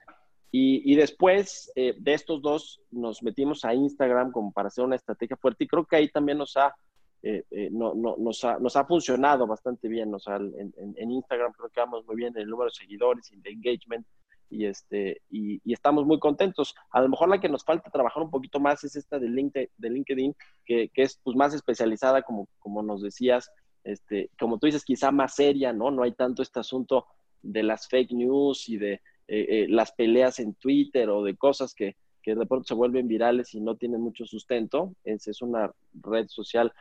Y, 0.51 0.89
y 0.91 0.95
después 0.95 1.71
eh, 1.75 1.95
de 1.99 2.13
estos 2.13 2.41
dos 2.41 2.81
nos 2.89 3.21
metimos 3.21 3.65
a 3.65 3.73
Instagram 3.73 4.31
como 4.31 4.51
para 4.51 4.69
hacer 4.69 4.83
una 4.85 4.95
estrategia 4.95 5.35
fuerte 5.35 5.65
y 5.65 5.67
creo 5.67 5.85
que 5.85 5.97
ahí 5.97 6.07
también 6.09 6.37
nos 6.37 6.55
ha, 6.55 6.73
eh, 7.21 7.43
eh, 7.51 7.69
no, 7.71 7.93
no, 7.93 8.15
nos, 8.17 8.43
ha 8.45 8.57
nos 8.57 8.75
ha 8.77 8.85
funcionado 8.85 9.45
bastante 9.45 9.87
bien. 9.87 10.13
O 10.13 10.19
sea, 10.19 10.37
en, 10.37 10.73
en, 10.77 11.11
Instagram 11.11 11.51
creo 11.51 11.69
que 11.69 11.79
vamos 11.81 12.05
muy 12.05 12.15
bien 12.15 12.33
en 12.35 12.43
el 12.43 12.49
número 12.49 12.69
de 12.69 12.75
seguidores 12.75 13.29
y 13.31 13.41
de 13.41 13.49
engagement 13.51 14.07
y, 14.49 14.65
este, 14.65 15.21
y, 15.29 15.59
y, 15.63 15.73
estamos 15.73 16.05
muy 16.05 16.19
contentos. 16.19 16.75
A 16.91 17.01
lo 17.01 17.09
mejor 17.09 17.29
la 17.29 17.39
que 17.39 17.49
nos 17.49 17.63
falta 17.63 17.89
trabajar 17.89 18.23
un 18.23 18.31
poquito 18.31 18.59
más 18.59 18.83
es 18.83 18.95
esta 18.95 19.19
de 19.19 19.27
LinkedIn, 19.27 19.69
de 19.77 19.89
LinkedIn 19.89 20.35
que, 20.65 20.89
que 20.89 21.01
es 21.01 21.19
pues, 21.23 21.35
más 21.35 21.53
especializada, 21.53 22.21
como, 22.21 22.47
como 22.59 22.81
nos 22.81 23.01
decías, 23.01 23.51
este, 23.85 24.31
como 24.37 24.57
tú 24.57 24.65
dices, 24.65 24.83
quizá 24.83 25.11
más 25.11 25.35
seria, 25.35 25.71
¿no? 25.71 25.91
No 25.91 26.03
hay 26.03 26.11
tanto 26.11 26.41
este 26.41 26.59
asunto 26.59 27.05
de 27.41 27.63
las 27.63 27.87
fake 27.87 28.11
news 28.11 28.67
y 28.67 28.77
de 28.77 28.93
eh, 28.93 29.01
eh, 29.27 29.65
las 29.69 29.91
peleas 29.91 30.39
en 30.39 30.55
Twitter 30.55 31.09
o 31.09 31.23
de 31.23 31.35
cosas 31.37 31.73
que, 31.73 31.95
que, 32.21 32.35
de 32.35 32.45
pronto 32.45 32.65
se 32.67 32.73
vuelven 32.73 33.07
virales 33.07 33.53
y 33.53 33.61
no 33.61 33.77
tienen 33.77 34.01
mucho 34.01 34.25
sustento. 34.25 34.93
Es, 35.03 35.27
es 35.27 35.41
una 35.41 35.71
red 36.01 36.27
social, 36.27 36.73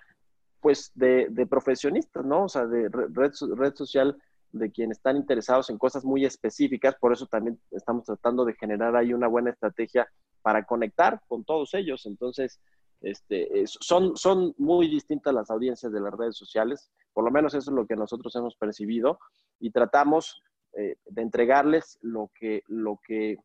pues, 0.60 0.90
de, 0.94 1.28
de, 1.30 1.46
profesionistas, 1.46 2.24
¿no? 2.24 2.44
O 2.44 2.48
sea, 2.48 2.66
de 2.66 2.88
red, 2.88 3.32
red 3.54 3.74
social 3.74 4.16
de 4.52 4.70
quienes 4.70 4.98
están 4.98 5.16
interesados 5.16 5.68
en 5.68 5.78
cosas 5.78 6.04
muy 6.04 6.24
específicas, 6.24 6.94
por 7.00 7.12
eso 7.12 7.26
también 7.26 7.58
estamos 7.72 8.04
tratando 8.04 8.44
de 8.44 8.54
generar 8.54 8.94
ahí 8.96 9.12
una 9.12 9.26
buena 9.26 9.50
estrategia 9.50 10.08
para 10.42 10.64
conectar 10.64 11.20
con 11.26 11.44
todos 11.44 11.74
ellos. 11.74 12.06
Entonces, 12.06 12.60
este, 13.00 13.64
son, 13.66 14.16
son 14.16 14.54
muy 14.58 14.88
distintas 14.88 15.34
las 15.34 15.50
audiencias 15.50 15.92
de 15.92 16.00
las 16.00 16.14
redes 16.14 16.36
sociales, 16.36 16.90
por 17.12 17.24
lo 17.24 17.30
menos 17.30 17.54
eso 17.54 17.70
es 17.70 17.74
lo 17.74 17.86
que 17.86 17.96
nosotros 17.96 18.34
hemos 18.36 18.56
percibido 18.56 19.18
y 19.60 19.70
tratamos 19.70 20.42
eh, 20.76 20.96
de 21.04 21.22
entregarles 21.22 21.98
lo 22.02 22.30
que, 22.34 22.62
lo, 22.66 22.98
que, 23.06 23.36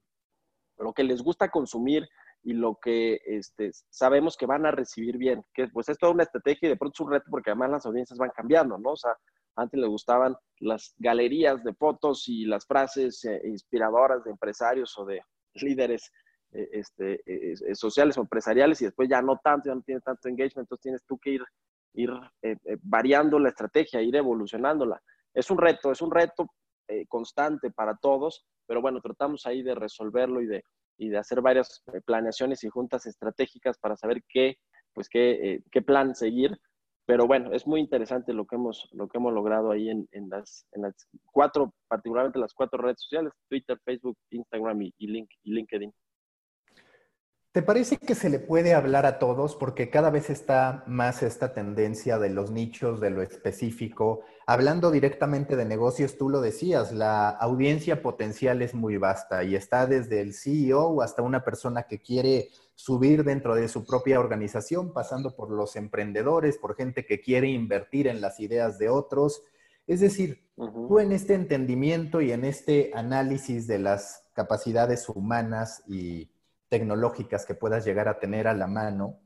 lo 0.78 0.94
que 0.94 1.04
les 1.04 1.22
gusta 1.22 1.50
consumir 1.50 2.08
y 2.44 2.54
lo 2.54 2.80
que 2.82 3.20
este, 3.26 3.72
sabemos 3.90 4.38
que 4.38 4.46
van 4.46 4.66
a 4.66 4.72
recibir 4.72 5.18
bien, 5.18 5.44
que 5.54 5.68
pues 5.68 5.90
es 5.90 5.98
toda 5.98 6.14
una 6.14 6.24
estrategia 6.24 6.68
y 6.68 6.70
de 6.70 6.78
pronto 6.78 6.96
es 6.96 7.06
un 7.06 7.12
reto 7.12 7.26
porque 7.30 7.52
además 7.52 7.72
las 7.72 7.86
audiencias 7.86 8.18
van 8.18 8.32
cambiando, 8.36 8.78
¿no? 8.78 8.92
O 8.92 8.98
sea, 8.98 9.16
antes 9.56 9.80
les 9.80 9.90
gustaban 9.90 10.36
las 10.60 10.96
galerías 10.98 11.64
de 11.64 11.74
fotos 11.74 12.28
y 12.28 12.46
las 12.46 12.66
frases 12.66 13.24
eh, 13.26 13.42
inspiradoras 13.46 14.24
de 14.24 14.32
empresarios 14.32 14.98
o 14.98 15.06
de 15.06 15.22
líderes 15.56 16.12
este, 16.52 17.22
eh, 17.26 17.54
eh, 17.54 17.76
sociales 17.76 18.18
o 18.18 18.22
empresariales 18.22 18.82
y 18.82 18.86
después 18.86 19.08
ya 19.10 19.22
no 19.22 19.40
tanto, 19.44 19.70
ya 19.70 19.76
no 19.76 19.82
tiene 19.82 20.02
tanto 20.02 20.28
engagement, 20.28 20.66
entonces 20.66 20.82
tienes 20.82 21.06
tú 21.06 21.18
que 21.20 21.32
ir, 21.32 21.44
ir 21.94 22.12
variando 22.82 23.40
la 23.40 23.50
estrategia, 23.50 24.02
ir 24.02 24.16
evolucionándola. 24.16 25.02
Es 25.34 25.50
un 25.52 25.58
reto, 25.58 25.92
es 25.92 26.02
un 26.02 26.12
reto 26.12 26.48
constante 27.08 27.70
para 27.72 27.96
todos, 27.98 28.46
pero 28.68 28.82
bueno, 28.82 29.00
tratamos 29.00 29.46
ahí 29.46 29.62
de 29.62 29.76
resolverlo 29.76 30.42
y 30.42 30.48
de, 30.48 30.64
y 30.98 31.10
de 31.10 31.18
hacer 31.18 31.42
varias 31.42 31.84
planeaciones 32.06 32.64
y 32.64 32.70
juntas 32.70 33.06
estratégicas 33.06 33.78
para 33.78 33.96
saber 33.96 34.24
qué, 34.28 34.58
pues 34.94 35.08
qué, 35.08 35.62
qué 35.72 35.82
plan 35.82 36.16
seguir. 36.16 36.60
Pero 37.06 37.26
bueno, 37.26 37.52
es 37.54 37.66
muy 37.66 37.80
interesante 37.80 38.34
lo 38.34 38.46
que 38.46 38.56
hemos, 38.56 38.88
lo 38.92 39.08
que 39.08 39.18
hemos 39.18 39.34
logrado 39.34 39.72
ahí 39.72 39.90
en, 39.90 40.08
en, 40.12 40.30
las, 40.30 40.68
en 40.74 40.84
las 40.84 41.08
cuatro, 41.32 41.74
particularmente 41.88 42.38
las 42.38 42.54
cuatro 42.54 42.80
redes 42.84 43.02
sociales, 43.02 43.34
Twitter, 43.48 43.80
Facebook, 43.84 44.16
Instagram 44.30 44.80
y, 44.84 44.94
y 45.00 45.08
LinkedIn. 45.44 45.92
¿Te 47.52 47.64
parece 47.64 47.98
que 47.98 48.14
se 48.14 48.30
le 48.30 48.38
puede 48.38 48.76
hablar 48.76 49.08
a 49.08 49.18
todos? 49.18 49.56
Porque 49.56 49.90
cada 49.90 50.12
vez 50.12 50.30
está 50.30 50.84
más 50.86 51.24
esta 51.24 51.52
tendencia 51.52 52.20
de 52.20 52.30
los 52.30 52.52
nichos, 52.52 53.02
de 53.02 53.10
lo 53.10 53.24
específico. 53.24 54.22
Hablando 54.46 54.92
directamente 54.92 55.56
de 55.56 55.66
negocios, 55.66 56.16
tú 56.16 56.30
lo 56.30 56.42
decías, 56.42 56.92
la 56.92 57.30
audiencia 57.30 58.04
potencial 58.04 58.62
es 58.62 58.76
muy 58.76 58.98
vasta 58.98 59.44
y 59.44 59.56
está 59.56 59.88
desde 59.88 60.22
el 60.22 60.36
CEO 60.36 61.02
hasta 61.02 61.24
una 61.24 61.44
persona 61.44 61.88
que 61.88 62.04
quiere 62.04 62.50
subir 62.76 63.24
dentro 63.24 63.56
de 63.56 63.68
su 63.68 63.84
propia 63.84 64.20
organización, 64.20 64.94
pasando 64.94 65.36
por 65.36 65.50
los 65.50 65.76
emprendedores, 65.76 66.60
por 66.60 66.76
gente 66.76 67.08
que 67.08 67.20
quiere 67.20 67.48
invertir 67.48 68.06
en 68.06 68.22
las 68.22 68.40
ideas 68.40 68.78
de 68.78 68.90
otros. 68.90 69.42
Es 69.88 70.02
decir, 70.02 70.48
tú 70.56 71.00
en 71.00 71.12
este 71.12 71.34
entendimiento 71.34 72.22
y 72.22 72.32
en 72.32 72.46
este 72.46 72.92
análisis 72.94 73.66
de 73.66 73.80
las 73.80 74.24
capacidades 74.34 75.10
humanas 75.10 75.82
y 75.88 76.30
tecnológicas 76.70 77.46
que 77.46 77.56
puedas 77.56 77.84
llegar 77.86 78.08
a 78.08 78.20
tener 78.20 78.48
a 78.48 78.54
la 78.54 78.68
mano, 78.68 79.20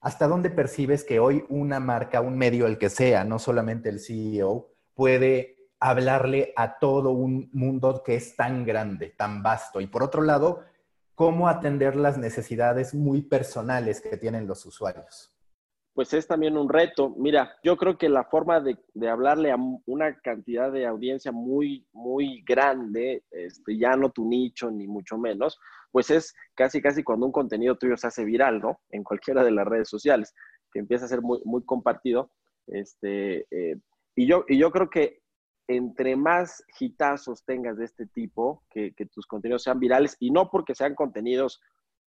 ¿hasta 0.00 0.28
dónde 0.28 0.50
percibes 0.50 1.04
que 1.04 1.20
hoy 1.20 1.44
una 1.48 1.80
marca, 1.80 2.20
un 2.20 2.38
medio, 2.38 2.66
el 2.66 2.78
que 2.78 2.88
sea, 2.88 3.24
no 3.24 3.38
solamente 3.38 3.88
el 3.88 4.00
CEO, 4.00 4.72
puede 4.94 5.68
hablarle 5.80 6.52
a 6.56 6.78
todo 6.78 7.10
un 7.10 7.50
mundo 7.52 8.02
que 8.04 8.14
es 8.14 8.36
tan 8.36 8.64
grande, 8.64 9.10
tan 9.10 9.42
vasto? 9.42 9.80
Y 9.80 9.86
por 9.86 10.02
otro 10.02 10.22
lado, 10.22 10.62
¿cómo 11.14 11.48
atender 11.48 11.96
las 11.96 12.16
necesidades 12.16 12.94
muy 12.94 13.22
personales 13.22 14.00
que 14.00 14.16
tienen 14.16 14.46
los 14.46 14.64
usuarios? 14.64 15.34
pues 16.00 16.14
es 16.14 16.26
también 16.26 16.56
un 16.56 16.68
reto. 16.68 17.14
Mira, 17.18 17.58
yo 17.62 17.76
creo 17.76 17.98
que 17.98 18.08
la 18.08 18.24
forma 18.24 18.60
de, 18.60 18.78
hablarle 19.08 19.50
a 19.50 19.56
una 19.86 20.18
cantidad 20.20 20.72
de 20.72 20.86
audiencia 20.86 21.32
muy, 21.32 21.86
muy 21.92 22.42
grande, 22.42 23.24
este, 23.30 23.76
ya 23.76 23.96
no 23.96 24.10
tu 24.10 24.26
nicho 24.26 24.70
ni 24.70 24.86
mucho 24.86 25.18
menos, 25.18 25.60
pues 25.90 26.10
es 26.10 26.34
casi, 26.54 26.80
casi 26.80 27.02
cuando 27.02 27.26
un 27.26 27.32
contenido 27.32 27.76
tuyo 27.76 27.96
se 27.96 28.06
hace 28.06 28.24
viral, 28.24 28.60
¿no? 28.60 28.80
En 28.90 29.04
cualquiera 29.04 29.42
de 29.44 29.50
las 29.50 29.66
redes 29.66 29.88
sociales, 29.88 30.34
que 30.72 30.78
empieza 30.78 31.04
a 31.04 31.08
ser 31.08 31.22
muy, 31.22 31.40
muy 31.44 31.64
compartido. 31.64 32.30
Este, 32.66 33.46
eh, 33.50 33.76
y, 34.14 34.26
yo, 34.26 34.44
y 34.48 34.58
yo 34.58 34.70
creo 34.70 34.88
que 34.90 35.20
entre 35.68 36.16
más 36.16 36.64
hitazos 36.78 37.44
tengas 37.44 37.76
de 37.76 37.84
este 37.84 38.06
tipo, 38.06 38.64
que, 38.70 38.92
que 38.92 39.06
tus 39.06 39.26
contenidos 39.26 39.62
sean 39.62 39.78
virales, 39.78 40.16
y 40.18 40.30
no 40.30 40.50
porque 40.50 40.74
sean 40.74 40.94
contenidos 40.94 41.60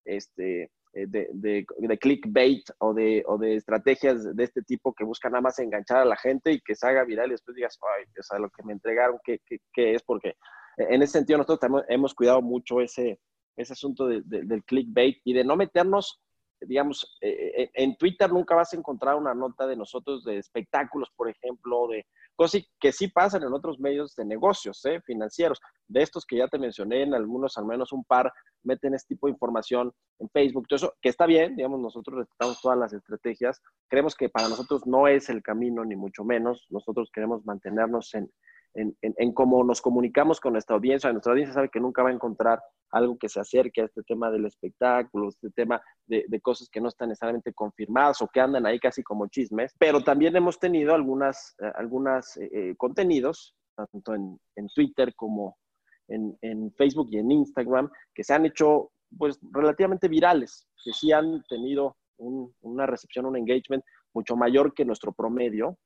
este, 0.04 0.70
eh, 0.92 1.06
de, 1.06 1.28
de, 1.32 1.98
clickbait 1.98 2.68
o 2.78 2.92
de, 2.92 3.22
o 3.26 3.38
de 3.38 3.54
estrategias 3.54 4.34
de 4.34 4.42
este 4.42 4.60
tipo 4.62 4.92
que 4.92 5.04
buscan 5.04 5.30
nada 5.30 5.42
más 5.42 5.58
enganchar 5.60 5.98
a 5.98 6.04
la 6.04 6.16
gente 6.16 6.50
y 6.50 6.60
que 6.60 6.74
se 6.74 6.84
haga 6.84 7.04
viral 7.04 7.28
y 7.28 7.32
después 7.32 7.54
digas, 7.54 7.78
ay, 7.96 8.06
o 8.18 8.22
sea, 8.24 8.40
lo 8.40 8.50
que 8.50 8.64
me 8.64 8.72
entregaron, 8.72 9.20
¿qué, 9.22 9.38
qué, 9.46 9.94
es? 9.94 10.02
Porque 10.02 10.34
en 10.76 11.00
ese 11.02 11.12
sentido 11.12 11.36
nosotros 11.36 11.60
también 11.60 11.84
hemos 11.88 12.12
cuidado 12.12 12.42
mucho 12.42 12.80
ese, 12.80 13.20
ese 13.60 13.74
asunto 13.74 14.06
del 14.06 14.64
clickbait 14.64 15.20
y 15.24 15.32
de 15.32 15.44
no 15.44 15.56
meternos, 15.56 16.20
digamos, 16.60 17.16
eh, 17.20 17.52
eh, 17.56 17.70
en 17.74 17.96
Twitter 17.96 18.30
nunca 18.30 18.54
vas 18.54 18.72
a 18.72 18.76
encontrar 18.76 19.16
una 19.16 19.34
nota 19.34 19.66
de 19.66 19.76
nosotros 19.76 20.24
de 20.24 20.38
espectáculos, 20.38 21.10
por 21.16 21.28
ejemplo, 21.28 21.88
de 21.88 22.06
cosas 22.36 22.62
que 22.78 22.92
sí 22.92 23.08
pasan 23.08 23.42
en 23.42 23.52
otros 23.52 23.78
medios 23.78 24.14
de 24.14 24.24
negocios 24.24 24.84
¿eh? 24.84 25.00
financieros. 25.04 25.60
De 25.88 26.02
estos 26.02 26.24
que 26.24 26.36
ya 26.36 26.48
te 26.48 26.58
mencioné, 26.58 27.02
en 27.02 27.14
algunos, 27.14 27.56
al 27.58 27.66
menos 27.66 27.92
un 27.92 28.04
par, 28.04 28.32
meten 28.62 28.94
este 28.94 29.14
tipo 29.14 29.26
de 29.26 29.32
información 29.32 29.92
en 30.18 30.28
Facebook. 30.30 30.66
Todo 30.68 30.76
eso, 30.76 30.94
que 31.00 31.08
está 31.08 31.26
bien, 31.26 31.56
digamos, 31.56 31.80
nosotros 31.80 32.18
respetamos 32.18 32.60
todas 32.60 32.78
las 32.78 32.92
estrategias. 32.92 33.60
Creemos 33.88 34.14
que 34.14 34.28
para 34.28 34.48
nosotros 34.48 34.86
no 34.86 35.08
es 35.08 35.28
el 35.28 35.42
camino, 35.42 35.84
ni 35.84 35.96
mucho 35.96 36.24
menos. 36.24 36.66
Nosotros 36.70 37.10
queremos 37.12 37.44
mantenernos 37.44 38.14
en, 38.14 38.30
en, 38.74 38.96
en, 39.02 39.32
cómo 39.32 39.64
nos 39.64 39.80
comunicamos 39.80 40.40
con 40.40 40.52
nuestra 40.52 40.76
audiencia. 40.76 41.12
Nuestra 41.12 41.32
audiencia 41.32 41.54
sabe 41.54 41.70
que 41.70 41.80
nunca 41.80 42.02
va 42.02 42.10
a 42.10 42.12
encontrar 42.12 42.62
algo 42.90 43.18
que 43.18 43.28
se 43.28 43.40
acerque 43.40 43.82
a 43.82 43.84
este 43.84 44.02
tema 44.02 44.30
del 44.30 44.46
espectáculo, 44.46 45.28
este 45.28 45.50
tema 45.50 45.80
de, 46.06 46.24
de, 46.28 46.40
cosas 46.40 46.68
que 46.68 46.80
no 46.80 46.88
están 46.88 47.08
necesariamente 47.08 47.52
confirmadas 47.52 48.20
o 48.22 48.28
que 48.28 48.40
andan 48.40 48.66
ahí 48.66 48.78
casi 48.78 49.02
como 49.02 49.28
chismes, 49.28 49.74
pero 49.78 50.02
también 50.02 50.36
hemos 50.36 50.58
tenido 50.58 50.94
algunas, 50.94 51.54
eh, 51.60 51.72
algunas 51.74 52.36
eh, 52.36 52.50
eh, 52.52 52.74
contenidos, 52.76 53.54
tanto 53.74 54.14
en, 54.14 54.38
en 54.56 54.68
Twitter 54.68 55.14
como 55.14 55.56
en, 56.08 56.36
en, 56.42 56.72
Facebook 56.72 57.08
y 57.10 57.18
en 57.18 57.30
Instagram, 57.30 57.90
que 58.14 58.24
se 58.24 58.34
han 58.34 58.46
hecho 58.46 58.90
pues 59.16 59.38
relativamente 59.52 60.08
virales, 60.08 60.68
que 60.84 60.92
sí 60.92 61.12
han 61.12 61.42
tenido 61.48 61.96
un, 62.18 62.52
una 62.60 62.86
recepción, 62.86 63.26
un 63.26 63.36
engagement 63.36 63.84
mucho 64.12 64.36
mayor 64.36 64.74
que 64.74 64.84
nuestro 64.84 65.12
promedio, 65.12 65.78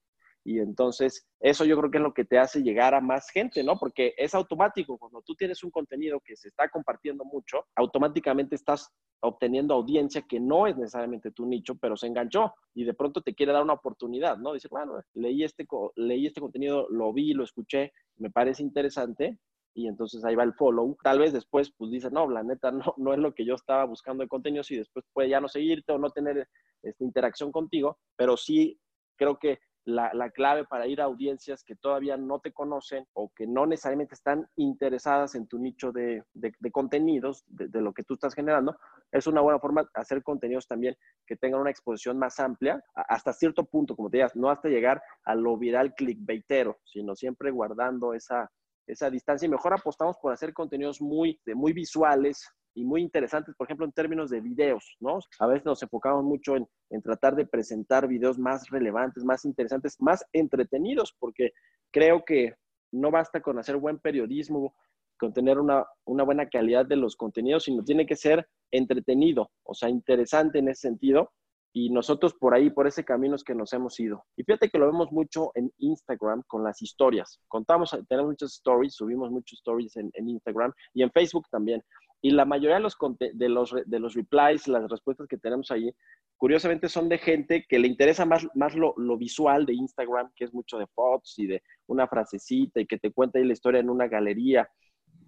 y 0.45 0.59
entonces, 0.59 1.26
eso 1.40 1.64
yo 1.64 1.76
creo 1.78 1.90
que 1.90 1.97
es 1.97 2.03
lo 2.03 2.12
que 2.12 2.26
te 2.26 2.38
hace 2.38 2.62
llegar 2.62 2.95
a 2.95 3.01
más 3.01 3.30
gente, 3.30 3.64
¿no? 3.64 3.78
Porque 3.78 4.12
es 4.18 4.34
automático. 4.34 4.99
Cuando 4.99 5.22
tú 5.22 5.34
tienes 5.34 5.64
un 5.64 5.70
contenido 5.70 6.20
que 6.20 6.36
se 6.36 6.49
está 6.49 6.68
compartiendo 6.68 7.24
mucho, 7.24 7.64
automáticamente 7.74 8.55
estás 8.55 8.90
obteniendo 9.20 9.72
audiencia 9.72 10.22
que 10.28 10.38
no 10.38 10.66
es 10.66 10.76
necesariamente 10.76 11.30
tu 11.30 11.47
nicho, 11.47 11.76
pero 11.76 11.97
se 11.97 12.09
enganchó 12.09 12.53
y 12.74 12.84
de 12.84 12.92
pronto 12.92 13.22
te 13.22 13.34
quiere 13.34 13.53
dar 13.53 13.62
una 13.62 13.72
oportunidad, 13.72 14.36
¿no? 14.36 14.53
Dice, 14.53 14.68
bueno, 14.70 15.01
leí 15.14 15.45
este, 15.45 15.66
leí 15.97 16.26
este 16.26 16.42
contenido, 16.42 16.88
lo 16.90 17.11
vi, 17.14 17.32
lo 17.32 17.45
escuché, 17.45 17.92
me 18.16 18.30
parece 18.30 18.62
interesante, 18.62 19.38
y 19.72 19.88
entonces 19.88 20.24
ahí 20.26 20.34
va 20.34 20.45
el 20.45 20.53
follow. 20.53 20.97
Tal 21.03 21.20
vez 21.20 21.32
después 21.32 21.72
pues 21.76 21.90
dice, 21.90 22.11
no, 22.11 22.28
la 22.28 22.42
neta 22.42 22.70
no, 22.70 22.95
no 22.99 23.14
es 23.14 23.18
lo 23.18 23.34
que 23.34 23.47
yo 23.47 23.55
estaba 23.55 23.84
buscando 23.86 24.22
de 24.22 24.28
contenidos 24.28 24.70
y 24.70 24.76
después 24.76 25.07
puede 25.12 25.30
ya 25.30 25.40
no 25.40 25.49
seguirte 25.49 25.92
o 25.92 25.99
no 25.99 26.11
tener 26.11 26.49
esta 26.82 27.03
interacción 27.03 27.51
contigo, 27.51 27.99
pero 28.14 28.36
sí 28.36 28.78
creo 29.16 29.38
que 29.38 29.59
la, 29.85 30.30
clave 30.30 30.64
para 30.64 30.87
ir 30.87 31.01
a 31.01 31.05
audiencias 31.05 31.62
que 31.62 31.76
todavía 31.76 32.16
no 32.16 32.41
te 32.41 32.53
conocen 32.53 33.07
o 33.12 33.30
que 33.35 33.47
no 33.47 33.66
necesariamente 33.66 34.14
están 34.14 34.49
interesadas 34.57 35.35
en 35.35 35.47
tu 35.47 35.59
nicho 35.59 35.93
de, 35.93 36.24
contenidos, 36.72 37.45
de, 37.49 37.80
lo 37.80 37.93
que 37.93 38.03
tú 38.03 38.14
estás 38.14 38.35
generando, 38.35 38.76
es 39.12 39.26
una 39.26 39.41
buena 39.41 39.59
forma 39.59 39.82
de 39.82 39.89
hacer 39.95 40.22
contenidos 40.22 40.66
también 40.66 40.97
que 41.26 41.37
tengan 41.37 41.61
una 41.61 41.70
exposición 41.70 42.18
más 42.18 42.41
amplia, 42.41 42.82
hasta 42.95 43.32
cierto 43.32 43.64
punto, 43.64 43.95
como 43.95 44.11
te 44.11 44.18
digas, 44.18 44.35
no 44.35 44.51
hasta 44.51 44.68
llegar 44.68 45.03
a 45.24 45.35
lo 45.35 45.57
viral 45.57 45.95
clickbaitero, 45.95 46.78
sino 46.85 47.14
siempre 47.14 47.51
guardando 47.51 48.14
esa, 48.14 48.51
esa 48.87 49.11
distancia. 49.11 49.47
Y 49.47 49.51
mejor 49.51 49.74
apostamos 49.74 50.16
por 50.20 50.32
hacer 50.32 50.53
contenidos 50.53 51.01
muy, 51.01 51.41
muy 51.55 51.72
visuales, 51.72 52.49
y 52.75 52.85
muy 52.85 53.03
interesantes, 53.03 53.55
por 53.55 53.66
ejemplo, 53.66 53.87
en 53.87 53.93
términos 53.93 54.31
de 54.31 54.41
videos, 54.41 54.97
¿no? 55.01 55.20
A 55.39 55.47
veces 55.47 55.64
nos 55.64 55.83
enfocamos 55.83 56.25
mucho 56.25 56.57
en, 56.57 56.68
en, 56.91 57.03
tratar 57.03 57.37
de 57.37 57.47
presentar 57.47 58.09
videos 58.09 58.39
más 58.39 58.68
relevantes, 58.68 59.25
más 59.25 59.45
interesantes, 59.45 59.97
más 60.01 60.25
entretenidos, 60.33 61.14
porque 61.18 61.53
creo 61.93 62.25
que 62.25 62.55
no 62.93 63.11
basta 63.11 63.41
con 63.41 63.59
hacer 63.59 63.77
buen 63.77 63.99
periodismo, 63.99 64.75
con 65.18 65.33
tener 65.33 65.59
una, 65.59 65.87
una 66.05 66.25
buena 66.25 66.49
calidad 66.49 66.87
de 66.87 66.97
los 66.97 67.16
contenidos, 67.16 67.64
sino 67.64 67.85
tiene 67.85 68.07
que 68.07 68.16
ser 68.16 68.49
entretenido, 68.70 69.51
o 69.62 69.75
sea, 69.75 69.89
interesante 69.89 70.59
en 70.59 70.68
ese 70.68 70.89
sentido. 70.89 71.33
Y 71.77 71.91
nosotros 71.91 72.35
por 72.35 72.55
ahí, 72.55 72.70
por 72.70 72.87
ese 72.87 73.05
camino 73.05 73.35
es 73.35 73.43
que 73.43 73.53
nos 73.53 73.72
hemos 73.72 73.99
ido. 73.99 74.25
Y 74.37 74.45
fíjate 74.45 74.70
que 74.70 74.79
lo 74.79 74.87
vemos 74.87 75.11
mucho 75.11 75.51
en 75.57 75.72
Instagram 75.79 76.45
con 76.47 76.62
las 76.62 76.81
historias. 76.81 77.41
Contamos, 77.49 77.91
tenemos 78.09 78.31
muchas 78.31 78.53
stories, 78.53 78.95
subimos 78.95 79.33
muchos 79.33 79.59
stories 79.59 79.97
en, 79.97 80.09
en 80.14 80.29
Instagram 80.29 80.72
y 80.93 81.03
en 81.03 81.11
Facebook 81.11 81.49
también. 81.51 81.83
Y 82.25 82.31
la 82.31 82.47
mayoría 82.47 82.77
de 82.77 82.81
los, 82.81 82.97
de 83.35 83.49
los, 83.51 83.75
de 83.85 83.99
los 83.99 84.14
replies, 84.14 84.66
las 84.66 84.91
respuestas 84.91 85.29
que 85.29 85.37
tenemos 85.37 85.70
ahí, 85.70 85.95
curiosamente 86.39 86.89
son 86.89 87.07
de 87.11 87.18
gente 87.18 87.66
que 87.68 87.79
le 87.79 87.87
interesa 87.87 88.25
más, 88.25 88.47
más 88.55 88.75
lo, 88.75 88.95
lo, 88.97 89.18
visual 89.18 89.66
de 89.66 89.75
Instagram, 89.75 90.33
que 90.35 90.47
es 90.47 90.55
mucho 90.55 90.79
de 90.79 90.87
fotos 90.87 91.35
y 91.39 91.47
de 91.47 91.62
una 91.87 92.09
frasecita 92.09 92.81
y 92.81 92.87
que 92.87 92.99
te 92.99 93.12
cuenta 93.12 93.39
ahí 93.39 93.45
la 93.45 93.53
historia 93.53 93.81
en 93.81 93.91
una 93.91 94.09
galería, 94.09 94.66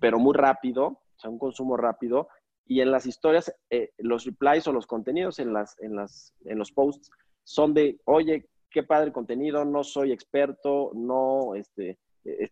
pero 0.01 0.19
muy 0.19 0.35
rápido, 0.35 0.87
o 0.87 1.19
sea, 1.19 1.29
un 1.29 1.39
consumo 1.39 1.77
rápido. 1.77 2.29
Y 2.65 2.81
en 2.81 2.91
las 2.91 3.05
historias, 3.05 3.55
eh, 3.69 3.91
los 3.99 4.25
replies 4.25 4.67
o 4.67 4.73
los 4.73 4.87
contenidos 4.87 5.39
en, 5.39 5.53
las, 5.53 5.79
en, 5.81 5.97
las, 5.97 6.33
en 6.47 6.57
los 6.57 6.73
posts 6.73 7.11
son 7.45 7.75
de, 7.75 8.01
oye, 8.07 8.49
qué 8.71 8.85
padre 8.85 9.13
contenido, 9.13 9.67
no 9.67 9.85
soy 9.85 10.13
experto, 10.13 10.93
no, 10.95 11.57
este, 11.57 11.99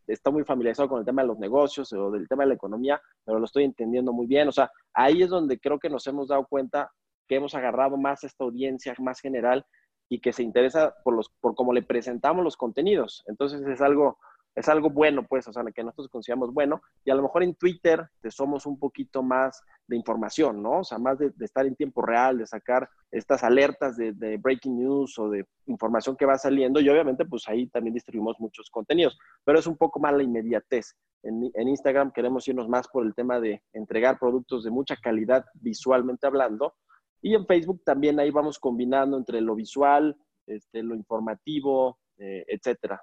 está 0.06 0.30
muy 0.30 0.44
familiarizado 0.44 0.88
con 0.88 1.00
el 1.00 1.04
tema 1.04 1.22
de 1.22 1.28
los 1.28 1.38
negocios 1.38 1.92
o 1.92 2.10
del 2.10 2.28
tema 2.28 2.44
de 2.44 2.50
la 2.50 2.54
economía, 2.54 3.00
pero 3.24 3.38
lo 3.38 3.44
estoy 3.44 3.64
entendiendo 3.64 4.12
muy 4.12 4.26
bien. 4.26 4.48
O 4.48 4.52
sea, 4.52 4.70
ahí 4.92 5.22
es 5.22 5.30
donde 5.30 5.58
creo 5.58 5.78
que 5.78 5.90
nos 5.90 6.06
hemos 6.06 6.28
dado 6.28 6.46
cuenta 6.46 6.90
que 7.28 7.36
hemos 7.36 7.54
agarrado 7.54 7.96
más 7.96 8.24
esta 8.24 8.44
audiencia 8.44 8.94
más 8.98 9.20
general 9.20 9.64
y 10.08 10.20
que 10.20 10.32
se 10.32 10.42
interesa 10.42 10.94
por, 11.02 11.14
los, 11.14 11.30
por 11.40 11.54
cómo 11.54 11.72
le 11.72 11.82
presentamos 11.82 12.44
los 12.44 12.56
contenidos. 12.56 13.24
Entonces 13.26 13.62
es 13.66 13.80
algo, 13.80 14.18
es 14.54 14.68
algo 14.68 14.90
bueno, 14.90 15.26
pues, 15.26 15.48
o 15.48 15.52
sea, 15.52 15.64
que 15.74 15.82
nosotros 15.82 16.08
consideramos 16.08 16.52
bueno. 16.52 16.80
Y 17.04 17.10
a 17.10 17.14
lo 17.14 17.22
mejor 17.22 17.42
en 17.42 17.54
Twitter 17.54 18.08
te 18.20 18.30
somos 18.30 18.66
un 18.66 18.78
poquito 18.78 19.22
más 19.22 19.62
de 19.86 19.96
información, 19.96 20.62
¿no? 20.62 20.80
O 20.80 20.84
sea, 20.84 20.98
más 20.98 21.18
de, 21.18 21.32
estar 21.40 21.66
en 21.66 21.74
tiempo 21.74 22.02
real, 22.02 22.38
de 22.38 22.46
sacar 22.46 22.88
estas 23.10 23.42
alertas 23.42 23.96
de, 23.96 24.38
breaking 24.38 24.78
news 24.78 25.18
o 25.18 25.28
de 25.28 25.44
información 25.66 26.16
que 26.16 26.26
va 26.26 26.38
saliendo. 26.38 26.80
Y 26.80 26.88
obviamente, 26.88 27.24
pues 27.24 27.48
ahí 27.48 27.66
también 27.66 27.94
distribuimos 27.94 28.38
muchos 28.38 28.70
contenidos, 28.70 29.18
pero 29.44 29.58
es 29.58 29.66
un 29.66 29.76
poco 29.76 29.98
más 29.98 30.14
la 30.14 30.22
inmediatez. 30.22 30.94
En, 31.22 31.68
Instagram 31.68 32.12
queremos 32.12 32.46
irnos 32.46 32.68
más 32.68 32.86
por 32.88 33.04
el 33.04 33.14
tema 33.14 33.40
de 33.40 33.62
entregar 33.72 34.18
productos 34.18 34.62
de 34.62 34.70
mucha 34.70 34.96
calidad 34.96 35.44
visualmente 35.54 36.26
hablando. 36.26 36.74
Y 37.20 37.34
en 37.34 37.46
Facebook 37.46 37.82
también 37.84 38.20
ahí 38.20 38.30
vamos 38.30 38.58
combinando 38.58 39.16
entre 39.16 39.40
lo 39.40 39.54
visual, 39.54 40.16
este, 40.46 40.82
lo 40.82 40.94
informativo, 40.94 41.98
eh, 42.18 42.44
etcétera. 42.46 43.02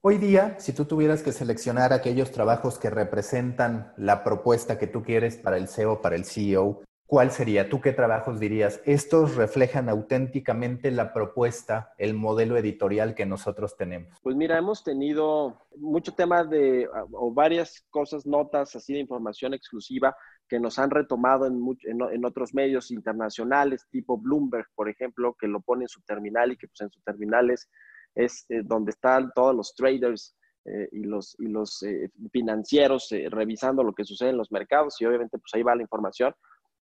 Hoy 0.00 0.18
día, 0.18 0.54
si 0.60 0.72
tú 0.72 0.84
tuvieras 0.84 1.24
que 1.24 1.32
seleccionar 1.32 1.92
aquellos 1.92 2.30
trabajos 2.30 2.78
que 2.78 2.88
representan 2.88 3.92
la 3.96 4.22
propuesta 4.22 4.78
que 4.78 4.86
tú 4.86 5.02
quieres 5.02 5.36
para 5.36 5.56
el 5.56 5.66
SEO, 5.66 6.00
para 6.00 6.14
el 6.14 6.24
CEO, 6.24 6.82
¿cuál 7.04 7.32
sería? 7.32 7.68
¿Tú 7.68 7.80
qué 7.80 7.92
trabajos 7.92 8.38
dirías? 8.38 8.80
Estos 8.84 9.34
reflejan 9.34 9.88
auténticamente 9.88 10.92
la 10.92 11.12
propuesta, 11.12 11.94
el 11.98 12.14
modelo 12.14 12.56
editorial 12.56 13.16
que 13.16 13.26
nosotros 13.26 13.76
tenemos. 13.76 14.16
Pues 14.22 14.36
mira, 14.36 14.56
hemos 14.56 14.84
tenido 14.84 15.66
mucho 15.76 16.14
tema 16.14 16.44
de, 16.44 16.88
o 17.10 17.34
varias 17.34 17.84
cosas, 17.90 18.24
notas 18.24 18.76
así 18.76 18.92
de 18.92 19.00
información 19.00 19.52
exclusiva 19.52 20.16
que 20.48 20.60
nos 20.60 20.78
han 20.78 20.90
retomado 20.90 21.46
en, 21.46 21.60
en, 21.84 22.24
otros 22.24 22.54
medios 22.54 22.92
internacionales, 22.92 23.84
tipo 23.90 24.16
Bloomberg, 24.16 24.66
por 24.76 24.88
ejemplo, 24.88 25.34
que 25.38 25.48
lo 25.48 25.60
pone 25.60 25.84
en 25.84 25.88
su 25.88 26.02
terminal 26.02 26.52
y 26.52 26.56
que 26.56 26.68
pues 26.68 26.82
en 26.82 26.90
su 26.90 27.00
terminal 27.02 27.50
es 27.50 27.68
es 28.18 28.44
eh, 28.48 28.62
donde 28.64 28.90
están 28.90 29.30
todos 29.34 29.54
los 29.54 29.74
traders 29.74 30.36
eh, 30.64 30.88
y 30.92 31.04
los, 31.04 31.36
y 31.38 31.46
los 31.46 31.82
eh, 31.84 32.10
financieros 32.32 33.08
revisando 33.30 33.82
lo 33.82 33.92
que 33.92 34.04
sucede 34.04 34.30
en 34.30 34.36
los 34.36 34.50
mercados 34.50 35.00
y 35.00 35.06
obviamente 35.06 35.38
pues 35.38 35.54
ahí 35.54 35.62
va 35.62 35.76
la 35.76 35.82
información. 35.82 36.34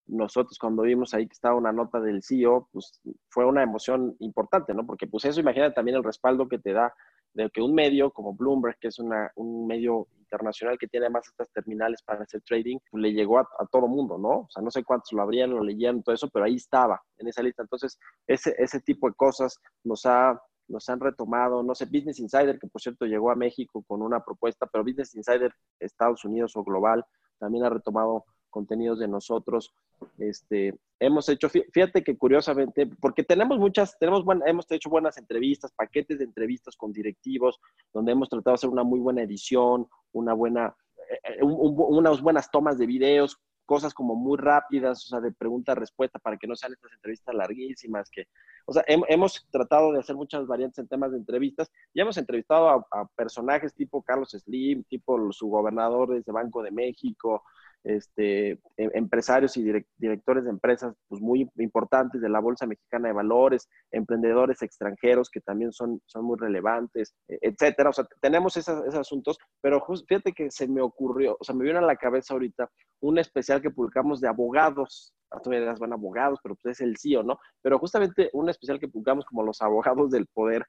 Nosotros 0.07 0.57
cuando 0.59 0.83
vimos 0.83 1.13
ahí 1.13 1.25
que 1.25 1.33
estaba 1.33 1.55
una 1.55 1.71
nota 1.71 2.01
del 2.01 2.21
CEO, 2.21 2.67
pues 2.73 2.99
fue 3.29 3.45
una 3.45 3.63
emoción 3.63 4.15
importante, 4.19 4.73
¿no? 4.73 4.85
Porque 4.85 5.07
pues 5.07 5.23
eso 5.23 5.39
imagina 5.39 5.73
también 5.73 5.97
el 5.97 6.03
respaldo 6.03 6.49
que 6.49 6.59
te 6.59 6.73
da 6.73 6.93
de 7.33 7.49
que 7.49 7.61
un 7.61 7.73
medio 7.73 8.11
como 8.11 8.33
Bloomberg, 8.33 8.77
que 8.77 8.89
es 8.89 8.99
una, 8.99 9.31
un 9.35 9.65
medio 9.65 10.07
internacional 10.19 10.77
que 10.77 10.87
tiene 10.87 11.05
además 11.05 11.27
estas 11.27 11.49
terminales 11.53 12.01
para 12.03 12.23
hacer 12.23 12.41
trading, 12.41 12.77
pues 12.89 13.01
le 13.01 13.13
llegó 13.13 13.39
a, 13.39 13.47
todo 13.71 13.87
mundo, 13.87 14.17
¿no? 14.17 14.29
O 14.29 14.47
sea, 14.49 14.61
no 14.61 14.69
sé 14.69 14.83
cuántos 14.83 15.13
lo 15.13 15.21
abrían, 15.21 15.51
lo 15.51 15.63
leían, 15.63 16.03
todo 16.03 16.13
eso, 16.13 16.29
pero 16.29 16.43
ahí 16.43 16.55
estaba, 16.55 17.01
en 17.17 17.29
esa 17.29 17.41
lista. 17.41 17.61
Entonces, 17.61 17.97
ese, 18.27 18.53
ese 18.57 18.81
tipo 18.81 19.07
de 19.07 19.15
cosas 19.15 19.57
nos 19.85 20.05
ha 20.05 20.37
nos 20.71 20.89
han 20.89 20.99
retomado, 20.99 21.61
no 21.63 21.75
sé, 21.75 21.85
Business 21.85 22.19
Insider, 22.19 22.57
que 22.57 22.67
por 22.67 22.81
cierto 22.81 23.05
llegó 23.05 23.31
a 23.31 23.35
México 23.35 23.83
con 23.87 24.01
una 24.01 24.23
propuesta, 24.23 24.65
pero 24.65 24.83
Business 24.83 25.15
Insider 25.15 25.53
Estados 25.79 26.25
Unidos 26.25 26.55
o 26.55 26.63
global 26.63 27.05
también 27.37 27.65
ha 27.65 27.69
retomado 27.69 28.25
contenidos 28.49 28.99
de 28.99 29.07
nosotros. 29.07 29.73
Este, 30.19 30.77
hemos 30.99 31.27
hecho, 31.29 31.49
fíjate 31.49 32.03
que 32.03 32.17
curiosamente, 32.17 32.87
porque 32.87 33.23
tenemos 33.23 33.57
muchas, 33.57 33.97
tenemos 33.97 34.23
hemos 34.45 34.69
hecho 34.71 34.89
buenas 34.89 35.17
entrevistas, 35.17 35.71
paquetes 35.71 36.19
de 36.19 36.25
entrevistas 36.25 36.75
con 36.75 36.91
directivos, 36.91 37.59
donde 37.93 38.11
hemos 38.11 38.29
tratado 38.29 38.53
de 38.53 38.55
hacer 38.55 38.69
una 38.69 38.83
muy 38.83 38.99
buena 38.99 39.23
edición, 39.23 39.87
una 40.11 40.33
buena, 40.33 40.75
eh, 41.09 41.37
eh, 41.39 41.43
unas 41.43 42.21
buenas 42.21 42.51
tomas 42.51 42.77
de 42.77 42.85
videos, 42.85 43.39
cosas 43.71 43.93
como 43.93 44.15
muy 44.15 44.37
rápidas, 44.37 45.05
o 45.05 45.07
sea, 45.07 45.21
de 45.21 45.31
pregunta-respuesta 45.31 46.19
para 46.19 46.35
que 46.35 46.45
no 46.45 46.57
sean 46.57 46.73
estas 46.73 46.91
entrevistas 46.91 47.33
larguísimas, 47.33 48.09
que, 48.11 48.27
o 48.65 48.73
sea, 48.73 48.83
hemos 48.85 49.47
tratado 49.49 49.93
de 49.93 49.99
hacer 49.99 50.17
muchas 50.17 50.45
variantes 50.45 50.79
en 50.79 50.89
temas 50.89 51.13
de 51.13 51.19
entrevistas 51.19 51.71
y 51.93 52.01
hemos 52.01 52.17
entrevistado 52.17 52.69
a, 52.69 52.85
a 52.91 53.07
personajes 53.15 53.73
tipo 53.73 54.03
Carlos 54.03 54.31
Slim, 54.31 54.83
tipo 54.83 55.31
su 55.31 55.47
gobernador 55.47 56.09
desde 56.09 56.33
Banco 56.33 56.61
de 56.61 56.71
México, 56.71 57.45
este, 57.83 58.51
em, 58.77 58.91
empresarios 58.93 59.57
y 59.57 59.63
directores 59.97 60.43
de 60.43 60.49
empresas 60.49 60.95
pues, 61.07 61.21
muy 61.21 61.49
importantes 61.57 62.21
de 62.21 62.29
la 62.29 62.39
Bolsa 62.39 62.67
Mexicana 62.67 63.07
de 63.07 63.13
Valores, 63.13 63.67
emprendedores 63.91 64.61
extranjeros 64.61 65.29
que 65.29 65.41
también 65.41 65.71
son, 65.71 66.01
son 66.05 66.25
muy 66.25 66.37
relevantes, 66.37 67.15
e, 67.27 67.39
etcétera. 67.41 67.89
O 67.89 67.93
sea, 67.93 68.05
tenemos 68.21 68.55
esos, 68.57 68.93
asuntos, 68.93 69.37
pero 69.61 69.83
fíjate 70.07 70.33
que 70.33 70.51
se 70.51 70.67
me 70.67 70.81
ocurrió, 70.81 71.37
o 71.39 71.43
sea, 71.43 71.55
me 71.55 71.63
vino 71.63 71.79
a 71.79 71.81
la 71.81 71.95
cabeza 71.95 72.33
ahorita 72.33 72.69
un 73.01 73.17
especial 73.17 73.61
que 73.61 73.71
publicamos 73.71 74.21
de 74.21 74.27
abogados. 74.27 75.13
Todavía 75.43 75.65
las 75.65 75.79
van 75.79 75.93
abogados, 75.93 76.39
pero 76.43 76.55
pues 76.55 76.77
es 76.77 76.81
el 76.81 76.97
CEO, 76.97 77.23
¿no? 77.23 77.39
Pero 77.61 77.79
justamente 77.79 78.29
un 78.33 78.49
especial 78.49 78.79
que 78.79 78.89
publicamos 78.89 79.25
como 79.25 79.43
los 79.43 79.61
abogados 79.61 80.11
del 80.11 80.27
poder, 80.27 80.65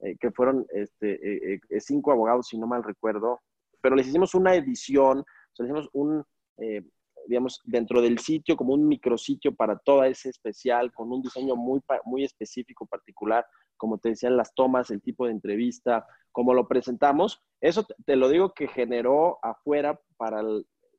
eh, 0.00 0.16
que 0.18 0.30
fueron 0.30 0.66
este, 0.70 1.54
eh, 1.54 1.60
eh, 1.68 1.80
cinco 1.80 2.12
abogados, 2.12 2.48
si 2.48 2.58
no 2.58 2.66
mal 2.66 2.84
recuerdo, 2.84 3.40
pero 3.80 3.96
les 3.96 4.06
hicimos 4.06 4.34
una 4.34 4.54
edición, 4.54 5.18
o 5.18 5.54
sea, 5.54 5.64
les 5.64 5.70
hicimos 5.70 5.90
un, 5.92 6.24
eh, 6.58 6.82
digamos, 7.26 7.60
dentro 7.64 8.02
del 8.02 8.18
sitio, 8.18 8.56
como 8.56 8.74
un 8.74 8.86
micrositio 8.86 9.54
para 9.54 9.78
toda 9.78 10.08
ese 10.08 10.28
especial, 10.28 10.92
con 10.92 11.12
un 11.12 11.22
diseño 11.22 11.56
muy, 11.56 11.80
muy 12.04 12.24
específico, 12.24 12.86
particular, 12.86 13.46
como 13.76 13.98
te 13.98 14.10
decían 14.10 14.36
las 14.36 14.54
tomas, 14.54 14.90
el 14.90 15.02
tipo 15.02 15.26
de 15.26 15.32
entrevista, 15.32 16.06
como 16.32 16.54
lo 16.54 16.68
presentamos. 16.68 17.42
Eso 17.60 17.86
te 18.04 18.16
lo 18.16 18.28
digo 18.28 18.52
que 18.52 18.68
generó 18.68 19.38
afuera 19.42 19.98
para 20.16 20.42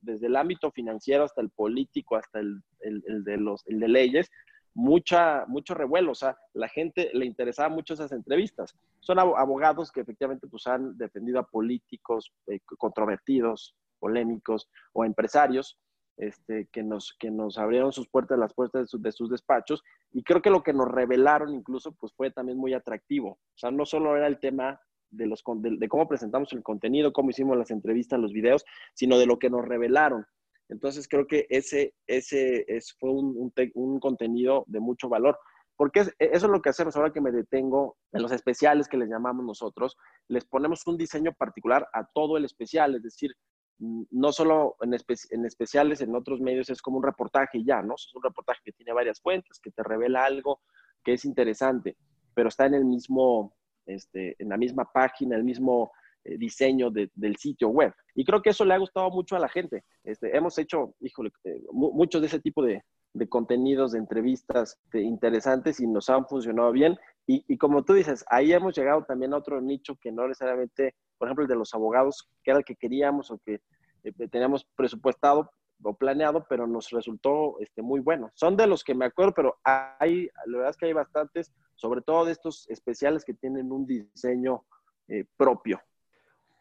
desde 0.02 0.28
el 0.28 0.36
ámbito 0.36 0.72
financiero 0.72 1.24
hasta 1.24 1.42
el 1.42 1.50
político, 1.50 2.16
hasta 2.16 2.40
el, 2.40 2.62
de, 2.80 3.38
los, 3.38 3.66
el 3.68 3.80
de 3.80 3.88
leyes, 3.88 4.32
mucha, 4.74 5.46
mucho 5.48 5.74
revuelo. 5.74 6.12
O 6.12 6.16
sea, 6.16 6.38
la 6.54 6.70
gente 6.70 7.10
le 7.14 7.26
interesaba 7.26 7.70
mucho 7.70 7.96
esas 7.96 8.12
entrevistas. 8.12 8.76
Son 9.00 9.20
abogados 9.20 9.92
que 9.92 10.02
efectivamente 10.02 10.48
pues, 10.48 10.68
han 10.68 10.98
defendido 10.98 11.40
a 11.40 11.48
políticos 11.48 12.32
eh, 12.48 12.60
controvertidos, 12.78 13.76
polémicos 14.06 14.70
o 14.94 15.04
empresarios 15.04 15.80
este, 16.18 16.70
que, 16.72 16.84
nos, 16.84 17.16
que 17.20 17.32
nos 17.32 17.58
abrieron 17.58 17.92
sus 17.92 18.08
puertas, 18.08 18.38
las 18.38 18.54
puertas 18.54 18.88
de, 18.92 19.12
sus 19.12 19.30
despachos. 19.32 19.84
Y 20.12 20.24
creo 20.24 20.44
que 20.44 20.52
lo 20.52 20.62
que 20.62 20.74
nos 20.74 20.88
revelaron 20.88 21.56
incluso 21.56 21.92
pues 21.94 22.14
fue 22.14 22.30
también 22.30 22.60
muy 22.60 22.76
atractivo. 22.76 23.32
O 23.32 23.58
sea, 23.58 23.72
no 23.72 23.84
solo 23.86 24.16
era 24.16 24.28
el 24.28 24.40
tema 24.40 24.80
de, 25.10 25.26
los, 25.26 25.44
de, 25.58 25.88
cómo 25.90 26.08
presentamos 26.08 26.54
el 26.54 26.62
contenido, 26.62 27.14
cómo 27.14 27.32
hicimos 27.32 27.58
las 27.58 27.72
entrevistas, 27.72 28.20
los 28.20 28.32
videos, 28.32 28.64
sino 28.94 29.18
de 29.18 29.26
lo 29.26 29.40
que 29.40 29.50
nos 29.50 29.66
revelaron. 29.66 30.24
Entonces 30.70 31.08
creo 31.08 31.26
que 31.26 31.48
ese, 31.50 31.96
ese 32.06 32.64
es, 32.68 32.96
fue 33.00 33.10
un, 33.10 33.36
un, 33.36 33.54
un 33.74 34.00
contenido 34.00 34.66
de 34.68 34.80
mucho 34.80 35.10
valor. 35.10 35.40
Porque 35.78 36.00
eso 36.00 36.14
es 36.20 36.44
lo 36.44 36.62
que 36.62 36.70
hacemos 36.70 36.96
ahora 36.96 37.12
que 37.12 37.22
me 37.22 37.32
detengo 37.32 37.98
en 38.14 38.22
los 38.22 38.32
especiales 38.32 38.88
que 38.88 38.98
les 38.98 39.10
llamamos 39.10 39.46
nosotros. 39.46 39.98
Les 40.30 40.46
ponemos 40.46 40.88
un 40.88 40.98
diseño 40.98 41.34
particular 41.34 41.88
a 41.92 42.06
todo 42.06 42.38
el 42.38 42.46
especial, 42.46 42.96
es 42.96 43.04
decir, 43.04 43.36
no 43.80 44.32
solo 44.32 44.78
en, 44.82 44.94
en, 44.94 45.46
especiales, 45.46 46.02
en 46.02 46.16
otros 46.16 46.40
medios 46.40 46.70
es 46.70 46.82
como 46.82 46.98
un 46.98 47.04
reportaje 47.04 47.64
ya, 47.64 47.82
¿no? 47.82 47.96
Es 47.96 48.14
un 48.14 48.24
reportaje 48.24 48.62
que 48.64 48.72
tiene 48.72 48.94
varias 48.94 49.20
fuentes, 49.20 49.60
que 49.60 49.72
te 49.72 49.84
revela 49.84 50.26
algo 50.26 50.62
que 51.04 51.14
es 51.14 51.26
interesante, 51.26 51.98
pero 52.34 52.50
está 52.50 52.66
en 52.66 52.74
el 52.74 52.86
mismo, 52.86 53.54
este, 53.86 54.36
en 54.40 54.50
la 54.50 54.58
misma 54.58 54.92
página, 54.92 55.36
el 55.36 55.44
mismo 55.44 55.92
eh, 56.24 56.38
diseño 56.38 56.90
del 56.90 57.36
sitio 57.38 57.70
web. 57.70 57.94
Y 58.16 58.26
creo 58.26 58.42
que 58.42 58.50
eso 58.50 58.66
le 58.66 58.74
ha 58.74 58.80
gustado 58.80 59.10
mucho 59.12 59.36
a 59.36 59.40
la 59.40 59.50
gente. 59.50 59.84
Este, 60.04 60.36
hemos 60.36 60.58
hecho, 60.58 60.96
híjole, 61.00 61.32
eh, 61.44 61.62
muchos 61.72 62.22
de 62.22 62.28
ese 62.28 62.40
tipo 62.40 62.64
de, 62.64 62.84
de 63.16 63.28
contenidos, 63.28 63.94
de 63.94 64.00
entrevistas 64.00 64.80
interesantes 64.94 65.80
y 65.80 65.88
nos 65.88 66.10
han 66.10 66.28
funcionado 66.28 66.72
bien. 66.72 66.98
Y, 67.28 67.58
como 67.58 67.84
tú 67.84 67.94
dices, 67.94 68.24
ahí 68.30 68.54
hemos 68.54 68.76
llegado 68.76 69.04
también 69.04 69.34
a 69.34 69.38
otro 69.38 69.60
nicho 69.60 69.96
que 69.96 70.12
no 70.12 70.28
necesariamente 70.28 70.94
por 71.18 71.28
ejemplo, 71.28 71.44
el 71.44 71.50
de 71.50 71.56
los 71.56 71.74
abogados, 71.74 72.30
que 72.44 72.52
era 72.52 72.60
el 72.60 72.66
que 72.66 72.76
queríamos 72.76 73.32
o 73.32 73.40
que 73.40 73.62
eh, 74.04 74.28
teníamos 74.30 74.66
presupuestado 74.76 75.52
o 75.84 75.94
planeado, 75.94 76.46
pero 76.50 76.68
nos 76.68 76.90
resultó 76.90 77.60
este, 77.60 77.82
muy 77.82 78.00
bueno. 78.00 78.32
Son 78.34 78.56
de 78.56 78.68
los 78.68 78.84
que 78.84 78.96
me 78.96 79.06
acuerdo, 79.06 79.34
pero 79.36 79.58
hay, 79.64 80.30
la 80.46 80.58
verdad 80.58 80.70
es 80.72 80.78
que 80.78 80.86
hay 80.86 80.94
bastantes, 80.94 81.52
sobre 81.76 82.02
todo 82.02 82.26
de 82.26 82.32
estos 82.32 82.68
especiales 82.70 83.26
que 83.26 83.34
tienen 83.34 83.72
un 83.72 83.86
diseño 83.86 84.64
eh, 85.08 85.26
propio. 85.38 85.82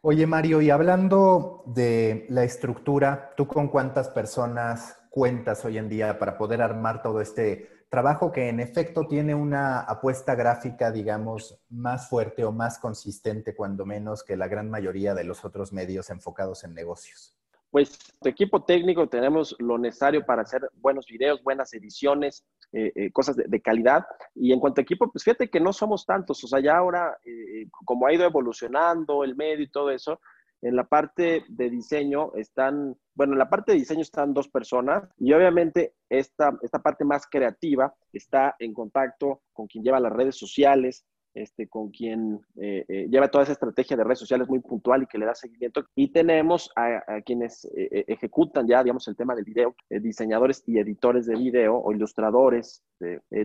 Oye, 0.02 0.26
Mario, 0.26 0.60
y 0.60 0.68
hablando 0.68 1.62
de 1.66 2.26
la 2.28 2.44
estructura, 2.44 3.32
¿tú 3.36 3.46
con 3.46 3.68
cuántas 3.68 4.10
personas 4.10 5.00
cuentas 5.14 5.64
hoy 5.64 5.78
en 5.78 5.88
día 5.88 6.18
para 6.18 6.36
poder 6.36 6.60
armar 6.60 7.00
todo 7.00 7.20
este 7.20 7.84
trabajo 7.88 8.32
que 8.32 8.48
en 8.48 8.58
efecto 8.58 9.06
tiene 9.06 9.32
una 9.32 9.78
apuesta 9.78 10.34
gráfica, 10.34 10.90
digamos, 10.90 11.62
más 11.68 12.08
fuerte 12.08 12.44
o 12.44 12.50
más 12.50 12.80
consistente, 12.80 13.54
cuando 13.54 13.86
menos, 13.86 14.24
que 14.24 14.36
la 14.36 14.48
gran 14.48 14.68
mayoría 14.68 15.14
de 15.14 15.22
los 15.22 15.44
otros 15.44 15.72
medios 15.72 16.10
enfocados 16.10 16.64
en 16.64 16.74
negocios? 16.74 17.38
Pues 17.70 17.96
tu 18.20 18.28
equipo 18.28 18.64
técnico 18.64 19.08
tenemos 19.08 19.54
lo 19.60 19.78
necesario 19.78 20.26
para 20.26 20.42
hacer 20.42 20.68
buenos 20.74 21.06
videos, 21.06 21.40
buenas 21.44 21.72
ediciones, 21.74 22.44
eh, 22.72 22.90
eh, 22.96 23.12
cosas 23.12 23.36
de, 23.36 23.62
calidad. 23.62 24.04
Y 24.34 24.52
en 24.52 24.58
cuanto 24.58 24.80
a 24.80 24.82
equipo, 24.82 25.12
pues 25.12 25.22
fíjate 25.22 25.48
que 25.48 25.60
no 25.60 25.72
somos 25.72 26.04
tantos. 26.04 26.42
O 26.42 26.48
sea, 26.48 26.58
ya 26.58 26.76
ahora, 26.76 27.16
eh, 27.24 27.68
como 27.84 28.08
ha 28.08 28.12
ido 28.12 28.24
evolucionando 28.24 29.22
el 29.22 29.36
medio 29.36 29.62
y 29.62 29.70
todo 29.70 29.92
eso, 29.92 30.18
en 30.60 30.74
la 30.74 30.88
parte 30.88 31.44
de 31.46 31.70
diseño 31.70 32.32
están, 32.34 32.96
bueno, 33.14 33.32
en 33.34 33.38
la 33.38 33.48
parte 33.48 33.72
de 33.72 33.78
diseño 33.78 34.02
están 34.02 34.34
dos 34.34 34.48
personas 34.48 35.08
y 35.18 35.32
obviamente 35.32 35.94
esta, 36.08 36.56
esta 36.62 36.80
parte 36.80 37.04
más 37.04 37.26
creativa 37.26 37.94
está 38.12 38.56
en 38.58 38.74
contacto 38.74 39.42
con 39.52 39.66
quien 39.66 39.84
lleva 39.84 40.00
las 40.00 40.12
redes 40.12 40.36
sociales, 40.36 41.06
este, 41.34 41.68
con 41.68 41.90
quien 41.90 42.40
eh, 42.56 42.84
eh, 42.88 43.06
lleva 43.10 43.28
toda 43.28 43.44
esa 43.44 43.52
estrategia 43.52 43.96
de 43.96 44.04
redes 44.04 44.20
sociales 44.20 44.48
muy 44.48 44.60
puntual 44.60 45.02
y 45.02 45.06
que 45.06 45.18
le 45.18 45.26
da 45.26 45.34
seguimiento. 45.34 45.84
Y 45.94 46.12
tenemos 46.12 46.70
a, 46.76 47.20
quienes 47.22 47.64
eh, 47.76 48.04
ejecutan 48.06 48.66
ya, 48.66 48.82
digamos, 48.82 49.08
el 49.08 49.16
tema 49.16 49.34
del 49.34 49.44
video, 49.44 49.74
diseñadores 49.90 50.62
y 50.66 50.78
editores 50.78 51.26
de 51.26 51.36
video 51.36 51.76
o 51.76 51.92
ilustradores. 51.92 52.84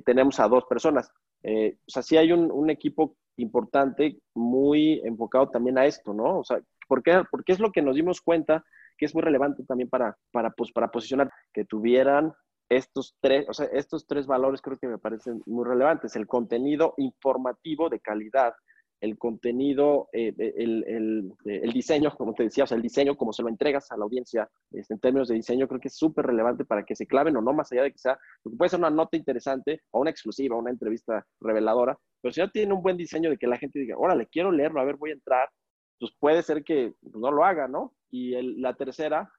tenemos 0.06 0.40
a 0.40 0.48
dos 0.48 0.66
personas. 0.66 1.12
o 1.44 1.90
sea, 1.90 2.04
sí 2.04 2.16
hay 2.18 2.32
un, 2.32 2.52
un, 2.52 2.70
equipo 2.70 3.16
importante 3.38 4.20
muy 4.36 5.02
enfocado 5.04 5.50
también 5.50 5.78
a 5.78 5.86
esto, 5.86 6.14
¿no? 6.14 6.40
O 6.40 6.44
sea, 6.44 6.62
¿Por 6.90 7.04
qué? 7.04 7.22
Porque 7.30 7.54
es 7.54 7.60
lo 7.60 7.72
que 7.72 7.84
nos 7.84 7.96
dimos 7.96 8.20
cuenta 8.20 8.66
que 9.00 9.06
es 9.06 9.16
muy 9.16 9.24
relevante 9.24 9.64
también 9.64 9.90
para, 9.90 10.16
para, 10.32 10.52
pues, 10.52 10.72
para 10.72 10.92
posicionar, 10.92 11.32
que 11.54 11.66
tuvieran 11.66 12.34
estos 12.70 13.16
tres, 13.20 13.48
o 13.50 13.54
sea, 13.54 13.66
estos 13.74 14.06
tres 14.06 14.28
valores 14.28 14.62
creo 14.62 14.78
que 14.78 14.88
me 14.88 15.00
parecen 15.00 15.42
muy 15.48 15.66
relevantes. 15.66 16.16
El 16.16 16.28
contenido 16.28 16.94
informativo 16.98 17.90
de 17.90 18.00
calidad, 18.00 18.54
el 19.02 19.18
contenido, 19.18 20.10
eh, 20.12 20.34
el, 20.38 20.84
el, 20.86 21.34
el, 21.46 21.74
diseño, 21.74 22.14
como 22.16 22.34
te 22.34 22.44
decía, 22.44 22.66
o 22.66 22.68
sea, 22.68 22.76
el 22.76 22.84
diseño, 22.84 23.16
como 23.16 23.32
se 23.32 23.42
lo 23.42 23.50
entregas 23.50 23.90
a 23.92 23.98
la 23.98 24.04
audiencia 24.04 24.50
este, 24.72 24.94
en 24.94 25.00
términos 25.00 25.30
de 25.30 25.36
diseño, 25.36 25.68
creo 25.68 25.80
que 25.80 25.88
es 25.88 25.98
súper 25.98 26.26
relevante 26.26 26.66
para 26.66 26.84
que 26.84 26.96
se 26.96 27.08
claven 27.08 27.38
o 27.38 27.42
no, 27.42 27.54
más 27.54 27.72
allá 27.72 27.84
de 27.84 27.92
que 27.94 27.98
sea, 27.98 28.20
porque 28.44 28.58
puede 28.58 28.70
ser 28.70 28.80
una 28.80 28.90
nota 28.90 29.16
interesante 29.16 29.82
o 29.92 30.02
una 30.02 30.12
exclusiva, 30.12 30.58
una 30.58 30.70
entrevista 30.70 31.26
reveladora, 31.40 31.98
pero 32.22 32.34
si 32.34 32.42
ya 32.42 32.50
tiene 32.50 32.74
un 32.74 32.84
buen 32.84 32.98
diseño 32.98 33.30
de 33.30 33.38
que 33.38 33.48
la 33.48 33.58
gente 33.58 33.80
diga, 33.80 33.96
órale, 33.98 34.28
quiero 34.28 34.52
leerlo, 34.52 34.82
a 34.82 34.86
ver, 34.86 34.98
voy 34.98 35.12
a 35.12 35.14
entrar, 35.14 35.50
pues 35.98 36.12
puede 36.20 36.44
ser 36.44 36.64
que 36.64 36.94
pues, 37.02 37.16
no 37.16 37.32
lo 37.32 37.46
haga, 37.46 37.68
¿no? 37.68 37.94
Y 38.12 38.32
la 38.60 38.74
tercera, 38.74 39.32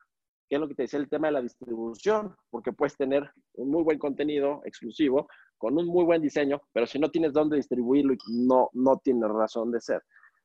que 0.49 0.57
es 0.57 0.61
lo 0.61 0.68
que 0.68 0.75
te 0.75 0.83
decía 0.83 0.99
el 0.99 1.09
tema 1.09 1.29
de 1.29 1.33
la 1.33 1.43
distribución, 1.43 2.35
porque 2.51 2.73
puedes 2.73 2.97
tener 2.97 3.31
un 3.55 3.71
muy 3.71 3.83
buen 3.83 3.99
contenido 3.99 4.62
exclusivo 4.64 5.29
con 5.59 5.77
un 5.79 5.87
muy 5.87 6.05
buen 6.05 6.23
diseño, 6.23 6.61
pero 6.73 6.87
si 6.87 6.99
no 6.99 7.11
tienes 7.11 7.33
dónde 7.33 7.57
distribuirlo, 7.57 8.14
no, 8.29 8.71
no 8.73 8.99
tiene 8.99 9.29
razón 9.29 9.71
de 9.71 9.81
ser. 9.81 10.03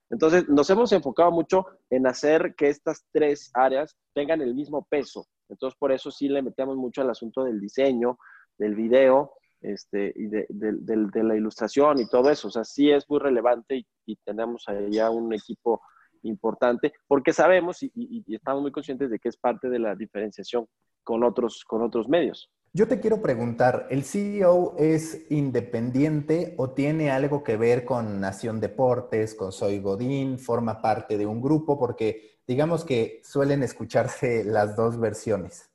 Entonces, 0.10 0.48
nos 0.50 0.70
hemos 0.70 0.92
enfocado 0.92 1.32
mucho 1.32 1.66
en 1.90 2.06
hacer 2.06 2.54
que 2.56 2.70
estas 2.70 3.06
tres 3.12 3.50
áreas 3.54 3.96
tengan 4.14 4.42
el 4.42 4.54
mismo 4.54 4.86
peso. 4.90 5.26
Entonces, 5.50 5.78
por 5.80 5.92
eso 5.92 6.12
sí 6.12 6.28
le 6.28 6.42
metemos 6.42 6.76
mucho 6.76 7.02
al 7.02 7.10
asunto 7.10 7.44
del 7.44 7.60
diseño, 7.60 8.18
del 8.58 8.76
video 8.76 9.32
este, 9.62 10.14
y 10.16 10.28
de, 10.28 10.46
de, 10.50 11.24
la 11.24 11.36
ilustración 11.36 12.00
y 12.00 12.08
todo 12.08 12.30
eso. 12.30 12.50
O 12.50 12.52
sea, 12.52 12.64
sí 12.64 12.92
es 12.92 13.10
muy 13.10 13.20
relevante 13.20 13.78
y 13.78 13.86
y 14.06 14.16
tenemos 14.18 14.64
allá 14.68 15.10
un 15.10 15.34
equipo 15.34 15.82
importante, 16.26 16.94
porque 17.08 17.34
sabemos 17.34 17.82
y, 17.84 17.92
y, 17.96 18.36
estamos 18.36 18.62
muy 18.62 18.72
conscientes 18.72 19.10
de 19.10 19.20
que 19.20 19.30
es 19.30 19.38
parte 19.38 19.70
de 19.70 19.80
la 19.80 19.96
diferenciación 19.96 20.68
con 21.04 21.24
otros, 21.24 21.64
con 21.66 21.82
otros 21.82 22.08
medios. 22.10 22.50
Yo 22.74 22.90
te 22.90 23.00
quiero 23.00 23.22
preguntar, 23.22 23.88
¿el 23.90 24.04
CEO 24.04 24.76
es 24.78 25.32
independiente 25.32 26.56
o 26.58 26.72
tiene 26.72 27.10
algo 27.10 27.42
que 27.42 27.56
ver 27.56 27.86
con 27.86 28.20
Nación 28.20 28.60
Deportes, 28.60 29.34
con 29.34 29.54
Soy 29.54 29.80
Godín, 29.80 30.40
forma 30.40 30.82
parte 30.82 31.18
de 31.18 31.26
un 31.26 31.42
grupo? 31.42 31.80
Porque 31.80 32.40
digamos 32.46 32.84
que 32.84 33.22
suelen 33.24 33.64
escucharse 33.64 34.44
las 34.46 34.76
dos 34.76 35.00
versiones. 35.00 35.72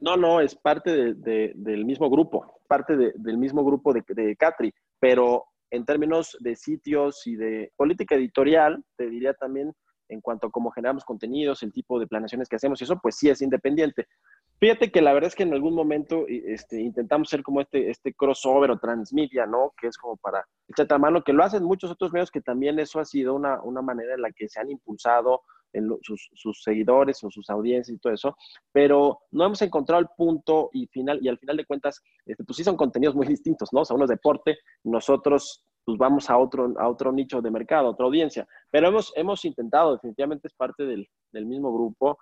No, 0.00 0.16
no, 0.16 0.40
es 0.40 0.54
parte 0.54 1.14
del 1.14 1.84
mismo 1.84 2.10
grupo, 2.10 2.60
parte 2.68 2.94
del 2.96 3.38
mismo 3.38 3.64
grupo 3.64 3.92
de, 3.92 4.04
de 4.06 4.36
Catri, 4.36 4.72
pero 5.00 5.46
en 5.72 5.86
términos 5.86 6.36
de 6.40 6.54
sitios 6.54 7.26
y 7.26 7.34
de 7.34 7.72
política 7.76 8.14
editorial, 8.14 8.84
te 8.96 9.08
diría 9.08 9.32
también 9.32 9.72
en 10.08 10.20
cuanto 10.20 10.46
a 10.46 10.50
cómo 10.50 10.70
generamos 10.70 11.02
contenidos, 11.02 11.62
el 11.62 11.72
tipo 11.72 11.98
de 11.98 12.06
planeaciones 12.06 12.46
que 12.46 12.56
hacemos 12.56 12.78
y 12.80 12.84
eso, 12.84 13.00
pues 13.02 13.16
sí 13.16 13.30
es 13.30 13.40
independiente. 13.40 14.06
Fíjate 14.60 14.92
que 14.92 15.00
la 15.00 15.14
verdad 15.14 15.28
es 15.28 15.34
que 15.34 15.44
en 15.44 15.54
algún 15.54 15.74
momento 15.74 16.26
este, 16.28 16.78
intentamos 16.78 17.30
ser 17.30 17.42
como 17.42 17.62
este, 17.62 17.88
este 17.88 18.12
crossover 18.12 18.70
o 18.70 18.78
transmedia, 18.78 19.46
¿no? 19.46 19.72
Que 19.80 19.88
es 19.88 19.96
como 19.96 20.18
para 20.18 20.46
echar 20.68 21.00
mano, 21.00 21.24
que 21.24 21.32
lo 21.32 21.42
hacen 21.42 21.64
muchos 21.64 21.90
otros 21.90 22.12
medios, 22.12 22.30
que 22.30 22.42
también 22.42 22.78
eso 22.78 23.00
ha 23.00 23.06
sido 23.06 23.34
una, 23.34 23.62
una 23.62 23.80
manera 23.80 24.14
en 24.14 24.20
la 24.20 24.30
que 24.30 24.48
se 24.48 24.60
han 24.60 24.70
impulsado 24.70 25.40
en 25.72 25.88
sus, 26.02 26.30
sus, 26.34 26.62
seguidores 26.62 27.22
o 27.24 27.30
sus 27.30 27.48
audiencias 27.50 27.96
y 27.96 28.00
todo 28.00 28.12
eso, 28.12 28.36
pero 28.72 29.20
no 29.30 29.46
hemos 29.46 29.62
encontrado 29.62 30.00
el 30.00 30.08
punto 30.16 30.70
y 30.72 30.86
final, 30.86 31.18
y 31.22 31.28
al 31.28 31.38
final 31.38 31.56
de 31.56 31.64
cuentas, 31.64 32.02
este, 32.26 32.44
pues 32.44 32.56
sí 32.56 32.64
son 32.64 32.76
contenidos 32.76 33.14
muy 33.14 33.26
distintos, 33.26 33.72
¿no? 33.72 33.80
O 33.80 33.84
sea, 33.84 33.94
uno 33.94 34.04
es 34.04 34.10
deporte, 34.10 34.58
nosotros 34.84 35.64
pues 35.84 35.98
vamos 35.98 36.30
a 36.30 36.38
otro, 36.38 36.72
a 36.78 36.88
otro 36.88 37.10
nicho 37.10 37.42
de 37.42 37.50
mercado, 37.50 37.88
a 37.88 37.90
otra 37.90 38.06
audiencia, 38.06 38.46
pero 38.70 38.88
hemos, 38.88 39.12
hemos 39.16 39.44
intentado, 39.44 39.92
definitivamente 39.94 40.48
es 40.48 40.54
parte 40.54 40.84
del, 40.84 41.08
del 41.32 41.46
mismo 41.46 41.72
grupo 41.72 42.18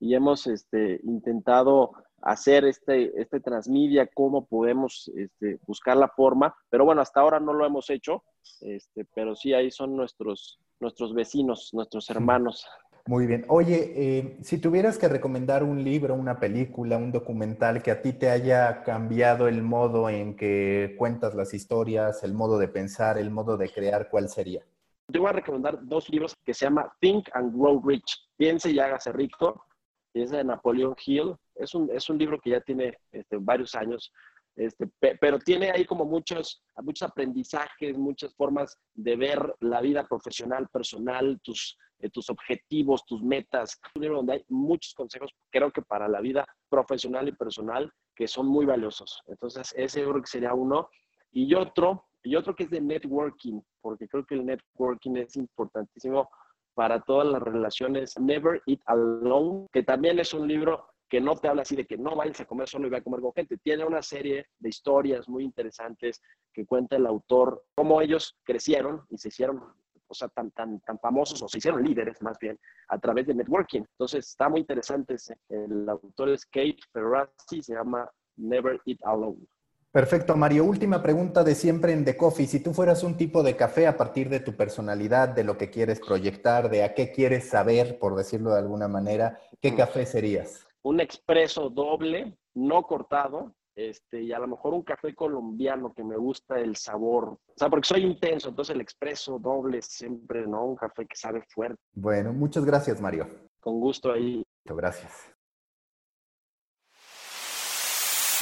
y 0.00 0.14
hemos 0.14 0.46
este, 0.46 1.00
intentado 1.04 1.92
hacer 2.22 2.64
este, 2.64 3.20
este 3.20 3.40
transmedia, 3.40 4.08
cómo 4.12 4.46
podemos 4.46 5.10
este, 5.14 5.58
buscar 5.66 5.96
la 5.96 6.08
forma, 6.08 6.54
pero 6.70 6.84
bueno, 6.84 7.02
hasta 7.02 7.20
ahora 7.20 7.38
no 7.38 7.52
lo 7.52 7.66
hemos 7.66 7.90
hecho, 7.90 8.24
este, 8.60 9.06
pero 9.14 9.36
sí 9.36 9.52
ahí 9.52 9.70
son 9.70 9.94
nuestros, 9.94 10.58
nuestros 10.80 11.14
vecinos, 11.14 11.70
nuestros 11.72 12.08
hermanos. 12.10 12.66
Muy 13.06 13.26
bien. 13.26 13.44
Oye, 13.48 13.92
eh, 13.94 14.38
si 14.40 14.58
tuvieras 14.58 14.96
que 14.96 15.08
recomendar 15.08 15.62
un 15.62 15.84
libro, 15.84 16.14
una 16.14 16.40
película, 16.40 16.96
un 16.96 17.12
documental 17.12 17.82
que 17.82 17.90
a 17.90 18.00
ti 18.00 18.14
te 18.14 18.30
haya 18.30 18.82
cambiado 18.82 19.46
el 19.46 19.62
modo 19.62 20.08
en 20.08 20.34
que 20.36 20.94
cuentas 20.98 21.34
las 21.34 21.52
historias, 21.52 22.24
el 22.24 22.32
modo 22.32 22.58
de 22.58 22.68
pensar, 22.68 23.18
el 23.18 23.30
modo 23.30 23.58
de 23.58 23.68
crear, 23.68 24.08
¿cuál 24.08 24.30
sería? 24.30 24.62
Yo 25.08 25.20
voy 25.20 25.28
a 25.28 25.32
recomendar 25.34 25.78
dos 25.86 26.08
libros 26.08 26.34
que 26.46 26.54
se 26.54 26.64
llama 26.64 26.90
Think 26.98 27.28
and 27.34 27.54
Grow 27.54 27.82
Rich, 27.86 28.30
Piense 28.38 28.70
y 28.70 28.78
hágase 28.78 29.12
rico, 29.12 29.66
y 30.14 30.22
es 30.22 30.30
de 30.30 30.42
Napoleon 30.42 30.94
Hill. 31.04 31.36
Es 31.56 31.74
un, 31.74 31.90
es 31.92 32.08
un 32.08 32.16
libro 32.16 32.40
que 32.40 32.50
ya 32.50 32.60
tiene 32.62 32.96
este, 33.12 33.36
varios 33.36 33.74
años, 33.74 34.10
este, 34.56 34.88
pero 35.20 35.38
tiene 35.38 35.70
ahí 35.70 35.84
como 35.84 36.04
muchos, 36.04 36.62
muchos 36.82 37.08
aprendizajes, 37.08 37.98
muchas 37.98 38.34
formas 38.34 38.78
de 38.94 39.16
ver 39.16 39.54
la 39.60 39.80
vida 39.80 40.06
profesional, 40.06 40.68
personal, 40.68 41.40
tus, 41.42 41.76
eh, 41.98 42.08
tus 42.10 42.30
objetivos, 42.30 43.04
tus 43.04 43.22
metas. 43.22 43.80
Un 43.96 44.02
libro 44.02 44.18
donde 44.18 44.34
hay 44.34 44.44
muchos 44.48 44.94
consejos, 44.94 45.32
creo 45.50 45.72
que 45.72 45.82
para 45.82 46.08
la 46.08 46.20
vida 46.20 46.46
profesional 46.68 47.28
y 47.28 47.32
personal, 47.32 47.90
que 48.14 48.28
son 48.28 48.46
muy 48.46 48.64
valiosos. 48.64 49.20
Entonces, 49.26 49.74
ese 49.76 50.00
yo 50.00 50.10
creo 50.10 50.22
que 50.22 50.30
sería 50.30 50.54
uno. 50.54 50.88
Y 51.32 51.52
otro, 51.54 52.06
y 52.22 52.36
otro 52.36 52.54
que 52.54 52.64
es 52.64 52.70
de 52.70 52.80
networking, 52.80 53.60
porque 53.80 54.06
creo 54.06 54.24
que 54.24 54.36
el 54.36 54.46
networking 54.46 55.16
es 55.16 55.34
importantísimo 55.36 56.28
para 56.74 57.00
todas 57.00 57.26
las 57.26 57.42
relaciones. 57.42 58.16
Never 58.20 58.62
Eat 58.66 58.80
Alone, 58.86 59.66
que 59.72 59.82
también 59.82 60.20
es 60.20 60.32
un 60.32 60.46
libro 60.46 60.86
que 61.08 61.20
no 61.20 61.36
te 61.36 61.48
habla 61.48 61.62
así 61.62 61.76
de 61.76 61.86
que 61.86 61.96
no 61.96 62.16
vayas 62.16 62.40
a 62.40 62.44
comer 62.44 62.68
solo 62.68 62.86
y 62.86 62.90
vaya 62.90 63.00
a 63.00 63.04
comer 63.04 63.20
con 63.20 63.32
gente. 63.32 63.58
Tiene 63.58 63.84
una 63.84 64.02
serie 64.02 64.46
de 64.58 64.68
historias 64.68 65.28
muy 65.28 65.44
interesantes 65.44 66.22
que 66.52 66.66
cuenta 66.66 66.96
el 66.96 67.06
autor 67.06 67.64
cómo 67.74 68.00
ellos 68.00 68.36
crecieron 68.44 69.02
y 69.10 69.18
se 69.18 69.28
hicieron 69.28 69.62
o 70.06 70.14
sea, 70.14 70.28
tan, 70.28 70.50
tan, 70.50 70.80
tan 70.80 70.98
famosos 70.98 71.42
o 71.42 71.48
se 71.48 71.58
hicieron 71.58 71.82
líderes 71.82 72.20
más 72.22 72.38
bien 72.38 72.58
a 72.88 72.98
través 72.98 73.26
de 73.26 73.34
networking. 73.34 73.80
Entonces 73.80 74.28
está 74.28 74.48
muy 74.48 74.60
interesante. 74.60 75.16
El 75.48 75.88
autor 75.88 76.30
es 76.30 76.44
Kate 76.46 76.78
Ferrazzi, 76.92 77.62
se 77.62 77.74
llama 77.74 78.10
Never 78.36 78.80
Eat 78.86 78.98
Alone. 79.04 79.46
Perfecto, 79.90 80.36
Mario. 80.36 80.64
Última 80.64 81.00
pregunta 81.02 81.44
de 81.44 81.54
siempre 81.54 81.92
en 81.92 82.04
The 82.04 82.16
Coffee. 82.16 82.48
Si 82.48 82.58
tú 82.58 82.74
fueras 82.74 83.04
un 83.04 83.16
tipo 83.16 83.44
de 83.44 83.54
café 83.54 83.86
a 83.86 83.96
partir 83.96 84.28
de 84.28 84.40
tu 84.40 84.56
personalidad, 84.56 85.28
de 85.28 85.44
lo 85.44 85.56
que 85.56 85.70
quieres 85.70 86.00
proyectar, 86.00 86.68
de 86.68 86.82
a 86.82 86.94
qué 86.94 87.12
quieres 87.12 87.48
saber, 87.48 88.00
por 88.00 88.16
decirlo 88.16 88.50
de 88.50 88.58
alguna 88.58 88.88
manera, 88.88 89.38
¿qué 89.60 89.70
mm. 89.70 89.76
café 89.76 90.04
serías? 90.04 90.63
Un 90.84 91.00
expreso 91.00 91.70
doble, 91.70 92.36
no 92.54 92.82
cortado, 92.82 93.54
este, 93.74 94.22
y 94.22 94.32
a 94.32 94.38
lo 94.38 94.46
mejor 94.46 94.74
un 94.74 94.82
café 94.82 95.14
colombiano 95.14 95.92
que 95.92 96.04
me 96.04 96.16
gusta 96.16 96.60
el 96.60 96.76
sabor. 96.76 97.24
O 97.24 97.54
sea, 97.56 97.68
porque 97.68 97.88
soy 97.88 98.02
intenso, 98.02 98.50
entonces 98.50 98.74
el 98.74 98.80
expreso 98.80 99.38
doble 99.38 99.82
siempre, 99.82 100.46
¿no? 100.46 100.64
Un 100.64 100.76
café 100.76 101.06
que 101.06 101.16
sabe 101.16 101.42
fuerte. 101.48 101.80
Bueno, 101.92 102.32
muchas 102.32 102.64
gracias, 102.64 103.00
Mario. 103.00 103.26
Con 103.60 103.80
gusto 103.80 104.12
ahí. 104.12 104.44
Muchas 104.64 104.76
gracias. 104.76 105.33